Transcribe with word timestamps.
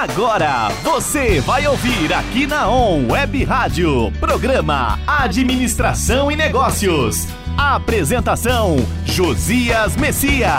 Agora 0.00 0.68
você 0.84 1.40
vai 1.40 1.66
ouvir 1.66 2.12
aqui 2.12 2.46
na 2.46 2.70
On 2.70 3.10
Web 3.10 3.42
Rádio, 3.42 4.12
programa 4.20 4.96
Administração 5.04 6.30
e 6.30 6.36
Negócios. 6.36 7.26
Apresentação: 7.56 8.76
Josias 9.04 9.96
Messias. 9.96 10.52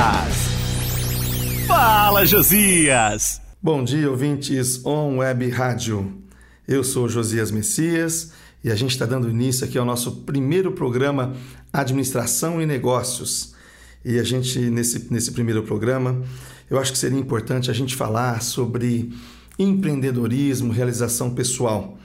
Fala, 1.66 2.26
Josias! 2.26 3.40
Bom 3.64 3.82
dia, 3.82 4.10
ouvintes 4.12 4.86
On 4.86 5.20
Web 5.20 5.50
Rádio. 5.52 6.22
Eu 6.68 6.84
sou 6.84 7.08
Josias 7.08 7.50
Messias 7.50 8.34
e 8.62 8.70
a 8.70 8.76
gente 8.76 8.92
está 8.92 9.06
dando 9.06 9.30
início 9.30 9.66
aqui 9.66 9.78
ao 9.78 9.86
nosso 9.86 10.18
primeiro 10.24 10.74
programa 10.74 11.34
Administração 11.72 12.62
e 12.62 12.66
Negócios. 12.66 13.56
E 14.04 14.20
a 14.20 14.24
gente, 14.24 14.60
nesse, 14.60 15.08
nesse 15.10 15.32
primeiro 15.32 15.64
programa, 15.64 16.22
eu 16.70 16.80
acho 16.80 16.92
que 16.92 16.98
seria 16.98 17.20
importante 17.20 17.70
a 17.70 17.74
gente 17.74 17.96
falar 17.96 18.42
sobre 18.42 19.14
empreendedorismo, 19.58 20.72
realização 20.72 21.34
pessoal, 21.34 21.98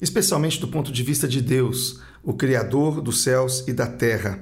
especialmente 0.00 0.60
do 0.60 0.68
ponto 0.68 0.92
de 0.92 1.02
vista 1.02 1.26
de 1.26 1.40
Deus, 1.40 2.00
o 2.22 2.32
Criador 2.34 3.00
dos 3.00 3.22
céus 3.22 3.64
e 3.66 3.72
da 3.72 3.86
terra. 3.86 4.38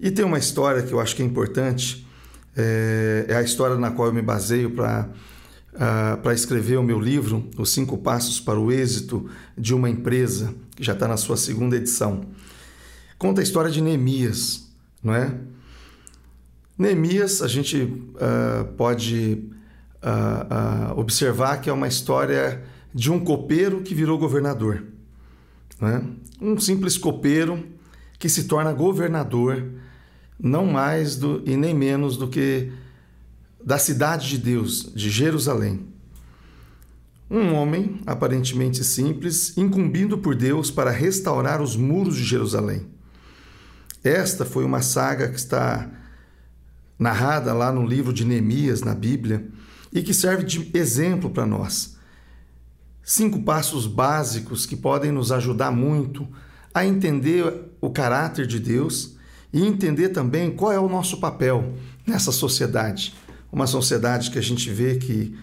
E 0.00 0.10
tem 0.10 0.24
uma 0.24 0.38
história 0.38 0.82
que 0.82 0.92
eu 0.92 1.00
acho 1.00 1.14
que 1.14 1.22
é 1.22 1.24
importante, 1.24 2.06
é, 2.56 3.26
é 3.28 3.36
a 3.36 3.42
história 3.42 3.76
na 3.76 3.90
qual 3.90 4.08
eu 4.08 4.14
me 4.14 4.22
baseio 4.22 4.70
para 4.70 5.08
uh, 5.74 6.20
para 6.22 6.32
escrever 6.32 6.78
o 6.78 6.82
meu 6.82 7.00
livro, 7.00 7.48
Os 7.58 7.70
Cinco 7.70 7.98
Passos 7.98 8.40
para 8.40 8.58
o 8.58 8.70
Êxito 8.70 9.28
de 9.56 9.74
uma 9.74 9.90
Empresa, 9.90 10.54
que 10.76 10.82
já 10.82 10.92
está 10.92 11.06
na 11.08 11.16
sua 11.16 11.36
segunda 11.36 11.76
edição. 11.76 12.26
Conta 13.18 13.40
a 13.40 13.44
história 13.44 13.70
de 13.70 13.80
Neemias, 13.80 14.68
não 15.02 15.14
é? 15.14 15.34
Neemias, 16.76 17.40
a 17.40 17.46
gente 17.46 17.82
uh, 17.82 18.64
pode 18.76 19.44
uh, 20.02 20.94
uh, 20.94 20.98
observar 20.98 21.60
que 21.60 21.70
é 21.70 21.72
uma 21.72 21.86
história 21.86 22.64
de 22.92 23.12
um 23.12 23.20
copeiro 23.20 23.82
que 23.82 23.94
virou 23.94 24.18
governador. 24.18 24.84
É? 25.80 26.00
Um 26.40 26.58
simples 26.58 26.98
copeiro 26.98 27.64
que 28.18 28.28
se 28.28 28.44
torna 28.44 28.72
governador, 28.72 29.64
não 30.38 30.66
mais 30.66 31.16
do, 31.16 31.42
e 31.46 31.56
nem 31.56 31.74
menos 31.74 32.16
do 32.16 32.28
que 32.28 32.72
da 33.64 33.78
cidade 33.78 34.28
de 34.28 34.38
Deus, 34.38 34.92
de 34.94 35.10
Jerusalém. 35.10 35.86
Um 37.30 37.54
homem 37.54 38.00
aparentemente 38.06 38.84
simples, 38.84 39.56
incumbido 39.56 40.18
por 40.18 40.34
Deus 40.34 40.70
para 40.70 40.90
restaurar 40.90 41.62
os 41.62 41.76
muros 41.76 42.16
de 42.16 42.24
Jerusalém. 42.24 42.86
Esta 44.02 44.44
foi 44.44 44.64
uma 44.64 44.82
saga 44.82 45.28
que 45.28 45.38
está 45.38 45.90
narrada 46.98 47.52
lá 47.52 47.72
no 47.72 47.86
livro 47.86 48.12
de 48.12 48.24
Neemias, 48.24 48.82
na 48.82 48.94
Bíblia, 48.94 49.48
e 49.92 50.02
que 50.02 50.14
serve 50.14 50.44
de 50.44 50.70
exemplo 50.74 51.30
para 51.30 51.46
nós. 51.46 51.96
Cinco 53.02 53.42
passos 53.42 53.86
básicos 53.86 54.64
que 54.66 54.76
podem 54.76 55.12
nos 55.12 55.30
ajudar 55.30 55.70
muito 55.70 56.26
a 56.72 56.84
entender 56.84 57.44
o 57.80 57.90
caráter 57.90 58.46
de 58.46 58.58
Deus 58.58 59.16
e 59.52 59.64
entender 59.64 60.08
também 60.08 60.50
qual 60.50 60.72
é 60.72 60.78
o 60.78 60.88
nosso 60.88 61.20
papel 61.20 61.74
nessa 62.06 62.32
sociedade. 62.32 63.14
Uma 63.52 63.66
sociedade 63.66 64.30
que 64.30 64.38
a 64.38 64.42
gente 64.42 64.68
vê 64.70 64.96
que 64.96 65.36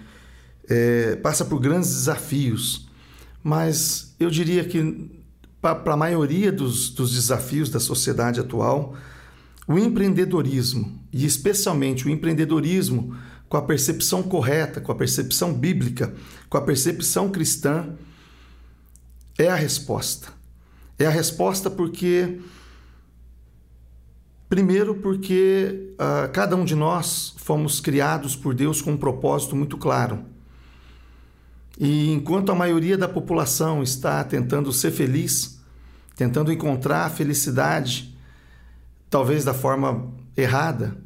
é, 0.69 1.15
passa 1.17 1.45
por 1.45 1.59
grandes 1.59 1.89
desafios, 1.89 2.89
mas 3.43 4.13
eu 4.19 4.29
diria 4.29 4.65
que 4.65 5.21
para 5.61 5.93
a 5.93 5.97
maioria 5.97 6.51
dos, 6.51 6.89
dos 6.89 7.13
desafios 7.13 7.69
da 7.69 7.79
sociedade 7.79 8.39
atual, 8.39 8.95
o 9.67 9.77
empreendedorismo, 9.77 10.99
e 11.11 11.25
especialmente 11.25 12.07
o 12.07 12.09
empreendedorismo 12.09 13.15
com 13.49 13.57
a 13.57 13.61
percepção 13.61 14.23
correta, 14.23 14.79
com 14.79 14.91
a 14.91 14.95
percepção 14.95 15.53
bíblica, 15.53 16.13
com 16.49 16.57
a 16.57 16.61
percepção 16.61 17.29
cristã, 17.29 17.95
é 19.37 19.49
a 19.49 19.55
resposta. 19.55 20.29
É 20.97 21.05
a 21.05 21.09
resposta 21.09 21.69
porque, 21.69 22.39
primeiro, 24.47 24.95
porque 24.95 25.93
uh, 25.93 26.31
cada 26.31 26.55
um 26.55 26.63
de 26.63 26.75
nós 26.75 27.33
fomos 27.37 27.81
criados 27.81 28.35
por 28.35 28.53
Deus 28.53 28.81
com 28.81 28.91
um 28.91 28.97
propósito 28.97 29.55
muito 29.55 29.77
claro. 29.77 30.23
E 31.77 32.11
enquanto 32.11 32.51
a 32.51 32.55
maioria 32.55 32.97
da 32.97 33.07
população 33.07 33.81
está 33.81 34.23
tentando 34.23 34.71
ser 34.71 34.91
feliz, 34.91 35.59
tentando 36.15 36.51
encontrar 36.51 37.05
a 37.05 37.09
felicidade 37.09 38.15
talvez 39.09 39.43
da 39.43 39.53
forma 39.53 40.09
errada, 40.35 40.97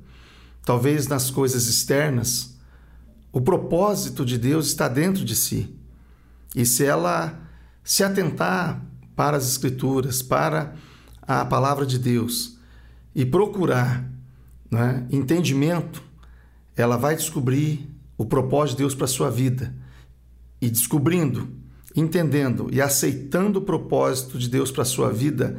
talvez 0.63 1.07
nas 1.07 1.29
coisas 1.29 1.67
externas. 1.67 2.55
O 3.31 3.41
propósito 3.41 4.25
de 4.25 4.37
Deus 4.37 4.67
está 4.67 4.87
dentro 4.87 5.25
de 5.25 5.35
si. 5.35 5.75
E 6.55 6.65
se 6.65 6.85
ela 6.85 7.41
se 7.83 8.03
atentar 8.03 8.81
para 9.15 9.37
as 9.37 9.47
Escrituras, 9.47 10.21
para 10.21 10.75
a 11.21 11.43
palavra 11.45 11.85
de 11.85 11.97
Deus 11.97 12.57
e 13.13 13.25
procurar 13.25 14.09
né, 14.69 15.05
entendimento, 15.09 16.03
ela 16.75 16.97
vai 16.97 17.15
descobrir 17.15 17.89
o 18.17 18.25
propósito 18.25 18.77
de 18.77 18.83
Deus 18.83 18.95
para 18.95 19.05
a 19.05 19.09
sua 19.09 19.29
vida. 19.29 19.73
E 20.61 20.69
descobrindo, 20.69 21.49
entendendo 21.95 22.67
e 22.71 22.81
aceitando 22.81 23.59
o 23.59 23.61
propósito 23.61 24.37
de 24.37 24.49
Deus 24.49 24.71
para 24.71 24.81
a 24.81 24.85
sua 24.85 25.11
vida, 25.11 25.57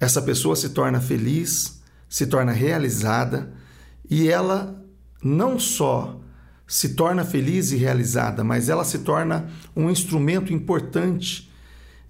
essa 0.00 0.22
pessoa 0.22 0.56
se 0.56 0.70
torna 0.70 1.00
feliz, 1.00 1.81
se 2.12 2.26
torna 2.26 2.52
realizada 2.52 3.50
e 4.08 4.28
ela 4.28 4.84
não 5.24 5.58
só 5.58 6.20
se 6.66 6.90
torna 6.90 7.24
feliz 7.24 7.72
e 7.72 7.76
realizada, 7.78 8.44
mas 8.44 8.68
ela 8.68 8.84
se 8.84 8.98
torna 8.98 9.48
um 9.74 9.88
instrumento 9.88 10.52
importante 10.52 11.50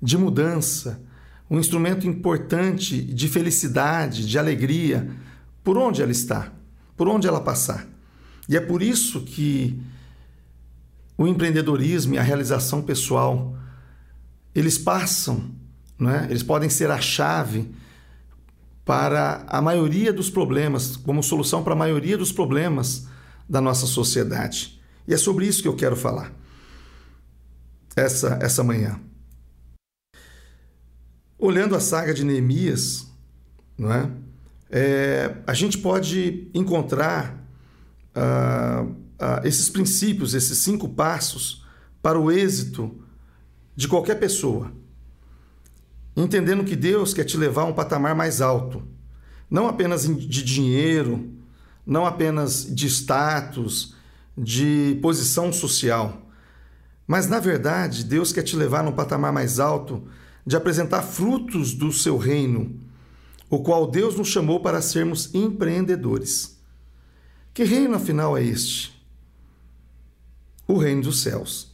de 0.03 0.19
mudança, 0.19 1.01
um 1.49 1.57
instrumento 1.57 2.05
importante 2.05 3.01
de 3.01 3.29
felicidade, 3.29 4.27
de 4.27 4.37
alegria, 4.41 5.09
por 5.62 5.79
onde 5.79 6.03
ela 6.03 6.11
está, 6.11 6.53
por 6.97 7.07
onde 7.07 7.29
ela 7.29 7.41
passar. 7.41 7.87
E 8.49 8.57
é 8.57 8.61
por 8.61 8.83
isso 8.83 9.21
que 9.21 9.81
o 11.17 11.29
empreendedorismo 11.29 12.15
e 12.15 12.19
a 12.19 12.23
realização 12.23 12.83
pessoal 12.83 13.57
eles 14.53 14.77
passam, 14.77 15.53
né? 15.97 16.27
eles 16.29 16.43
podem 16.43 16.69
ser 16.69 16.91
a 16.91 17.01
chave 17.01 17.71
para 18.84 19.44
a 19.47 19.62
maioria 19.62 20.12
dos 20.12 20.28
problemas, 20.28 20.97
como 20.97 21.22
solução 21.22 21.62
para 21.62 21.72
a 21.72 21.76
maioria 21.76 22.19
dos 22.19 22.32
problemas 22.32 23.06
da 23.48 23.60
nossa 23.60 23.87
sociedade. 23.87 24.81
E 25.06 25.15
é 25.15 25.16
sobre 25.16 25.47
isso 25.47 25.62
que 25.62 25.69
eu 25.69 25.76
quero 25.76 25.97
falar 25.97 26.32
essa, 27.94 28.38
essa 28.41 28.65
manhã. 28.65 29.00
Olhando 31.38 31.75
a 31.75 31.81
saga 31.81 32.15
de 32.15 32.25
Neemias, 32.25 33.06
não 33.76 33.93
é? 33.93 34.10
é 34.70 35.37
a 35.47 35.54
gente 35.54 35.78
pode 35.78 36.50
encontrar 36.54 37.44
ah, 38.14 38.87
ah, 39.19 39.41
esses 39.44 39.69
princípios, 39.69 40.34
esses 40.34 40.59
cinco 40.59 40.88
passos 40.88 41.64
para 42.00 42.19
o 42.19 42.31
êxito 42.31 43.00
de 43.75 43.88
qualquer 43.88 44.16
pessoa 44.16 44.72
entendendo 46.17 46.65
que 46.65 46.77
Deus 46.77 47.15
quer 47.15 47.25
te 47.25 47.37
levar 47.37 47.62
a 47.62 47.67
um 47.67 47.73
patamar 47.73 48.15
mais 48.15 48.41
alto, 48.41 48.83
não 49.50 49.67
apenas 49.67 50.05
de 50.06 50.43
dinheiro, 50.43 51.31
não 51.87 52.06
apenas 52.06 52.65
de 52.65 52.87
status, 52.87 53.95
de 54.37 54.99
posição 55.03 55.53
social, 55.53 56.23
mas 57.06 57.28
na 57.28 57.41
verdade 57.41 58.05
Deus 58.05 58.33
quer 58.33 58.43
te 58.43 58.56
levar 58.56 58.83
num 58.83 58.93
patamar 58.93 59.33
mais 59.33 59.61
alto 59.61 60.05
de 60.47 60.56
apresentar 60.56 61.03
frutos 61.03 61.75
do 61.75 61.93
seu 61.93 62.17
reino, 62.17 62.81
o 63.50 63.62
qual 63.62 63.87
Deus 63.87 64.17
nos 64.17 64.29
chamou 64.29 64.61
para 64.61 64.81
sermos 64.81 65.34
empreendedores. 65.34 66.59
Que 67.53 67.65
reino 67.65 67.97
afinal 67.97 68.37
é 68.37 68.43
este? 68.43 68.99
O 70.67 70.79
reino 70.79 71.03
dos 71.03 71.21
céus. 71.21 71.71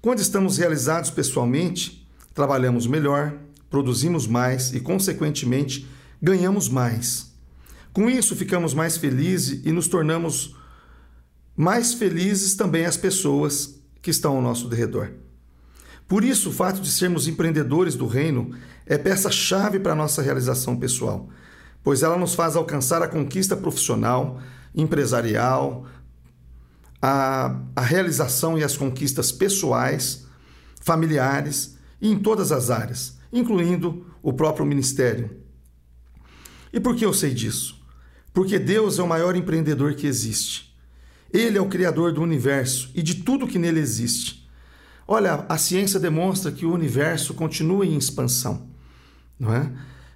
Quando 0.00 0.18
estamos 0.18 0.58
realizados 0.58 1.10
pessoalmente, 1.10 2.08
trabalhamos 2.34 2.86
melhor, 2.86 3.38
produzimos 3.70 4.26
mais 4.26 4.72
e, 4.72 4.80
consequentemente, 4.80 5.86
ganhamos 6.20 6.68
mais. 6.68 7.32
Com 7.92 8.08
isso, 8.08 8.36
ficamos 8.36 8.74
mais 8.74 8.96
felizes 8.96 9.64
e 9.64 9.72
nos 9.72 9.88
tornamos 9.88 10.56
mais 11.56 11.94
felizes 11.94 12.54
também 12.54 12.84
as 12.86 12.96
pessoas 12.96 13.80
que 14.00 14.10
estão 14.10 14.36
ao 14.36 14.42
nosso 14.42 14.68
redor. 14.68 15.10
Por 16.06 16.24
isso, 16.24 16.50
o 16.50 16.52
fato 16.52 16.80
de 16.80 16.90
sermos 16.90 17.26
empreendedores 17.26 17.94
do 17.94 18.06
reino 18.06 18.52
é 18.86 18.96
peça-chave 18.96 19.78
para 19.78 19.92
a 19.92 19.96
nossa 19.96 20.22
realização 20.22 20.76
pessoal, 20.76 21.28
pois 21.82 22.02
ela 22.02 22.16
nos 22.16 22.34
faz 22.34 22.56
alcançar 22.56 23.02
a 23.02 23.08
conquista 23.08 23.56
profissional, 23.56 24.40
empresarial, 24.74 25.84
a, 27.02 27.60
a 27.76 27.80
realização 27.80 28.56
e 28.56 28.64
as 28.64 28.76
conquistas 28.76 29.30
pessoais, 29.30 30.26
familiares 30.80 31.76
e 32.00 32.08
em 32.08 32.18
todas 32.18 32.52
as 32.52 32.70
áreas 32.70 33.17
incluindo 33.32 34.06
o 34.22 34.32
próprio 34.32 34.66
ministério. 34.66 35.30
E 36.72 36.80
por 36.80 36.94
que 36.96 37.04
eu 37.04 37.12
sei 37.12 37.32
disso? 37.32 37.80
Porque 38.32 38.58
Deus 38.58 38.98
é 38.98 39.02
o 39.02 39.08
maior 39.08 39.36
empreendedor 39.36 39.94
que 39.94 40.06
existe. 40.06 40.74
Ele 41.32 41.58
é 41.58 41.60
o 41.60 41.68
Criador 41.68 42.12
do 42.12 42.22
universo 42.22 42.90
e 42.94 43.02
de 43.02 43.16
tudo 43.16 43.46
que 43.46 43.58
nele 43.58 43.80
existe. 43.80 44.48
Olha, 45.06 45.46
a 45.48 45.56
ciência 45.56 45.98
demonstra 45.98 46.52
que 46.52 46.66
o 46.66 46.72
universo 46.72 47.34
continua 47.34 47.86
em 47.86 47.96
expansão, 47.96 48.68
não 49.38 49.54
é? 49.54 49.72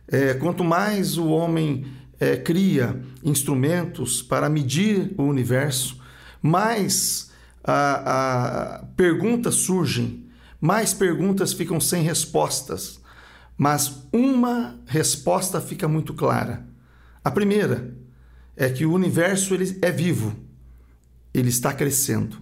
é 0.06 0.34
quanto 0.34 0.62
mais 0.62 1.16
o 1.16 1.28
homem 1.28 1.86
é, 2.20 2.36
cria 2.36 3.02
instrumentos 3.24 4.22
para 4.22 4.48
medir 4.48 5.12
o 5.16 5.24
universo, 5.24 5.98
mais 6.40 7.32
a, 7.64 8.76
a, 8.76 8.84
perguntas 8.96 9.56
surgem, 9.56 10.26
mais 10.60 10.94
perguntas 10.94 11.52
ficam 11.52 11.80
sem 11.80 12.02
respostas, 12.02 13.00
mas 13.56 14.06
uma 14.12 14.80
resposta 14.86 15.60
fica 15.60 15.86
muito 15.86 16.14
clara. 16.14 16.66
A 17.24 17.30
primeira 17.30 17.96
é 18.56 18.68
que 18.68 18.84
o 18.84 18.92
universo 18.92 19.54
ele 19.54 19.78
é 19.80 19.90
vivo, 19.90 20.34
ele 21.32 21.48
está 21.48 21.72
crescendo. 21.72 22.38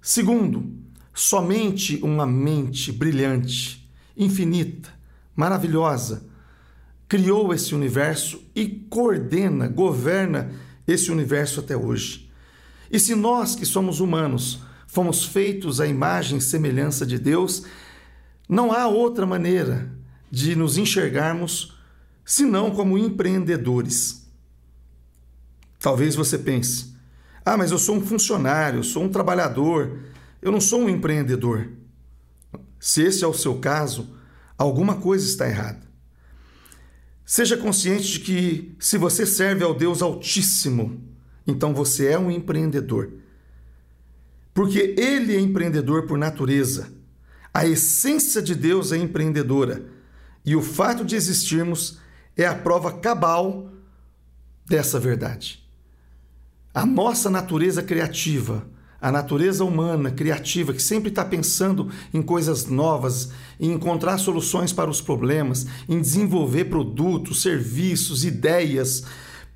Segundo, 0.00 0.72
somente 1.12 1.98
uma 2.02 2.26
mente 2.26 2.92
brilhante, 2.92 3.88
infinita, 4.16 4.90
maravilhosa, 5.34 6.26
criou 7.08 7.52
esse 7.52 7.74
universo 7.74 8.42
e 8.54 8.66
coordena, 8.66 9.68
governa 9.68 10.50
esse 10.86 11.10
universo 11.10 11.60
até 11.60 11.76
hoje. 11.76 12.30
E 12.90 12.98
se 12.98 13.14
nós 13.14 13.54
que 13.54 13.66
somos 13.66 14.00
humanos 14.00 14.60
fomos 14.86 15.24
feitos 15.24 15.80
à 15.80 15.86
imagem 15.86 16.38
e 16.38 16.40
semelhança 16.42 17.04
de 17.04 17.18
Deus, 17.18 17.64
não 18.48 18.72
há 18.72 18.86
outra 18.86 19.26
maneira 19.26 19.95
de 20.36 20.54
nos 20.54 20.76
enxergarmos 20.76 21.74
senão 22.22 22.70
como 22.70 22.98
empreendedores. 22.98 24.30
Talvez 25.78 26.14
você 26.14 26.36
pense: 26.36 26.94
ah, 27.42 27.56
mas 27.56 27.70
eu 27.70 27.78
sou 27.78 27.96
um 27.96 28.04
funcionário, 28.04 28.80
eu 28.80 28.84
sou 28.84 29.02
um 29.02 29.08
trabalhador, 29.08 29.98
eu 30.42 30.52
não 30.52 30.60
sou 30.60 30.82
um 30.82 30.90
empreendedor. 30.90 31.70
Se 32.78 33.00
esse 33.00 33.24
é 33.24 33.26
o 33.26 33.32
seu 33.32 33.58
caso, 33.60 34.14
alguma 34.58 34.96
coisa 34.96 35.24
está 35.26 35.48
errada. 35.48 35.80
Seja 37.24 37.56
consciente 37.56 38.12
de 38.12 38.20
que 38.20 38.76
se 38.78 38.98
você 38.98 39.24
serve 39.24 39.64
ao 39.64 39.72
Deus 39.72 40.02
Altíssimo, 40.02 41.02
então 41.46 41.72
você 41.72 42.08
é 42.08 42.18
um 42.18 42.30
empreendedor. 42.30 43.10
Porque 44.52 44.94
ele 44.98 45.34
é 45.34 45.40
empreendedor 45.40 46.06
por 46.06 46.18
natureza. 46.18 46.92
A 47.54 47.66
essência 47.66 48.42
de 48.42 48.54
Deus 48.54 48.92
é 48.92 48.98
empreendedora. 48.98 49.95
E 50.46 50.54
o 50.54 50.62
fato 50.62 51.04
de 51.04 51.16
existirmos 51.16 51.98
é 52.36 52.46
a 52.46 52.54
prova 52.54 52.92
cabal 52.92 53.68
dessa 54.64 55.00
verdade. 55.00 55.60
A 56.72 56.86
nossa 56.86 57.28
natureza 57.28 57.82
criativa, 57.82 58.64
a 59.00 59.10
natureza 59.10 59.64
humana 59.64 60.10
criativa, 60.10 60.72
que 60.72 60.82
sempre 60.82 61.08
está 61.08 61.24
pensando 61.24 61.90
em 62.14 62.22
coisas 62.22 62.66
novas, 62.66 63.32
em 63.58 63.72
encontrar 63.72 64.18
soluções 64.18 64.72
para 64.72 64.88
os 64.88 65.00
problemas, 65.00 65.66
em 65.88 66.00
desenvolver 66.00 66.66
produtos, 66.66 67.42
serviços, 67.42 68.24
ideias, 68.24 69.02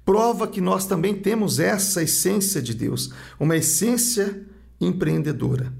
prova 0.04 0.48
que 0.48 0.60
nós 0.60 0.86
também 0.86 1.14
temos 1.14 1.60
essa 1.60 2.02
essência 2.02 2.60
de 2.60 2.74
Deus, 2.74 3.12
uma 3.38 3.56
essência 3.56 4.44
empreendedora. 4.80 5.72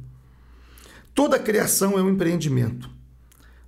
Toda 1.15 1.39
criação 1.39 1.99
é 1.99 2.03
um 2.03 2.11
empreendimento. 2.11 3.00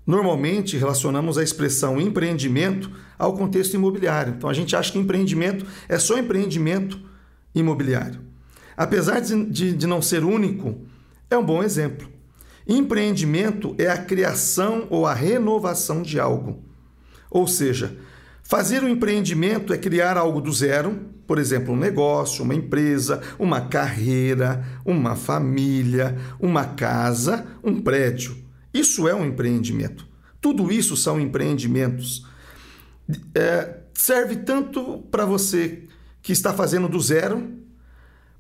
Normalmente 0.06 0.76
relacionamos 0.76 1.38
a 1.38 1.42
expressão 1.42 2.00
empreendimento 2.00 2.90
ao 3.18 3.34
contexto 3.34 3.74
imobiliário. 3.74 4.34
Então 4.36 4.50
a 4.50 4.54
gente 4.54 4.74
acha 4.74 4.92
que 4.92 4.98
empreendimento 4.98 5.64
é 5.88 5.98
só 5.98 6.18
empreendimento 6.18 7.00
imobiliário 7.54 8.32
apesar 8.76 9.20
de, 9.20 9.44
de, 9.46 9.72
de 9.72 9.86
não 9.86 10.02
ser 10.02 10.24
único, 10.24 10.80
é 11.30 11.36
um 11.36 11.44
bom 11.44 11.62
exemplo. 11.62 12.08
Empreendimento 12.66 13.74
é 13.78 13.88
a 13.88 13.98
criação 13.98 14.86
ou 14.90 15.06
a 15.06 15.14
renovação 15.14 16.02
de 16.02 16.20
algo. 16.20 16.62
Ou 17.30 17.46
seja, 17.46 17.96
fazer 18.42 18.84
um 18.84 18.88
empreendimento 18.88 19.72
é 19.72 19.78
criar 19.78 20.16
algo 20.16 20.40
do 20.40 20.52
zero, 20.52 21.10
por 21.26 21.38
exemplo, 21.38 21.72
um 21.72 21.76
negócio, 21.76 22.44
uma 22.44 22.54
empresa, 22.54 23.20
uma 23.38 23.62
carreira, 23.62 24.64
uma 24.84 25.16
família, 25.16 26.16
uma 26.38 26.64
casa, 26.64 27.46
um 27.64 27.80
prédio. 27.80 28.41
Isso 28.72 29.08
é 29.08 29.14
um 29.14 29.24
empreendimento. 29.24 30.06
Tudo 30.40 30.72
isso 30.72 30.96
são 30.96 31.20
empreendimentos. 31.20 32.26
É, 33.34 33.80
serve 33.94 34.36
tanto 34.36 34.98
para 35.10 35.24
você 35.24 35.84
que 36.22 36.32
está 36.32 36.52
fazendo 36.52 36.88
do 36.88 37.00
zero, 37.00 37.52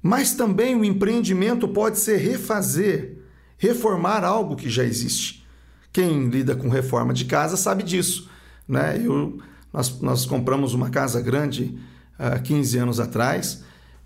mas 0.02 0.34
também 0.34 0.74
o 0.74 0.84
empreendimento 0.84 1.68
pode 1.68 1.98
ser 1.98 2.16
refazer, 2.16 3.18
reformar 3.58 4.24
algo 4.24 4.56
que 4.56 4.68
já 4.68 4.84
existe. 4.84 5.46
Quem 5.92 6.28
lida 6.28 6.56
com 6.56 6.68
reforma 6.68 7.12
de 7.12 7.26
casa 7.26 7.56
sabe 7.56 7.82
disso. 7.82 8.28
Né? 8.66 9.00
Eu, 9.04 9.38
nós, 9.72 10.00
nós 10.00 10.24
compramos 10.26 10.74
uma 10.74 10.90
casa 10.90 11.20
grande 11.20 11.78
há 12.18 12.36
uh, 12.36 12.42
15 12.42 12.78
anos 12.78 13.00
atrás 13.00 13.62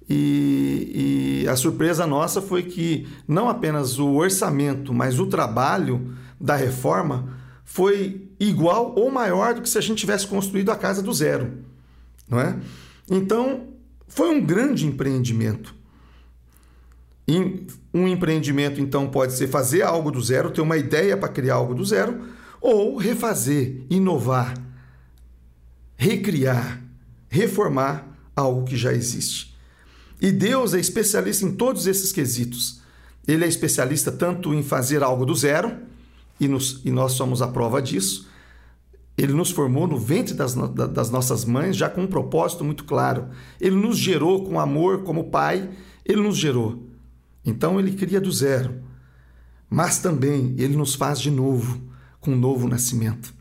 e, 0.08 1.42
e 1.42 1.48
a 1.48 1.56
surpresa 1.56 2.06
nossa 2.06 2.40
foi 2.40 2.62
que 2.62 3.08
não 3.26 3.48
apenas 3.48 3.98
o 3.98 4.14
orçamento, 4.14 4.94
mas 4.94 5.18
o 5.18 5.26
trabalho 5.26 6.14
da 6.40 6.54
reforma 6.54 7.36
foi 7.64 8.28
igual 8.38 8.94
ou 8.96 9.10
maior 9.10 9.54
do 9.54 9.62
que 9.62 9.68
se 9.68 9.78
a 9.78 9.80
gente 9.80 9.98
tivesse 9.98 10.26
construído 10.26 10.70
a 10.70 10.76
casa 10.76 11.02
do 11.02 11.12
zero. 11.12 11.64
Não 12.28 12.40
é? 12.40 12.56
Então, 13.10 13.68
foi 14.06 14.30
um 14.30 14.44
grande 14.44 14.86
empreendimento. 14.86 15.74
Um 17.92 18.06
empreendimento, 18.06 18.80
então, 18.80 19.08
pode 19.08 19.32
ser 19.32 19.48
fazer 19.48 19.82
algo 19.82 20.12
do 20.12 20.22
zero, 20.22 20.50
ter 20.50 20.60
uma 20.60 20.76
ideia 20.76 21.16
para 21.16 21.28
criar 21.28 21.54
algo 21.54 21.74
do 21.74 21.84
zero, 21.84 22.28
ou 22.60 22.96
refazer, 22.96 23.84
inovar, 23.90 24.54
recriar, 25.96 26.82
reformar 27.28 28.06
algo 28.34 28.64
que 28.64 28.76
já 28.76 28.92
existe. 28.92 29.55
E 30.20 30.32
Deus 30.32 30.74
é 30.74 30.80
especialista 30.80 31.44
em 31.44 31.52
todos 31.52 31.86
esses 31.86 32.12
quesitos. 32.12 32.80
Ele 33.26 33.44
é 33.44 33.48
especialista 33.48 34.10
tanto 34.10 34.54
em 34.54 34.62
fazer 34.62 35.02
algo 35.02 35.26
do 35.26 35.34
zero, 35.34 35.76
e, 36.38 36.46
nos, 36.46 36.80
e 36.84 36.90
nós 36.90 37.12
somos 37.12 37.42
a 37.42 37.48
prova 37.48 37.80
disso. 37.82 38.28
Ele 39.16 39.32
nos 39.32 39.50
formou 39.50 39.86
no 39.86 39.98
ventre 39.98 40.34
das, 40.34 40.54
das 40.54 41.10
nossas 41.10 41.44
mães, 41.44 41.76
já 41.76 41.88
com 41.88 42.02
um 42.02 42.06
propósito 42.06 42.62
muito 42.64 42.84
claro. 42.84 43.28
Ele 43.60 43.74
nos 43.74 43.96
gerou 43.96 44.44
com 44.44 44.60
amor 44.60 45.02
como 45.02 45.30
pai, 45.30 45.70
ele 46.04 46.20
nos 46.20 46.36
gerou. 46.36 46.86
Então 47.44 47.78
ele 47.78 47.92
cria 47.92 48.20
do 48.20 48.30
zero, 48.30 48.82
mas 49.70 49.98
também 49.98 50.54
ele 50.58 50.76
nos 50.76 50.94
faz 50.94 51.20
de 51.20 51.30
novo, 51.30 51.80
com 52.20 52.32
um 52.32 52.36
novo 52.36 52.68
nascimento. 52.68 53.32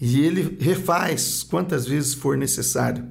E 0.00 0.20
ele 0.20 0.58
refaz 0.60 1.42
quantas 1.42 1.86
vezes 1.86 2.14
for 2.14 2.36
necessário. 2.36 3.08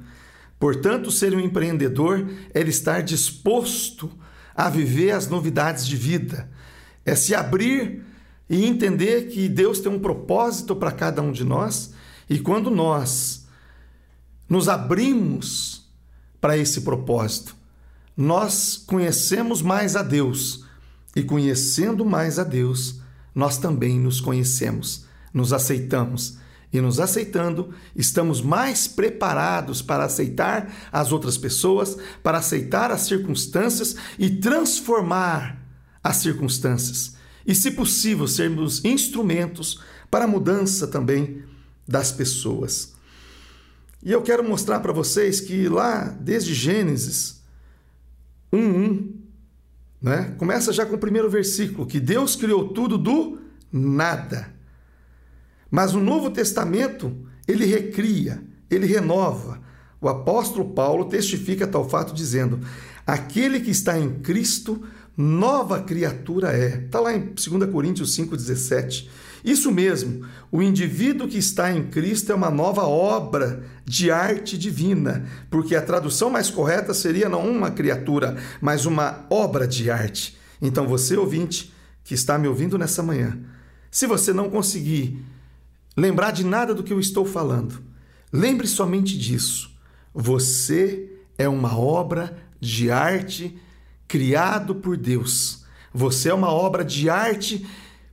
Portanto, 0.60 1.12
ser 1.12 1.36
um 1.36 1.40
empreendedor 1.40 2.28
é 2.54 2.62
estar 2.62 3.02
disposto 3.02 4.10
a 4.56 4.70
viver 4.70 5.12
as 5.12 5.28
novidades 5.28 5.86
de 5.86 5.96
vida, 5.96 6.50
é 7.06 7.16
se 7.16 7.36
abrir 7.36 8.04
e 8.50 8.66
entender 8.66 9.28
que 9.28 9.48
Deus 9.48 9.80
tem 9.80 9.92
um 9.92 10.00
propósito 10.00 10.76
para 10.76 10.92
cada 10.92 11.22
um 11.22 11.32
de 11.32 11.44
nós, 11.44 11.94
e 12.30 12.40
quando 12.40 12.72
nós 12.72 13.46
nos 14.50 14.68
abrimos 14.68 15.88
para 16.42 16.58
esse 16.58 16.82
propósito, 16.82 17.56
nós 18.16 18.84
conhecemos 18.88 19.62
mais 19.62 19.96
a 19.96 20.02
Deus 20.02 20.66
e, 21.16 21.22
conhecendo 21.22 22.04
mais 22.04 22.40
a 22.40 22.44
Deus, 22.44 23.00
nós 23.34 23.58
também 23.58 24.00
nos 24.00 24.20
conhecemos, 24.20 25.06
nos 25.32 25.54
aceitamos. 25.54 26.38
E 26.72 26.82
nos 26.82 27.00
aceitando, 27.00 27.74
estamos 27.96 28.42
mais 28.42 28.88
preparados 28.88 29.82
para 29.82 30.04
aceitar 30.04 30.74
as 30.92 31.12
outras 31.12 31.38
pessoas, 31.38 31.98
para 32.22 32.40
aceitar 32.40 32.92
as 32.92 33.02
circunstâncias 33.02 33.96
e 34.20 34.30
transformar 34.30 35.66
as 36.04 36.18
circunstâncias. 36.18 37.16
E, 37.46 37.56
se 37.56 37.72
possível, 37.72 38.28
sermos 38.28 38.84
instrumentos 38.84 39.82
para 40.12 40.26
a 40.26 40.28
mudança 40.28 40.88
também 40.88 41.44
das 41.88 42.12
pessoas. 42.12 42.94
E 44.04 44.12
eu 44.12 44.22
quero 44.22 44.44
mostrar 44.44 44.82
para 44.82 44.92
vocês 44.92 45.40
que 45.40 45.70
lá, 45.70 46.16
desde 46.20 46.54
Gênesis, 46.54 47.42
1:1, 48.52 49.14
né? 50.02 50.36
Começa 50.38 50.74
já 50.74 50.86
com 50.86 50.96
o 50.96 51.00
primeiro 51.00 51.30
versículo, 51.30 51.88
que 51.88 52.00
Deus 52.00 52.36
criou 52.36 52.68
tudo 52.70 52.98
do 52.98 53.40
nada. 53.72 54.57
Mas 55.70 55.94
o 55.94 56.00
Novo 56.00 56.30
Testamento, 56.30 57.16
ele 57.48 57.66
recria, 57.66 58.42
ele 58.70 58.86
renova. 58.86 59.62
O 60.00 60.08
apóstolo 60.08 60.74
Paulo 60.74 61.06
testifica 61.06 61.66
tal 61.68 61.88
fato 61.88 62.14
dizendo: 62.14 62.60
Aquele 63.06 63.60
que 63.60 63.72
está 63.72 63.98
em 63.98 64.20
Cristo, 64.20 64.84
nova 65.16 65.82
criatura 65.82 66.52
é. 66.52 66.84
Está 66.86 67.00
lá 67.00 67.14
em 67.14 67.34
2 67.34 67.72
Coríntios 67.72 68.16
5,17. 68.16 69.08
Isso 69.44 69.72
mesmo, 69.72 70.26
o 70.52 70.62
indivíduo 70.62 71.28
que 71.28 71.38
está 71.38 71.72
em 71.72 71.88
Cristo 71.88 72.32
é 72.32 72.36
uma 72.36 72.50
nova 72.50 72.84
obra 72.84 73.64
de 73.86 74.12
arte 74.12 74.58
divina, 74.58 75.26
porque 75.50 75.76
a 75.76 75.82
tradução 75.82 76.30
mais 76.30 76.50
correta 76.50 76.94
seria 76.94 77.30
não 77.30 77.50
uma 77.50 77.72
criatura, 77.72 78.36
mas 78.60 78.86
uma 78.86 79.26
obra 79.30 79.68
de 79.68 79.90
arte. 79.90 80.38
Então, 80.62 80.88
você, 80.88 81.16
ouvinte, 81.16 81.74
que 82.04 82.14
está 82.14 82.38
me 82.38 82.48
ouvindo 82.48 82.78
nessa 82.78 83.02
manhã, 83.02 83.40
se 83.90 84.06
você 84.06 84.34
não 84.34 84.50
conseguir 84.50 85.24
lembrar 85.98 86.32
de 86.32 86.46
nada 86.46 86.76
do 86.76 86.84
que 86.84 86.94
eu 86.94 87.00
estou 87.00 87.26
falando, 87.26 87.82
lembre 88.32 88.68
somente 88.68 89.18
disso. 89.18 89.72
Você 90.14 91.12
é 91.38 91.50
uma 91.50 91.78
obra 91.78 92.38
de 92.60 92.92
arte 92.92 93.60
criado 94.08 94.76
por 94.76 94.96
Deus. 94.96 95.66
Você 95.94 96.30
é 96.30 96.34
uma 96.34 96.52
obra 96.52 96.86
de 96.86 97.10
arte 97.10 97.68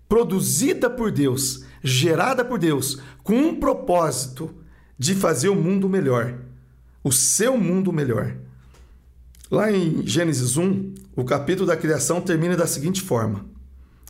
produzida 0.09 0.88
por 0.88 1.12
Deus, 1.12 1.64
gerada 1.83 2.45
por 2.45 2.59
Deus, 2.59 3.00
com 3.23 3.37
um 3.37 3.61
propósito 3.61 4.55
de 4.99 5.14
fazer 5.14 5.49
o 5.49 5.57
mundo 5.57 5.88
melhor, 5.88 6.38
o 7.03 7.12
seu 7.12 7.59
mundo 7.59 7.93
melhor. 7.93 8.37
Lá 9.50 9.71
em 9.71 10.07
Gênesis 10.07 10.57
1, 10.57 10.95
o 11.17 11.25
capítulo 11.25 11.67
da 11.67 11.76
criação 11.76 12.21
termina 12.21 12.57
da 12.57 12.67
seguinte 12.67 13.03
forma: 13.03 13.45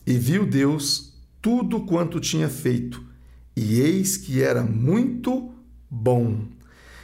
E 0.07 0.15
viu 0.15 0.47
Deus 0.47 1.15
tudo 1.41 1.81
quanto 1.81 2.21
tinha 2.21 2.49
feito, 2.49 3.05
e 3.57 3.81
eis 3.81 4.17
que 4.17 4.43
era 4.43 4.63
muito 4.63 5.53
bom. 5.91 6.47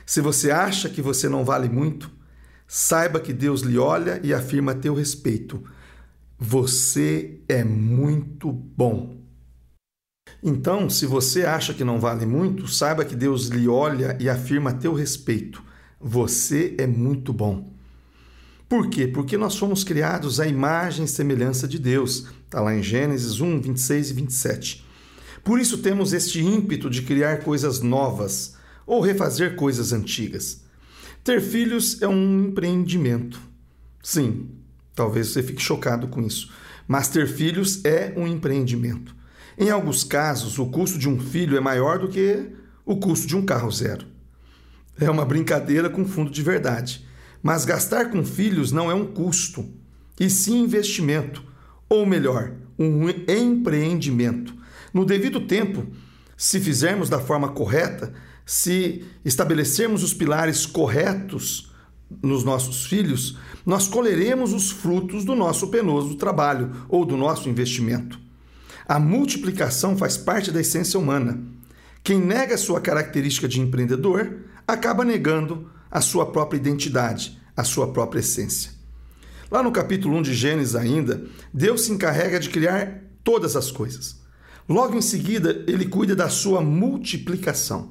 Se 0.04 0.20
você 0.20 0.50
acha 0.50 0.88
que 0.88 1.00
você 1.00 1.28
não 1.28 1.44
vale 1.44 1.68
muito, 1.68 2.10
saiba 2.66 3.20
que 3.20 3.32
Deus 3.32 3.62
lhe 3.62 3.78
olha 3.78 4.20
e 4.22 4.34
afirma 4.34 4.72
a 4.72 4.74
teu 4.74 4.94
respeito 4.94 5.62
você 6.40 7.38
é 7.46 7.62
muito 7.62 8.50
bom. 8.50 9.18
Então, 10.42 10.88
se 10.88 11.04
você 11.04 11.44
acha 11.44 11.74
que 11.74 11.84
não 11.84 12.00
vale 12.00 12.24
muito, 12.24 12.66
saiba 12.66 13.04
que 13.04 13.14
Deus 13.14 13.48
lhe 13.48 13.68
olha 13.68 14.16
e 14.18 14.26
afirma 14.26 14.70
a 14.70 14.74
teu 14.74 14.94
respeito. 14.94 15.62
Você 16.00 16.74
é 16.78 16.86
muito 16.86 17.30
bom. 17.30 17.70
Por 18.66 18.88
quê? 18.88 19.06
Porque 19.06 19.36
nós 19.36 19.58
fomos 19.58 19.84
criados 19.84 20.40
à 20.40 20.46
imagem 20.46 21.04
e 21.04 21.08
semelhança 21.08 21.68
de 21.68 21.78
Deus. 21.78 22.28
Está 22.46 22.62
lá 22.62 22.74
em 22.74 22.82
Gênesis 22.82 23.38
1, 23.38 23.60
26 23.60 24.10
e 24.10 24.14
27. 24.14 24.86
Por 25.44 25.60
isso 25.60 25.78
temos 25.78 26.12
este 26.12 26.40
ímpeto 26.40 26.90
de 26.90 27.02
criar 27.02 27.42
coisas 27.42 27.80
novas 27.80 28.56
ou 28.86 29.00
refazer 29.00 29.56
coisas 29.56 29.92
antigas. 29.92 30.62
Ter 31.22 31.40
filhos 31.40 32.00
é 32.02 32.08
um 32.08 32.48
empreendimento. 32.48 33.40
Sim, 34.02 34.48
Talvez 35.00 35.28
você 35.28 35.42
fique 35.42 35.62
chocado 35.62 36.08
com 36.08 36.20
isso. 36.20 36.52
Mas 36.86 37.08
ter 37.08 37.26
filhos 37.26 37.82
é 37.86 38.12
um 38.18 38.26
empreendimento. 38.26 39.16
Em 39.56 39.70
alguns 39.70 40.04
casos, 40.04 40.58
o 40.58 40.66
custo 40.66 40.98
de 40.98 41.08
um 41.08 41.18
filho 41.18 41.56
é 41.56 41.60
maior 41.60 41.98
do 41.98 42.08
que 42.08 42.50
o 42.84 42.96
custo 42.98 43.26
de 43.26 43.34
um 43.34 43.42
carro 43.42 43.70
zero. 43.70 44.06
É 45.00 45.10
uma 45.10 45.24
brincadeira 45.24 45.88
com 45.88 46.04
fundo 46.04 46.30
de 46.30 46.42
verdade. 46.42 47.06
Mas 47.42 47.64
gastar 47.64 48.10
com 48.10 48.22
filhos 48.22 48.72
não 48.72 48.90
é 48.90 48.94
um 48.94 49.06
custo, 49.06 49.66
e 50.18 50.28
sim 50.28 50.64
investimento, 50.64 51.42
ou 51.88 52.04
melhor, 52.04 52.52
um 52.78 53.08
empreendimento. 53.08 54.54
No 54.92 55.04
devido 55.04 55.40
tempo, 55.40 55.86
se 56.36 56.58
fizermos 56.58 57.08
da 57.08 57.18
forma 57.18 57.50
correta, 57.50 58.12
se 58.44 59.04
estabelecermos 59.24 60.02
os 60.02 60.14
pilares 60.14 60.66
corretos 60.66 61.70
nos 62.22 62.42
nossos 62.42 62.86
filhos, 62.86 63.38
nós 63.64 63.86
colheremos 63.86 64.52
os 64.52 64.70
frutos 64.70 65.24
do 65.24 65.34
nosso 65.34 65.68
penoso 65.68 66.16
trabalho 66.16 66.72
ou 66.88 67.04
do 67.04 67.16
nosso 67.16 67.48
investimento. 67.48 68.18
A 68.88 68.98
multiplicação 68.98 69.96
faz 69.96 70.16
parte 70.16 70.50
da 70.50 70.60
essência 70.60 70.98
humana. 70.98 71.40
Quem 72.02 72.18
nega 72.18 72.56
sua 72.56 72.80
característica 72.80 73.46
de 73.46 73.60
empreendedor 73.60 74.38
acaba 74.66 75.04
negando 75.04 75.70
a 75.90 76.00
sua 76.00 76.26
própria 76.26 76.58
identidade, 76.58 77.38
a 77.56 77.62
sua 77.62 77.92
própria 77.92 78.20
essência. 78.20 78.72
Lá 79.50 79.62
no 79.62 79.72
capítulo 79.72 80.16
1 80.16 80.22
de 80.22 80.34
Gênesis, 80.34 80.74
ainda, 80.74 81.24
Deus 81.52 81.82
se 81.82 81.92
encarrega 81.92 82.40
de 82.40 82.48
criar 82.48 83.02
todas 83.22 83.56
as 83.56 83.70
coisas. 83.70 84.19
Logo 84.70 84.96
em 84.96 85.02
seguida, 85.02 85.64
ele 85.66 85.84
cuida 85.84 86.14
da 86.14 86.28
sua 86.28 86.60
multiplicação. 86.60 87.90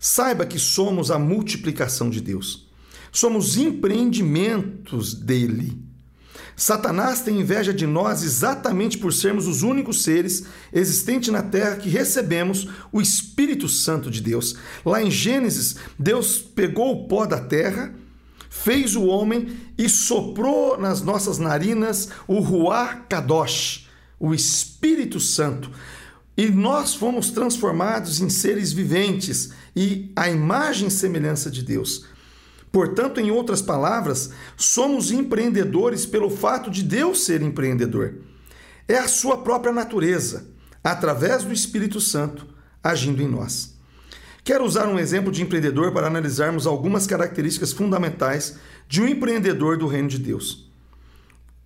Saiba 0.00 0.44
que 0.44 0.58
somos 0.58 1.12
a 1.12 1.18
multiplicação 1.18 2.10
de 2.10 2.20
Deus. 2.20 2.68
Somos 3.12 3.56
empreendimentos 3.56 5.14
dele. 5.14 5.80
Satanás 6.56 7.20
tem 7.20 7.40
inveja 7.40 7.72
de 7.72 7.86
nós 7.86 8.24
exatamente 8.24 8.98
por 8.98 9.12
sermos 9.12 9.46
os 9.46 9.62
únicos 9.62 10.02
seres 10.02 10.44
existentes 10.72 11.32
na 11.32 11.40
terra 11.40 11.76
que 11.76 11.88
recebemos 11.88 12.66
o 12.90 13.00
Espírito 13.00 13.68
Santo 13.68 14.10
de 14.10 14.20
Deus. 14.20 14.56
Lá 14.84 15.00
em 15.00 15.10
Gênesis, 15.10 15.76
Deus 15.96 16.38
pegou 16.38 16.90
o 16.90 17.06
pó 17.06 17.26
da 17.26 17.38
terra, 17.38 17.94
fez 18.50 18.96
o 18.96 19.04
homem 19.04 19.56
e 19.78 19.88
soprou 19.88 20.76
nas 20.76 21.00
nossas 21.00 21.38
narinas 21.38 22.08
o 22.26 22.40
Ruach 22.40 23.02
Kadosh, 23.08 23.81
o 24.22 24.32
Espírito 24.32 25.18
Santo. 25.18 25.68
E 26.36 26.48
nós 26.48 26.94
fomos 26.94 27.30
transformados 27.30 28.20
em 28.20 28.30
seres 28.30 28.72
viventes 28.72 29.52
e 29.74 30.12
a 30.14 30.30
imagem 30.30 30.86
e 30.86 30.90
semelhança 30.92 31.50
de 31.50 31.62
Deus. 31.62 32.06
Portanto, 32.70 33.20
em 33.20 33.32
outras 33.32 33.60
palavras, 33.60 34.30
somos 34.56 35.10
empreendedores 35.10 36.06
pelo 36.06 36.30
fato 36.30 36.70
de 36.70 36.84
Deus 36.84 37.24
ser 37.24 37.42
empreendedor. 37.42 38.14
É 38.86 38.96
a 38.96 39.08
sua 39.08 39.38
própria 39.38 39.72
natureza, 39.72 40.46
através 40.82 41.42
do 41.42 41.52
Espírito 41.52 42.00
Santo, 42.00 42.46
agindo 42.82 43.20
em 43.20 43.28
nós. 43.28 43.76
Quero 44.44 44.64
usar 44.64 44.86
um 44.88 44.98
exemplo 44.98 45.30
de 45.30 45.42
empreendedor 45.42 45.92
para 45.92 46.06
analisarmos 46.06 46.66
algumas 46.66 47.06
características 47.06 47.72
fundamentais 47.72 48.56
de 48.88 49.02
um 49.02 49.08
empreendedor 49.08 49.76
do 49.76 49.86
reino 49.86 50.08
de 50.08 50.18
Deus. 50.18 50.70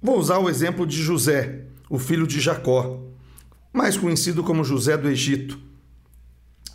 Vou 0.03 0.19
usar 0.19 0.39
o 0.39 0.49
exemplo 0.49 0.87
de 0.87 1.01
José, 1.01 1.66
o 1.89 1.99
filho 1.99 2.27
de 2.27 2.41
Jacó, 2.41 3.01
mais 3.73 3.97
conhecido 3.97 4.43
como 4.43 4.65
José 4.65 4.97
do 4.97 5.09
Egito. 5.09 5.59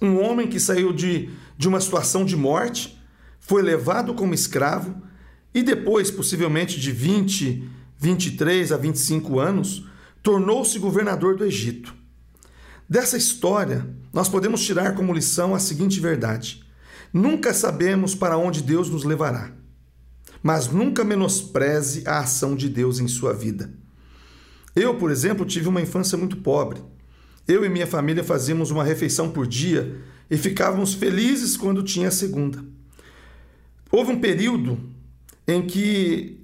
Um 0.01 0.19
homem 0.21 0.47
que 0.47 0.59
saiu 0.59 0.93
de, 0.93 1.29
de 1.57 1.67
uma 1.67 1.79
situação 1.79 2.25
de 2.25 2.35
morte 2.35 2.97
foi 3.39 3.61
levado 3.61 4.13
como 4.13 4.33
escravo 4.33 5.01
e 5.53 5.61
depois, 5.61 6.09
possivelmente 6.09 6.79
de 6.79 6.91
20, 6.91 7.69
23 7.97 8.71
a 8.71 8.77
25 8.77 9.39
anos, 9.39 9.85
tornou-se 10.23 10.77
governador 10.79 11.35
do 11.35 11.43
Egito. 11.43 11.93
Dessa 12.87 13.17
história, 13.17 13.87
nós 14.13 14.29
podemos 14.29 14.63
tirar 14.65 14.95
como 14.95 15.13
lição 15.13 15.55
a 15.55 15.59
seguinte 15.59 15.99
verdade: 15.99 16.63
nunca 17.13 17.53
sabemos 17.53 18.15
para 18.15 18.37
onde 18.37 18.61
Deus 18.61 18.89
nos 18.89 19.03
levará, 19.03 19.51
mas 20.41 20.67
nunca 20.67 21.03
menospreze 21.03 22.03
a 22.05 22.19
ação 22.19 22.55
de 22.55 22.69
Deus 22.69 22.99
em 22.99 23.07
sua 23.07 23.33
vida. 23.33 23.80
Eu, 24.75 24.95
por 24.97 25.11
exemplo, 25.11 25.45
tive 25.45 25.67
uma 25.67 25.81
infância 25.81 26.17
muito 26.17 26.37
pobre. 26.37 26.81
Eu 27.47 27.65
e 27.65 27.69
minha 27.69 27.87
família 27.87 28.23
fazíamos 28.23 28.71
uma 28.71 28.83
refeição 28.83 29.29
por 29.29 29.45
dia 29.45 29.99
e 30.29 30.37
ficávamos 30.37 30.93
felizes 30.93 31.57
quando 31.57 31.83
tinha 31.83 32.07
a 32.07 32.11
segunda. 32.11 32.63
Houve 33.91 34.11
um 34.11 34.21
período 34.21 34.79
em 35.47 35.65
que 35.65 36.39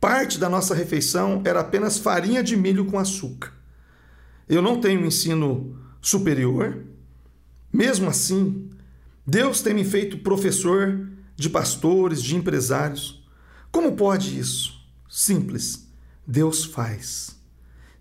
parte 0.00 0.38
da 0.38 0.48
nossa 0.48 0.74
refeição 0.74 1.42
era 1.44 1.60
apenas 1.60 1.98
farinha 1.98 2.42
de 2.42 2.56
milho 2.56 2.86
com 2.86 2.98
açúcar. 2.98 3.52
Eu 4.48 4.62
não 4.62 4.80
tenho 4.80 5.04
ensino 5.04 5.76
superior, 6.00 6.84
mesmo 7.72 8.08
assim, 8.08 8.70
Deus 9.26 9.62
tem 9.62 9.74
me 9.74 9.84
feito 9.84 10.18
professor 10.18 11.08
de 11.36 11.48
pastores, 11.48 12.22
de 12.22 12.34
empresários. 12.36 13.22
Como 13.70 13.96
pode 13.96 14.38
isso? 14.38 14.84
Simples. 15.08 15.88
Deus 16.26 16.64
faz. 16.64 17.41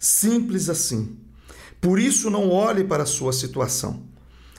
Simples 0.02 0.68
assim. 0.68 1.16
Por 1.80 2.00
isso, 2.00 2.32
não 2.32 2.50
olhe 2.50 2.84
para 2.84 3.04
a 3.04 3.06
sua 3.06 3.32
situação. 3.32 4.02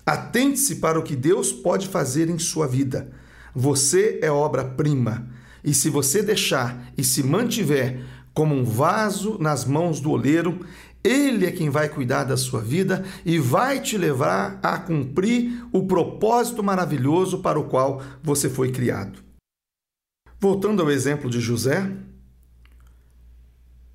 Atente-se 0.07 0.77
para 0.77 1.01
o 1.01 1.03
que 1.03 1.17
Deus 1.17 1.53
pode 1.53 1.89
fazer 1.89 2.31
em 2.31 2.39
sua 2.39 2.69
vida. 2.69 3.11
Você 3.53 4.21
é 4.23 4.31
obra-prima. 4.31 5.29
E 5.65 5.75
se 5.75 5.91
você 5.91 6.23
deixar 6.23 6.93
e 6.97 7.03
se 7.03 7.25
mantiver 7.25 8.05
como 8.33 8.55
um 8.55 8.65
vaso 8.65 9.37
nas 9.41 9.65
mãos 9.65 10.01
do 10.01 10.13
oleiro, 10.13 10.65
ele 11.03 11.45
é 11.45 11.51
quem 11.51 11.71
vai 11.71 11.89
cuidar 11.89 12.23
da 12.23 12.37
sua 12.37 12.61
vida 12.61 13.05
e 13.25 13.41
vai 13.41 13.81
te 13.81 13.99
levar 13.99 14.61
a 14.63 14.79
cumprir 14.79 15.67
o 15.73 15.87
propósito 15.89 16.63
maravilhoso 16.63 17.41
para 17.41 17.59
o 17.59 17.65
qual 17.65 18.01
você 18.23 18.49
foi 18.49 18.71
criado. 18.71 19.19
Voltando 20.41 20.83
ao 20.83 20.91
exemplo 20.91 21.29
de 21.29 21.41
José, 21.41 21.91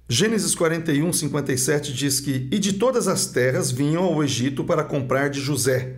Gênesis 0.10 0.56
41, 0.56 1.12
57 1.12 1.92
diz 1.92 2.22
que: 2.22 2.48
E 2.50 2.58
de 2.60 2.74
todas 2.74 3.10
as 3.10 3.26
terras 3.26 3.72
vinham 3.72 4.06
ao 4.06 4.24
Egito 4.24 4.64
para 4.64 4.82
comprar 4.82 5.30
de 5.30 5.42
José, 5.42 5.98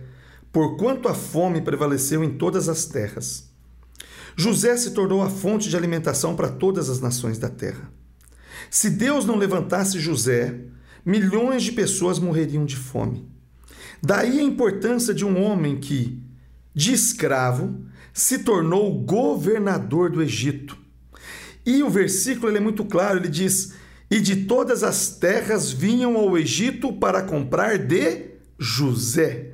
porquanto 0.50 1.08
a 1.08 1.14
fome 1.14 1.60
prevaleceu 1.60 2.24
em 2.24 2.30
todas 2.30 2.68
as 2.68 2.86
terras. 2.86 3.48
José 4.36 4.76
se 4.76 4.90
tornou 4.90 5.22
a 5.22 5.30
fonte 5.30 5.68
de 5.68 5.76
alimentação 5.76 6.34
para 6.34 6.48
todas 6.48 6.90
as 6.90 7.00
nações 7.00 7.38
da 7.38 7.48
terra. 7.48 7.88
Se 8.68 8.90
Deus 8.90 9.24
não 9.24 9.36
levantasse 9.36 10.00
José, 10.00 10.58
milhões 11.06 11.62
de 11.62 11.70
pessoas 11.70 12.18
morreriam 12.18 12.64
de 12.64 12.76
fome. 12.76 13.28
Daí 14.02 14.40
a 14.40 14.42
importância 14.42 15.14
de 15.14 15.24
um 15.24 15.40
homem 15.40 15.78
que, 15.78 16.20
de 16.74 16.92
escravo, 16.92 17.84
se 18.12 18.40
tornou 18.40 18.92
governador 19.04 20.10
do 20.10 20.20
Egito. 20.20 20.76
E 21.64 21.80
o 21.84 21.90
versículo 21.90 22.56
é 22.56 22.60
muito 22.60 22.84
claro, 22.84 23.18
ele 23.18 23.28
diz: 23.28 23.74
"E 24.10 24.20
de 24.20 24.44
todas 24.44 24.82
as 24.82 25.08
terras 25.08 25.70
vinham 25.70 26.16
ao 26.16 26.36
Egito 26.36 26.92
para 26.92 27.22
comprar 27.22 27.78
de 27.78 28.30
José". 28.58 29.52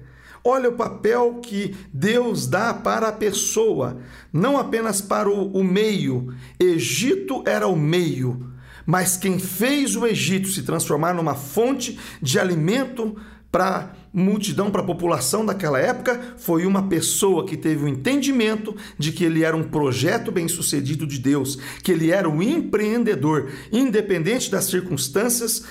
Olha 0.49 0.69
o 0.69 0.77
papel 0.77 1.41
que 1.43 1.75
Deus 1.93 2.47
dá 2.47 2.73
para 2.73 3.09
a 3.09 3.13
pessoa, 3.13 3.99
não 4.33 4.57
apenas 4.57 5.01
para 5.01 5.29
o, 5.29 5.51
o 5.51 5.65
meio. 5.65 6.33
Egito 6.59 7.43
era 7.45 7.67
o 7.67 7.75
meio, 7.75 8.53
mas 8.87 9.17
quem 9.17 9.41
fez 9.41 9.97
o 9.97 10.07
Egito 10.07 10.47
se 10.47 10.63
transformar 10.63 11.13
numa 11.13 11.35
fonte 11.35 11.99
de 12.23 12.39
alimento 12.39 13.17
para 13.51 13.93
multidão, 14.17 14.71
para 14.71 14.81
a 14.81 14.87
população 14.87 15.45
daquela 15.45 15.79
época, 15.79 16.35
foi 16.39 16.65
uma 16.65 16.89
pessoa 16.89 17.45
que 17.45 17.55
teve 17.55 17.85
o 17.85 17.89
entendimento 17.89 18.75
de 18.99 19.13
que 19.13 19.23
ele 19.23 19.45
era 19.45 19.55
um 19.55 19.65
projeto 19.65 20.33
bem-sucedido 20.33 21.07
de 21.07 21.19
Deus, 21.19 21.59
que 21.83 21.93
ele 21.93 22.11
era 22.11 22.27
um 22.27 22.43
empreendedor, 22.43 23.51
independente 23.71 24.51
das 24.51 24.65
circunstâncias 24.65 25.65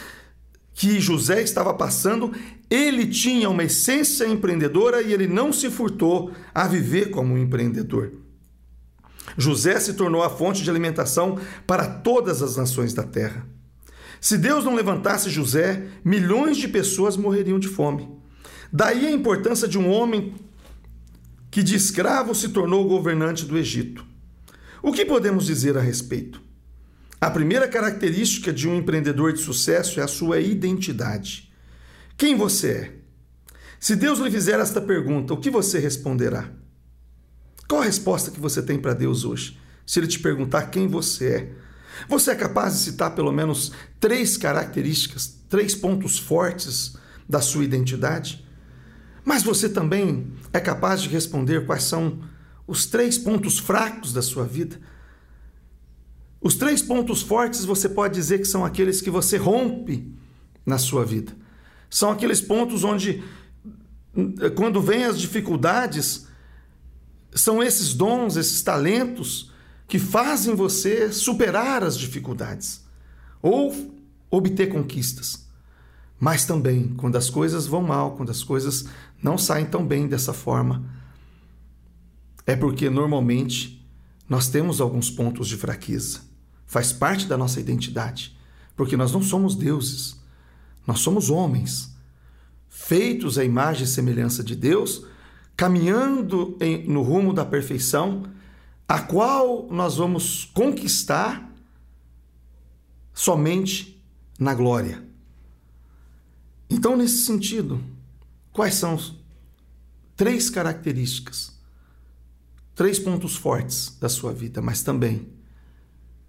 que 0.76 1.00
José 1.00 1.42
estava 1.42 1.74
passando, 1.74 2.32
ele 2.70 3.08
tinha 3.08 3.50
uma 3.50 3.64
essência 3.64 4.28
empreendedora 4.28 5.02
e 5.02 5.12
ele 5.12 5.26
não 5.26 5.52
se 5.52 5.72
furtou 5.72 6.32
a 6.54 6.68
viver 6.68 7.10
como 7.10 7.34
um 7.34 7.38
empreendedor. 7.40 8.12
José 9.36 9.80
se 9.80 9.94
tornou 9.94 10.22
a 10.22 10.30
fonte 10.30 10.62
de 10.62 10.70
alimentação 10.70 11.40
para 11.66 11.88
todas 11.88 12.44
as 12.44 12.58
nações 12.58 12.94
da 12.94 13.04
terra. 13.04 13.48
Se 14.22 14.38
Deus 14.38 14.64
não 14.64 14.76
levantasse 14.76 15.30
José, 15.30 15.88
milhões 16.04 16.58
de 16.58 16.68
pessoas 16.68 17.18
morreriam 17.18 17.58
de 17.58 17.68
fome. 17.68 18.15
Daí 18.78 19.08
a 19.08 19.12
importância 19.12 19.70
de 19.70 19.80
um 19.80 19.90
homem 19.90 20.36
que 21.50 21.64
de 21.64 21.78
escravo 21.78 22.36
se 22.36 22.50
tornou 22.50 22.86
governante 22.86 23.46
do 23.46 23.58
Egito. 23.58 24.06
O 24.84 24.92
que 24.92 25.06
podemos 25.06 25.46
dizer 25.46 25.78
a 25.78 25.82
respeito? 25.82 26.42
A 27.22 27.32
primeira 27.32 27.70
característica 27.70 28.52
de 28.52 28.68
um 28.68 28.76
empreendedor 28.76 29.32
de 29.32 29.40
sucesso 29.40 30.02
é 30.02 30.04
a 30.04 30.10
sua 30.10 30.42
identidade. 30.42 31.50
Quem 32.18 32.36
você 32.36 32.70
é? 32.70 32.94
Se 33.80 33.96
Deus 33.96 34.20
lhe 34.20 34.30
fizer 34.30 34.60
esta 34.60 34.82
pergunta, 34.82 35.34
o 35.34 35.40
que 35.40 35.50
você 35.50 35.80
responderá? 35.80 36.52
Qual 37.70 37.82
a 37.82 37.86
resposta 37.86 38.30
que 38.30 38.42
você 38.42 38.62
tem 38.62 38.78
para 38.78 38.94
Deus 38.94 39.24
hoje? 39.24 39.58
Se 39.86 40.02
ele 40.02 40.08
te 40.08 40.20
perguntar 40.20 40.64
quem 40.64 40.86
você 40.86 41.28
é, 41.30 41.54
você 42.10 42.32
é 42.32 42.36
capaz 42.36 42.74
de 42.74 42.80
citar 42.80 43.16
pelo 43.16 43.32
menos 43.32 43.72
três 44.02 44.36
características, 44.36 45.34
três 45.48 45.74
pontos 45.74 46.20
fortes 46.20 46.98
da 47.26 47.40
sua 47.40 47.64
identidade? 47.64 48.45
Mas 49.26 49.42
você 49.42 49.68
também 49.68 50.32
é 50.54 50.60
capaz 50.60 51.02
de 51.02 51.10
responder 51.10 51.66
quais 51.66 51.84
são 51.84 52.20
os 52.68 52.86
três 52.86 53.18
pontos 53.18 53.58
fracos 53.58 54.14
da 54.14 54.22
sua 54.22 54.46
vida? 54.46 54.80
Os 56.40 56.54
três 56.56 56.84
pontos 56.84 57.24
fortes 57.24 57.66
você 57.66 57.90
pode 57.90 58.14
dizer 58.14 58.38
que 58.38 58.46
são 58.46 58.64
aqueles 58.64 59.02
que 59.02 59.10
você 59.10 59.36
rompe 59.36 60.16
na 60.64 60.78
sua 60.78 61.04
vida. 61.04 61.36
São 61.90 62.12
aqueles 62.12 62.40
pontos 62.40 62.84
onde, 62.84 63.24
quando 64.56 64.80
vêm 64.80 65.06
as 65.06 65.20
dificuldades, 65.20 66.28
são 67.34 67.64
esses 67.64 67.96
dons, 67.96 68.38
esses 68.38 68.62
talentos 68.62 69.52
que 69.88 69.98
fazem 69.98 70.54
você 70.54 71.12
superar 71.12 71.84
as 71.84 71.98
dificuldades 71.98 72.86
ou 73.42 73.74
obter 74.30 74.68
conquistas. 74.68 75.45
Mas 76.20 76.46
também, 76.46 76.94
quando 76.96 77.18
as 77.18 77.30
coisas 77.30 77.68
vão 77.68 77.82
mal, 77.82 78.16
quando 78.16 78.30
as 78.30 78.44
coisas 78.44 78.86
não 79.22 79.38
saem 79.38 79.66
tão 79.66 79.86
bem 79.86 80.08
dessa 80.08 80.34
forma, 80.34 80.84
é 82.46 82.56
porque 82.56 82.90
normalmente 82.90 83.86
nós 84.30 84.48
temos 84.48 84.80
alguns 84.80 85.10
pontos 85.10 85.48
de 85.48 85.58
fraqueza. 85.58 86.22
Faz 86.66 86.92
parte 86.94 87.28
da 87.28 87.38
nossa 87.38 87.60
identidade, 87.60 88.38
porque 88.76 88.98
nós 88.98 89.12
não 89.12 89.22
somos 89.22 89.56
deuses, 89.56 90.20
nós 90.86 91.00
somos 91.00 91.30
homens, 91.30 91.94
feitos 92.70 93.38
à 93.38 93.44
imagem 93.44 93.84
e 93.84 93.88
semelhança 93.88 94.44
de 94.44 94.56
Deus 94.56 95.06
caminhando 95.56 96.58
em, 96.60 96.88
no 96.88 97.02
rumo 97.02 97.34
da 97.34 97.46
perfeição, 97.46 98.24
a 98.88 99.00
qual 99.00 99.68
nós 99.72 99.96
vamos 99.96 100.46
conquistar 100.54 101.52
somente 103.14 104.04
na 104.38 104.54
glória. 104.54 105.04
Então, 106.70 106.96
nesse 106.98 107.26
sentido, 107.26 107.84
quais 108.52 108.76
são 108.76 109.00
três 110.16 110.50
características, 110.50 111.54
três 112.74 112.98
pontos 113.00 113.36
fortes 113.36 113.98
da 114.00 114.10
sua 114.10 114.34
vida, 114.34 114.62
mas 114.62 114.82
também 114.82 115.30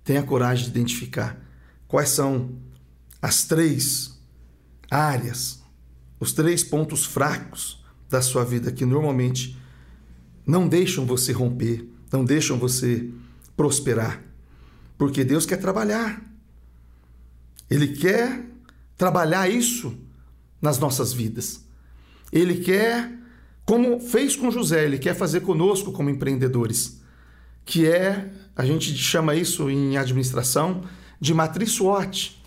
tenha 0.05 0.23
coragem 0.23 0.65
de 0.65 0.71
identificar 0.71 1.41
quais 1.89 2.11
são 2.11 2.57
as 3.21 3.45
três 3.45 4.21
áreas, 4.91 5.63
os 6.21 6.33
três 6.33 6.63
pontos 6.63 7.05
fracos 7.05 7.85
da 8.09 8.23
sua 8.23 8.45
vida 8.45 8.71
que 8.71 8.85
normalmente 8.85 9.61
não 10.47 10.69
deixam 10.69 11.05
você 11.05 11.33
romper, 11.33 11.89
não 12.13 12.25
deixam 12.25 12.59
você 12.59 13.11
prosperar. 13.57 14.23
Porque 14.97 15.25
Deus 15.25 15.45
quer 15.45 15.57
trabalhar. 15.57 16.23
Ele 17.69 17.89
quer 17.89 18.47
trabalhar 18.97 19.49
isso 19.51 19.99
nas 20.61 20.79
nossas 20.79 21.13
vidas. 21.13 21.65
Ele 22.33 22.57
quer, 22.57 23.13
como 23.65 24.01
fez 24.01 24.37
com 24.37 24.51
José, 24.51 24.85
ele 24.85 24.99
quer 24.99 25.15
fazer 25.15 25.41
conosco 25.41 25.93
como 25.93 26.11
empreendedores, 26.11 27.01
que 27.65 27.87
é, 27.87 28.31
a 28.55 28.65
gente 28.65 28.95
chama 28.97 29.35
isso 29.35 29.71
em 29.71 29.97
administração 29.97 30.83
de 31.21 31.35
matriz 31.35 31.73
SWOT. 31.73 32.41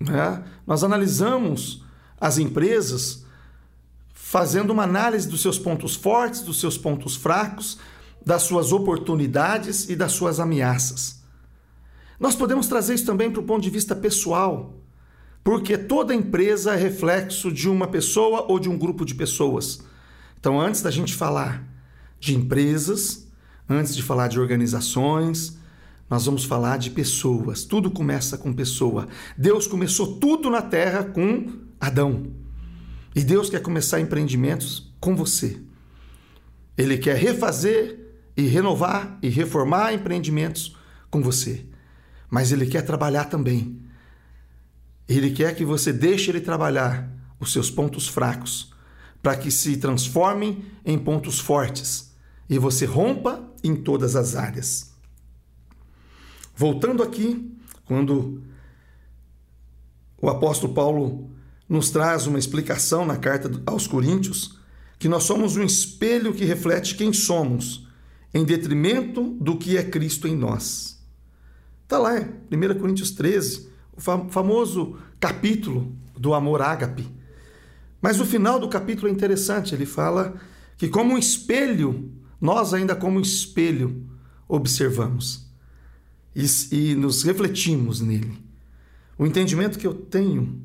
Né? 0.00 0.42
Nós 0.66 0.82
analisamos 0.82 1.84
as 2.20 2.38
empresas 2.38 3.24
fazendo 4.12 4.70
uma 4.70 4.84
análise 4.84 5.28
dos 5.28 5.42
seus 5.42 5.58
pontos 5.58 5.96
fortes, 5.96 6.42
dos 6.42 6.60
seus 6.60 6.78
pontos 6.78 7.16
fracos, 7.16 7.78
das 8.24 8.42
suas 8.42 8.72
oportunidades 8.72 9.88
e 9.88 9.96
das 9.96 10.12
suas 10.12 10.38
ameaças. 10.38 11.20
Nós 12.18 12.36
podemos 12.36 12.66
trazer 12.66 12.94
isso 12.94 13.06
também 13.06 13.30
para 13.30 13.40
o 13.40 13.44
ponto 13.44 13.62
de 13.62 13.70
vista 13.70 13.96
pessoal, 13.96 14.74
porque 15.42 15.78
toda 15.78 16.14
empresa 16.14 16.74
é 16.74 16.76
reflexo 16.76 17.50
de 17.50 17.68
uma 17.68 17.88
pessoa 17.88 18.46
ou 18.48 18.58
de 18.58 18.68
um 18.68 18.76
grupo 18.76 19.04
de 19.04 19.14
pessoas. 19.14 19.82
Então, 20.38 20.60
antes 20.60 20.82
da 20.82 20.90
gente 20.90 21.14
falar 21.14 21.66
de 22.18 22.34
empresas, 22.34 23.26
antes 23.68 23.94
de 23.94 24.02
falar 24.02 24.28
de 24.28 24.38
organizações, 24.38 25.58
nós 26.08 26.26
vamos 26.26 26.44
falar 26.44 26.76
de 26.76 26.90
pessoas. 26.90 27.64
Tudo 27.64 27.90
começa 27.90 28.36
com 28.36 28.52
pessoa. 28.52 29.06
Deus 29.38 29.66
começou 29.66 30.18
tudo 30.18 30.50
na 30.50 30.60
terra 30.60 31.04
com 31.04 31.52
Adão. 31.80 32.26
E 33.14 33.22
Deus 33.22 33.48
quer 33.48 33.62
começar 33.62 34.00
empreendimentos 34.00 34.92
com 35.00 35.16
você. 35.16 35.60
Ele 36.76 36.98
quer 36.98 37.16
refazer 37.16 37.98
e 38.36 38.42
renovar 38.42 39.18
e 39.22 39.28
reformar 39.28 39.92
empreendimentos 39.92 40.76
com 41.10 41.22
você. 41.22 41.64
Mas 42.28 42.52
ele 42.52 42.66
quer 42.66 42.82
trabalhar 42.82 43.24
também. 43.24 43.80
Ele 45.16 45.32
quer 45.32 45.56
que 45.56 45.64
você 45.64 45.92
deixe 45.92 46.30
ele 46.30 46.40
trabalhar 46.40 47.10
os 47.40 47.52
seus 47.52 47.68
pontos 47.68 48.06
fracos 48.06 48.72
para 49.20 49.36
que 49.36 49.50
se 49.50 49.76
transformem 49.76 50.64
em 50.84 50.96
pontos 50.96 51.40
fortes 51.40 52.14
e 52.48 52.58
você 52.60 52.84
rompa 52.84 53.44
em 53.64 53.74
todas 53.74 54.14
as 54.14 54.36
áreas. 54.36 54.92
Voltando 56.54 57.02
aqui, 57.02 57.52
quando 57.84 58.40
o 60.22 60.28
apóstolo 60.28 60.72
Paulo 60.72 61.28
nos 61.68 61.90
traz 61.90 62.28
uma 62.28 62.38
explicação 62.38 63.04
na 63.04 63.16
carta 63.16 63.50
aos 63.66 63.88
Coríntios 63.88 64.60
que 64.96 65.08
nós 65.08 65.24
somos 65.24 65.56
um 65.56 65.64
espelho 65.64 66.32
que 66.32 66.44
reflete 66.44 66.94
quem 66.94 67.12
somos, 67.12 67.84
em 68.32 68.44
detrimento 68.44 69.30
do 69.40 69.56
que 69.56 69.76
é 69.76 69.82
Cristo 69.82 70.28
em 70.28 70.36
nós. 70.36 71.02
Está 71.82 71.98
lá, 71.98 72.12
1 72.52 72.78
Coríntios 72.78 73.10
13, 73.10 73.70
o 73.96 74.00
famoso 74.00 74.96
capítulo 75.18 75.94
do 76.16 76.34
amor 76.34 76.62
ágape. 76.62 77.06
Mas 78.00 78.20
o 78.20 78.24
final 78.24 78.58
do 78.58 78.68
capítulo 78.68 79.08
é 79.08 79.10
interessante, 79.10 79.74
ele 79.74 79.86
fala 79.86 80.34
que, 80.76 80.88
como 80.88 81.14
um 81.14 81.18
espelho, 81.18 82.10
nós, 82.40 82.72
ainda 82.72 82.96
como 82.96 83.18
um 83.18 83.22
espelho, 83.22 84.06
observamos 84.48 85.46
e, 86.34 86.46
e 86.72 86.94
nos 86.94 87.22
refletimos 87.22 88.00
nele. 88.00 88.38
O 89.18 89.26
entendimento 89.26 89.78
que 89.78 89.86
eu 89.86 89.94
tenho 89.94 90.60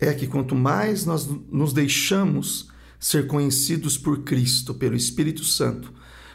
é 0.00 0.12
que 0.12 0.26
quanto 0.26 0.54
mais 0.54 1.06
nós 1.06 1.28
nos 1.50 1.72
deixamos 1.72 2.68
ser 2.98 3.26
conhecidos 3.26 3.96
por 3.96 4.22
Cristo, 4.24 4.74
pelo 4.74 4.96
Espírito 4.96 5.44
Santo, 5.44 5.92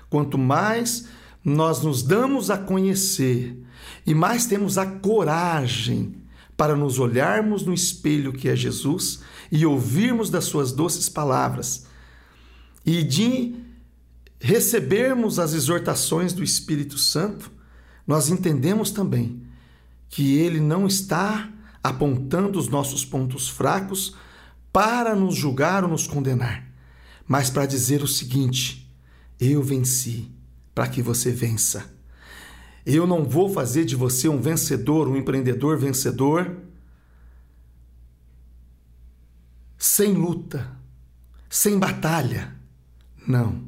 quanto 0.10 0.38
mais 0.38 1.08
nós 1.44 1.82
nos 1.82 2.02
damos 2.04 2.50
a 2.50 2.58
conhecer 2.58 3.62
e 4.06 4.14
mais 4.14 4.46
temos 4.46 4.78
a 4.78 4.86
coragem 4.86 6.16
para 6.56 6.76
nos 6.76 6.98
olharmos 6.98 7.64
no 7.64 7.74
espelho 7.74 8.34
que 8.34 8.50
é 8.50 8.56
Jesus 8.56 9.22
e 9.52 9.66
ouvirmos 9.66 10.30
das 10.30 10.46
suas 10.46 10.72
doces 10.72 11.08
palavras 11.08 11.86
e 12.86 13.04
de 13.04 13.56
recebermos 14.40 15.40
as 15.40 15.54
exortações 15.54 16.34
do 16.34 16.44
Espírito 16.44 16.98
Santo, 16.98 17.52
nós 18.06 18.30
entendemos 18.30 18.92
também 18.92 19.44
que 20.10 20.38
ele 20.38 20.60
não 20.60 20.88
está 20.88 21.50
apontando 21.84 22.58
os 22.58 22.68
nossos 22.68 23.04
pontos 23.04 23.50
fracos 23.50 24.16
para 24.72 25.16
nos 25.16 25.36
julgar 25.36 25.84
ou 25.84 25.90
nos 25.90 26.08
condenar, 26.08 26.66
mas 27.28 27.50
para 27.50 27.66
dizer 27.66 28.02
o 28.02 28.08
seguinte: 28.08 28.90
eu 29.40 29.62
venci 29.62 30.32
para 30.74 30.88
que 30.88 31.02
você 31.02 31.32
vença. 31.32 31.97
Eu 32.90 33.06
não 33.06 33.26
vou 33.26 33.50
fazer 33.50 33.84
de 33.84 33.98
você 33.98 34.30
um 34.30 34.40
vencedor, 34.40 35.10
um 35.10 35.18
empreendedor 35.18 35.78
vencedor, 35.78 36.56
sem 39.78 40.14
luta, 40.14 40.72
sem 41.50 41.78
batalha. 41.78 42.56
Não. 43.28 43.62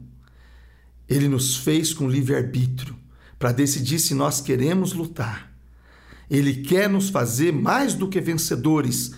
Ele 1.06 1.28
nos 1.28 1.58
fez 1.58 1.94
com 1.94 2.08
livre-arbítrio 2.08 2.96
para 3.38 3.52
decidir 3.52 4.00
se 4.00 4.14
nós 4.14 4.40
queremos 4.40 4.94
lutar. 4.94 5.52
Ele 6.30 6.54
quer 6.54 6.88
nos 6.88 7.10
fazer 7.10 7.52
mais 7.52 7.96
do 7.96 8.08
que 8.08 8.22
vencedores, 8.22 9.12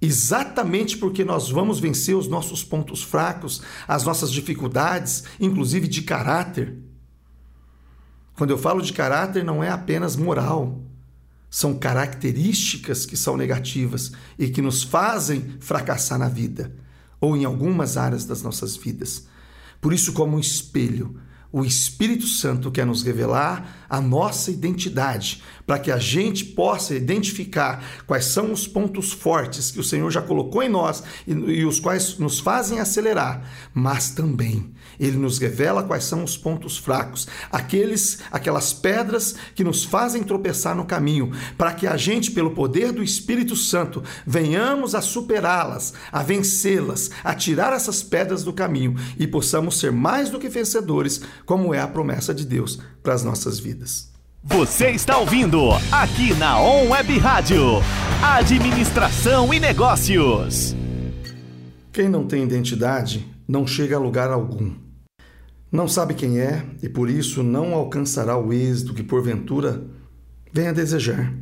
exatamente 0.00 0.96
porque 0.96 1.24
nós 1.24 1.50
vamos 1.50 1.80
vencer 1.80 2.14
os 2.14 2.28
nossos 2.28 2.62
pontos 2.62 3.02
fracos, 3.02 3.62
as 3.88 4.04
nossas 4.04 4.30
dificuldades, 4.30 5.24
inclusive 5.40 5.88
de 5.88 6.02
caráter. 6.02 6.89
Quando 8.40 8.52
eu 8.52 8.58
falo 8.58 8.80
de 8.80 8.94
caráter, 8.94 9.44
não 9.44 9.62
é 9.62 9.68
apenas 9.68 10.16
moral. 10.16 10.80
São 11.50 11.74
características 11.74 13.04
que 13.04 13.14
são 13.14 13.36
negativas 13.36 14.12
e 14.38 14.48
que 14.48 14.62
nos 14.62 14.82
fazem 14.82 15.56
fracassar 15.60 16.18
na 16.18 16.26
vida 16.30 16.74
ou 17.20 17.36
em 17.36 17.44
algumas 17.44 17.98
áreas 17.98 18.24
das 18.24 18.40
nossas 18.40 18.78
vidas. 18.78 19.26
Por 19.78 19.92
isso, 19.92 20.14
como 20.14 20.38
um 20.38 20.40
espelho, 20.40 21.20
o 21.52 21.66
Espírito 21.66 22.26
Santo 22.26 22.70
quer 22.70 22.86
nos 22.86 23.02
revelar 23.02 23.84
a 23.90 24.00
nossa 24.00 24.50
identidade, 24.50 25.42
para 25.66 25.78
que 25.78 25.90
a 25.90 25.98
gente 25.98 26.42
possa 26.46 26.94
identificar 26.94 27.84
quais 28.06 28.24
são 28.24 28.52
os 28.52 28.66
pontos 28.66 29.12
fortes 29.12 29.70
que 29.70 29.80
o 29.80 29.84
Senhor 29.84 30.10
já 30.10 30.22
colocou 30.22 30.62
em 30.62 30.68
nós 30.70 31.02
e, 31.26 31.32
e, 31.32 31.66
os 31.66 31.78
quais 31.78 32.16
nos 32.16 32.40
fazem 32.40 32.80
acelerar, 32.80 33.42
mas 33.74 34.12
também 34.12 34.72
ele 35.00 35.16
nos 35.16 35.38
revela 35.38 35.82
quais 35.82 36.04
são 36.04 36.22
os 36.22 36.36
pontos 36.36 36.76
fracos, 36.76 37.26
aqueles 37.50 38.18
aquelas 38.30 38.72
pedras 38.72 39.34
que 39.54 39.64
nos 39.64 39.82
fazem 39.82 40.22
tropeçar 40.22 40.76
no 40.76 40.84
caminho, 40.84 41.32
para 41.56 41.72
que 41.72 41.86
a 41.86 41.96
gente 41.96 42.30
pelo 42.30 42.50
poder 42.50 42.92
do 42.92 43.02
Espírito 43.02 43.56
Santo 43.56 44.02
venhamos 44.26 44.94
a 44.94 45.00
superá-las, 45.00 45.94
a 46.12 46.22
vencê-las, 46.22 47.10
a 47.24 47.34
tirar 47.34 47.72
essas 47.72 48.02
pedras 48.02 48.44
do 48.44 48.52
caminho 48.52 48.94
e 49.18 49.26
possamos 49.26 49.78
ser 49.78 49.90
mais 49.90 50.28
do 50.28 50.38
que 50.38 50.48
vencedores 50.48 51.22
como 51.46 51.74
é 51.74 51.80
a 51.80 51.88
promessa 51.88 52.34
de 52.34 52.44
Deus 52.44 52.78
para 53.02 53.14
as 53.14 53.24
nossas 53.24 53.58
vidas. 53.58 54.10
Você 54.42 54.90
está 54.90 55.18
ouvindo 55.18 55.70
aqui 55.92 56.32
na 56.34 56.58
On 56.58 56.88
Web 56.88 57.18
Rádio, 57.18 57.82
Administração 58.22 59.52
e 59.52 59.60
Negócios. 59.60 60.74
Quem 61.92 62.08
não 62.08 62.26
tem 62.26 62.42
identidade 62.42 63.26
não 63.46 63.66
chega 63.66 63.96
a 63.96 63.98
lugar 63.98 64.30
algum. 64.30 64.72
Não 65.70 65.86
sabe 65.86 66.14
quem 66.14 66.40
é 66.40 66.66
e 66.82 66.88
por 66.88 67.08
isso 67.08 67.42
não 67.42 67.74
alcançará 67.74 68.36
o 68.36 68.52
êxito 68.52 68.92
que 68.92 69.04
porventura 69.04 69.86
venha 70.52 70.72
desejar. 70.72 71.32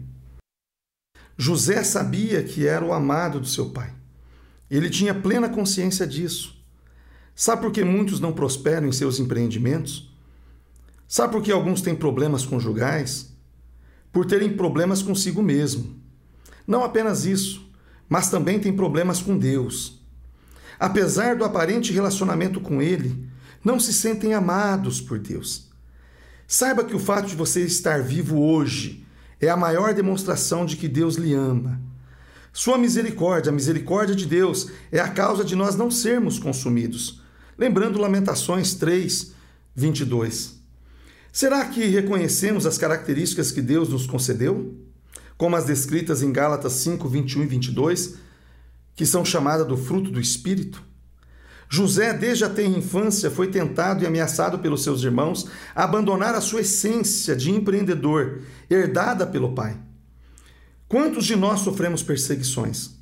José 1.37 1.83
sabia 1.83 2.43
que 2.43 2.67
era 2.67 2.85
o 2.85 2.93
amado 2.93 3.41
do 3.41 3.47
seu 3.47 3.71
pai. 3.71 3.95
Ele 4.71 4.91
tinha 4.91 5.15
plena 5.15 5.49
consciência 5.49 6.07
disso. 6.07 6.63
Sabe 7.35 7.63
por 7.63 7.73
que 7.73 7.85
muitos 7.85 8.21
não 8.21 8.33
prosperam 8.33 8.89
em 8.89 8.93
seus 8.93 9.19
empreendimentos? 9.19 10.13
Sabe 11.07 11.33
por 11.33 11.43
que 11.43 11.51
alguns 11.51 11.81
têm 11.81 11.95
problemas 11.95 12.45
conjugais? 12.45 13.33
Por 14.13 14.27
terem 14.27 14.57
problemas 14.57 15.01
consigo 15.01 15.43
mesmo. 15.43 15.97
Não 16.67 16.85
apenas 16.85 17.25
isso, 17.25 17.67
mas 18.09 18.29
também 18.29 18.59
têm 18.59 18.77
problemas 18.77 19.23
com 19.23 19.39
Deus. 19.39 20.03
Apesar 20.79 21.35
do 21.35 21.45
aparente 21.45 21.93
relacionamento 21.93 22.61
com 22.61 22.83
Ele, 22.83 23.27
não 23.65 23.79
se 23.79 23.93
sentem 23.93 24.35
amados 24.35 25.01
por 25.01 25.19
Deus. 25.19 25.69
Saiba 26.47 26.85
que 26.85 26.97
o 26.97 27.01
fato 27.01 27.27
de 27.27 27.37
você 27.37 27.63
estar 27.65 28.03
vivo 28.03 28.41
hoje 28.41 29.07
é 29.41 29.49
a 29.49 29.57
maior 29.57 29.93
demonstração 29.95 30.65
de 30.65 30.77
que 30.77 30.89
Deus 30.89 31.17
lhe 31.17 31.35
ama. 31.35 31.81
Sua 32.53 32.79
misericórdia, 32.79 33.51
a 33.51 33.55
misericórdia 33.55 34.15
de 34.15 34.27
Deus, 34.27 34.71
é 34.91 34.99
a 34.99 35.09
causa 35.09 35.45
de 35.45 35.55
nós 35.55 35.77
não 35.77 35.91
sermos 35.91 36.39
consumidos 36.39 37.23
lembrando 37.59 38.01
Lamentações 38.01 38.75
3, 38.75 39.33
22. 39.75 40.61
Será 41.33 41.65
que 41.65 41.85
reconhecemos 41.87 42.65
as 42.65 42.79
características 42.79 43.51
que 43.51 43.61
Deus 43.61 43.89
nos 43.89 44.07
concedeu? 44.07 44.77
Como 45.37 45.57
as 45.57 45.65
descritas 45.65 46.23
em 46.23 46.33
Gálatas 46.33 46.75
5, 46.75 47.09
21 47.09 47.43
e 47.43 47.47
22, 47.47 48.15
que 48.95 49.05
são 49.05 49.25
chamadas 49.25 49.67
do 49.67 49.77
fruto 49.77 50.11
do 50.11 50.21
Espírito? 50.21 50.83
José, 51.71 52.15
desde 52.15 52.45
a 52.45 52.49
tenra 52.49 52.79
infância, 52.79 53.31
foi 53.31 53.49
tentado 53.49 54.03
e 54.03 54.07
ameaçado 54.07 54.59
pelos 54.59 54.83
seus 54.83 55.03
irmãos 55.03 55.47
a 55.75 55.85
abandonar 55.85 56.35
a 56.35 56.41
sua 56.41 56.63
essência 56.63 57.37
de 57.37 57.51
empreendedor, 57.51 58.43
herdada 58.71 59.27
pelo 59.27 59.55
pai. 59.55 59.77
Quantos 60.89 61.27
de 61.27 61.37
nós 61.37 61.61
sofremos 61.61 62.03
perseguições? 62.03 62.97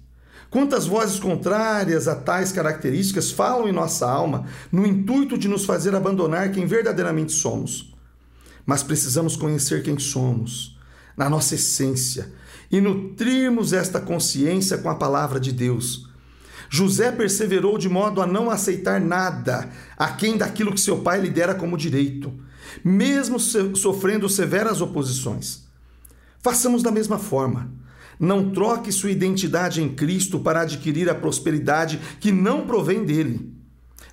Quantas 0.51 0.87
vozes 0.87 1.21
contrárias 1.21 2.09
a 2.09 2.17
tais 2.17 2.51
características 2.51 3.31
falam 3.31 3.69
em 3.69 3.73
nossa 3.73 4.09
alma 4.09 4.47
no 4.73 4.87
intuito 4.87 5.39
de 5.39 5.49
nos 5.49 5.65
fazer 5.65 5.95
abandonar 5.95 6.51
quem 6.51 6.67
verdadeiramente 6.67 7.33
somos? 7.33 7.95
Mas 8.65 8.83
precisamos 8.83 9.37
conhecer 9.37 9.83
quem 9.85 9.99
somos, 9.99 10.77
na 11.17 11.31
nossa 11.31 11.55
essência, 11.55 12.33
e 12.71 12.81
nutrirmos 12.81 13.73
esta 13.73 14.01
consciência 14.01 14.79
com 14.79 14.91
a 14.91 14.97
palavra 14.97 15.39
de 15.39 15.53
Deus. 15.53 16.06
José 16.69 17.13
perseverou 17.13 17.79
de 17.79 17.89
modo 17.89 18.21
a 18.21 18.27
não 18.27 18.51
aceitar 18.51 19.01
nada 19.01 19.69
aquém 19.97 20.37
daquilo 20.37 20.73
que 20.73 20.81
seu 20.81 20.99
pai 20.99 21.21
lhe 21.21 21.31
dera 21.31 21.55
como 21.55 21.77
direito, 21.77 22.33
mesmo 22.85 23.39
sofrendo 23.39 24.29
severas 24.29 24.81
oposições. 24.81 25.65
Façamos 26.41 26.83
da 26.83 26.91
mesma 26.91 27.19
forma. 27.19 27.71
Não 28.19 28.51
troque 28.51 28.91
sua 28.91 29.11
identidade 29.11 29.83
em 29.83 29.95
Cristo 29.95 30.39
para 30.39 30.63
adquirir 30.63 31.11
a 31.11 31.15
prosperidade 31.15 32.01
que 32.19 32.33
não 32.33 32.67
provém 32.67 33.05
dele. 33.05 33.53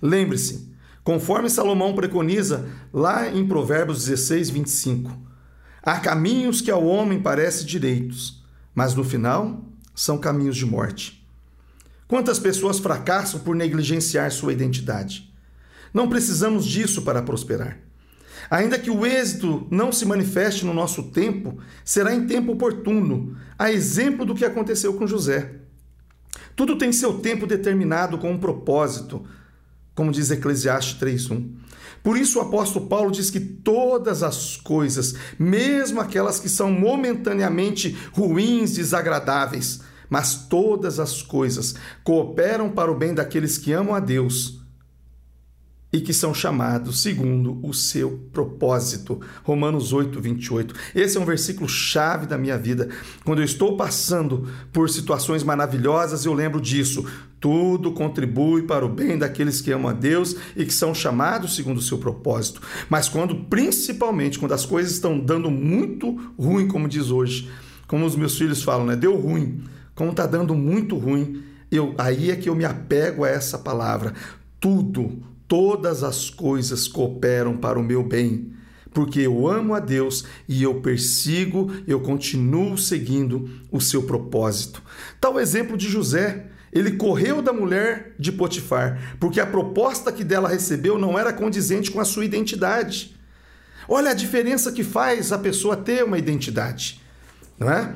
Lembre-se, 0.02 0.70
conforme 1.04 1.50
Salomão 1.50 1.96
preconiza 1.96 2.68
lá 2.92 3.30
em 3.30 3.48
Provérbios 3.48 4.06
16, 4.06 4.50
25, 4.50 5.12
há 5.82 6.00
caminhos 6.00 6.60
que 6.60 6.70
ao 6.70 6.86
homem 6.86 7.22
parecem 7.22 7.66
direitos, 7.66 8.44
mas 8.76 8.94
no 8.94 9.04
final 9.04 9.64
são 9.96 10.18
caminhos 10.18 10.58
de 10.58 10.66
morte. 10.66 11.23
Quantas 12.14 12.38
pessoas 12.38 12.78
fracassam 12.78 13.40
por 13.40 13.56
negligenciar 13.56 14.32
sua 14.32 14.54
identidade? 14.54 15.34
Não 15.92 16.08
precisamos 16.08 16.64
disso 16.64 17.02
para 17.02 17.24
prosperar. 17.24 17.80
Ainda 18.52 18.78
que 18.78 18.92
o 18.92 19.04
êxito 19.04 19.66
não 19.72 19.92
se 19.92 20.06
manifeste 20.06 20.64
no 20.64 20.76
nosso 20.76 21.06
tempo, 21.06 21.58
será 21.84 22.14
em 22.14 22.28
tempo 22.28 22.52
oportuno, 22.52 23.36
a 23.58 23.72
exemplo 23.72 24.28
do 24.28 24.36
que 24.36 24.46
aconteceu 24.46 24.94
com 24.94 25.08
José. 25.08 25.56
Tudo 26.56 26.78
tem 26.78 26.94
seu 26.94 27.16
tempo 27.16 27.48
determinado 27.48 28.20
com 28.20 28.32
um 28.32 28.38
propósito, 28.38 29.26
como 29.96 30.12
diz 30.12 30.30
Eclesiastes 30.30 31.00
3:1. 31.00 31.50
Por 32.04 32.16
isso 32.16 32.38
o 32.38 32.44
apóstolo 32.44 32.86
Paulo 32.86 33.10
diz 33.10 33.32
que 33.32 33.40
todas 33.40 34.22
as 34.22 34.56
coisas, 34.56 35.16
mesmo 35.40 36.00
aquelas 36.00 36.40
que 36.40 36.48
são 36.48 36.72
momentaneamente 36.72 37.98
ruins, 38.12 38.74
desagradáveis, 38.74 39.82
mas 40.14 40.36
todas 40.48 41.00
as 41.00 41.24
coisas 41.24 41.74
cooperam 42.04 42.70
para 42.70 42.92
o 42.92 42.96
bem 42.96 43.16
daqueles 43.16 43.58
que 43.58 43.74
amam 43.74 43.96
a 43.96 44.00
Deus 44.00 44.60
e 45.92 46.00
que 46.00 46.14
são 46.14 46.36
chamados 46.36 47.02
segundo 47.02 47.60
o 47.66 47.74
seu 47.74 48.30
propósito. 48.32 49.20
Romanos 49.44 49.92
8, 49.92 50.22
28. 50.22 50.76
Esse 50.94 51.18
é 51.18 51.20
um 51.20 51.26
versículo 51.26 51.68
chave 51.68 52.28
da 52.28 52.38
minha 52.38 52.60
vida. 52.60 52.90
Quando 53.26 53.40
eu 53.40 53.44
estou 53.44 53.76
passando 53.76 54.48
por 54.72 54.88
situações 54.88 55.42
maravilhosas, 55.42 56.26
eu 56.26 56.34
lembro 56.36 56.62
disso. 56.62 57.04
Tudo 57.40 57.92
contribui 57.92 58.62
para 58.62 58.86
o 58.86 58.90
bem 58.90 59.18
daqueles 59.18 59.62
que 59.62 59.72
amam 59.72 59.90
a 59.90 59.94
Deus 59.94 60.36
e 60.56 60.64
que 60.64 60.74
são 60.74 60.94
chamados 60.94 61.56
segundo 61.56 61.80
o 61.80 61.82
seu 61.82 61.98
propósito. 61.98 62.62
Mas 62.88 63.10
quando, 63.10 63.46
principalmente, 63.46 64.38
quando 64.38 64.54
as 64.54 64.64
coisas 64.64 64.92
estão 64.92 65.20
dando 65.20 65.50
muito 65.50 66.12
ruim, 66.38 66.68
como 66.68 66.88
diz 66.88 67.10
hoje, 67.10 67.50
como 67.88 68.06
os 68.06 68.16
meus 68.16 68.38
filhos 68.38 68.62
falam, 68.62 68.86
né? 68.86 68.96
Deu 68.96 69.16
ruim. 69.20 69.64
Como 69.96 70.12
está 70.12 70.26
dando 70.26 70.56
muito 70.56 70.98
ruim, 70.98 71.44
eu, 71.72 71.94
aí 71.98 72.32
é 72.32 72.36
que 72.36 72.50
eu 72.50 72.56
me 72.56 72.66
apego 72.66 73.24
a 73.24 73.30
essa 73.30 73.58
palavra. 73.58 74.14
Tudo, 74.60 75.24
todas 75.48 76.04
as 76.04 76.30
coisas 76.30 76.88
cooperam 76.88 77.58
para 77.58 77.80
o 77.80 77.84
meu 77.84 78.04
bem, 78.04 78.54
porque 78.94 79.22
eu 79.22 79.48
amo 79.48 79.74
a 79.74 79.80
Deus 79.80 80.26
e 80.48 80.64
eu 80.64 80.82
persigo, 80.82 81.72
eu 81.88 82.00
continuo 82.00 82.78
seguindo 82.78 83.50
o 83.72 83.82
seu 83.82 84.04
propósito. 84.04 84.82
Tal 85.20 85.40
exemplo 85.40 85.78
de 85.78 85.90
José. 85.90 86.48
Ele 86.72 86.94
correu 86.94 87.40
da 87.40 87.54
mulher 87.54 88.16
de 88.18 88.32
Potifar, 88.32 89.16
porque 89.20 89.40
a 89.40 89.46
proposta 89.46 90.12
que 90.12 90.24
dela 90.24 90.50
recebeu 90.50 90.98
não 90.98 91.20
era 91.20 91.32
condizente 91.32 91.92
com 91.92 92.00
a 92.00 92.06
sua 92.06 92.26
identidade. 92.26 93.16
Olha 93.88 94.10
a 94.10 94.16
diferença 94.16 94.72
que 94.72 94.84
faz 94.84 95.32
a 95.32 95.38
pessoa 95.38 95.78
ter 95.78 96.04
uma 96.04 96.18
identidade, 96.18 97.00
não 97.60 97.70
é? 97.70 97.94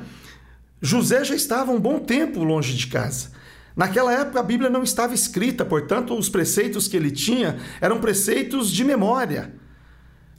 José 0.80 1.24
já 1.24 1.34
estava 1.34 1.72
um 1.72 1.80
bom 1.80 1.98
tempo 1.98 2.42
longe 2.44 2.74
de 2.76 2.86
casa. 2.86 3.30
Naquela 3.76 4.12
época 4.12 4.40
a 4.40 4.42
Bíblia 4.42 4.68
não 4.68 4.82
estava 4.82 5.14
escrita, 5.14 5.64
portanto, 5.64 6.16
os 6.16 6.28
preceitos 6.28 6.88
que 6.88 6.96
ele 6.96 7.10
tinha 7.10 7.58
eram 7.80 8.00
preceitos 8.00 8.72
de 8.72 8.82
memória, 8.84 9.54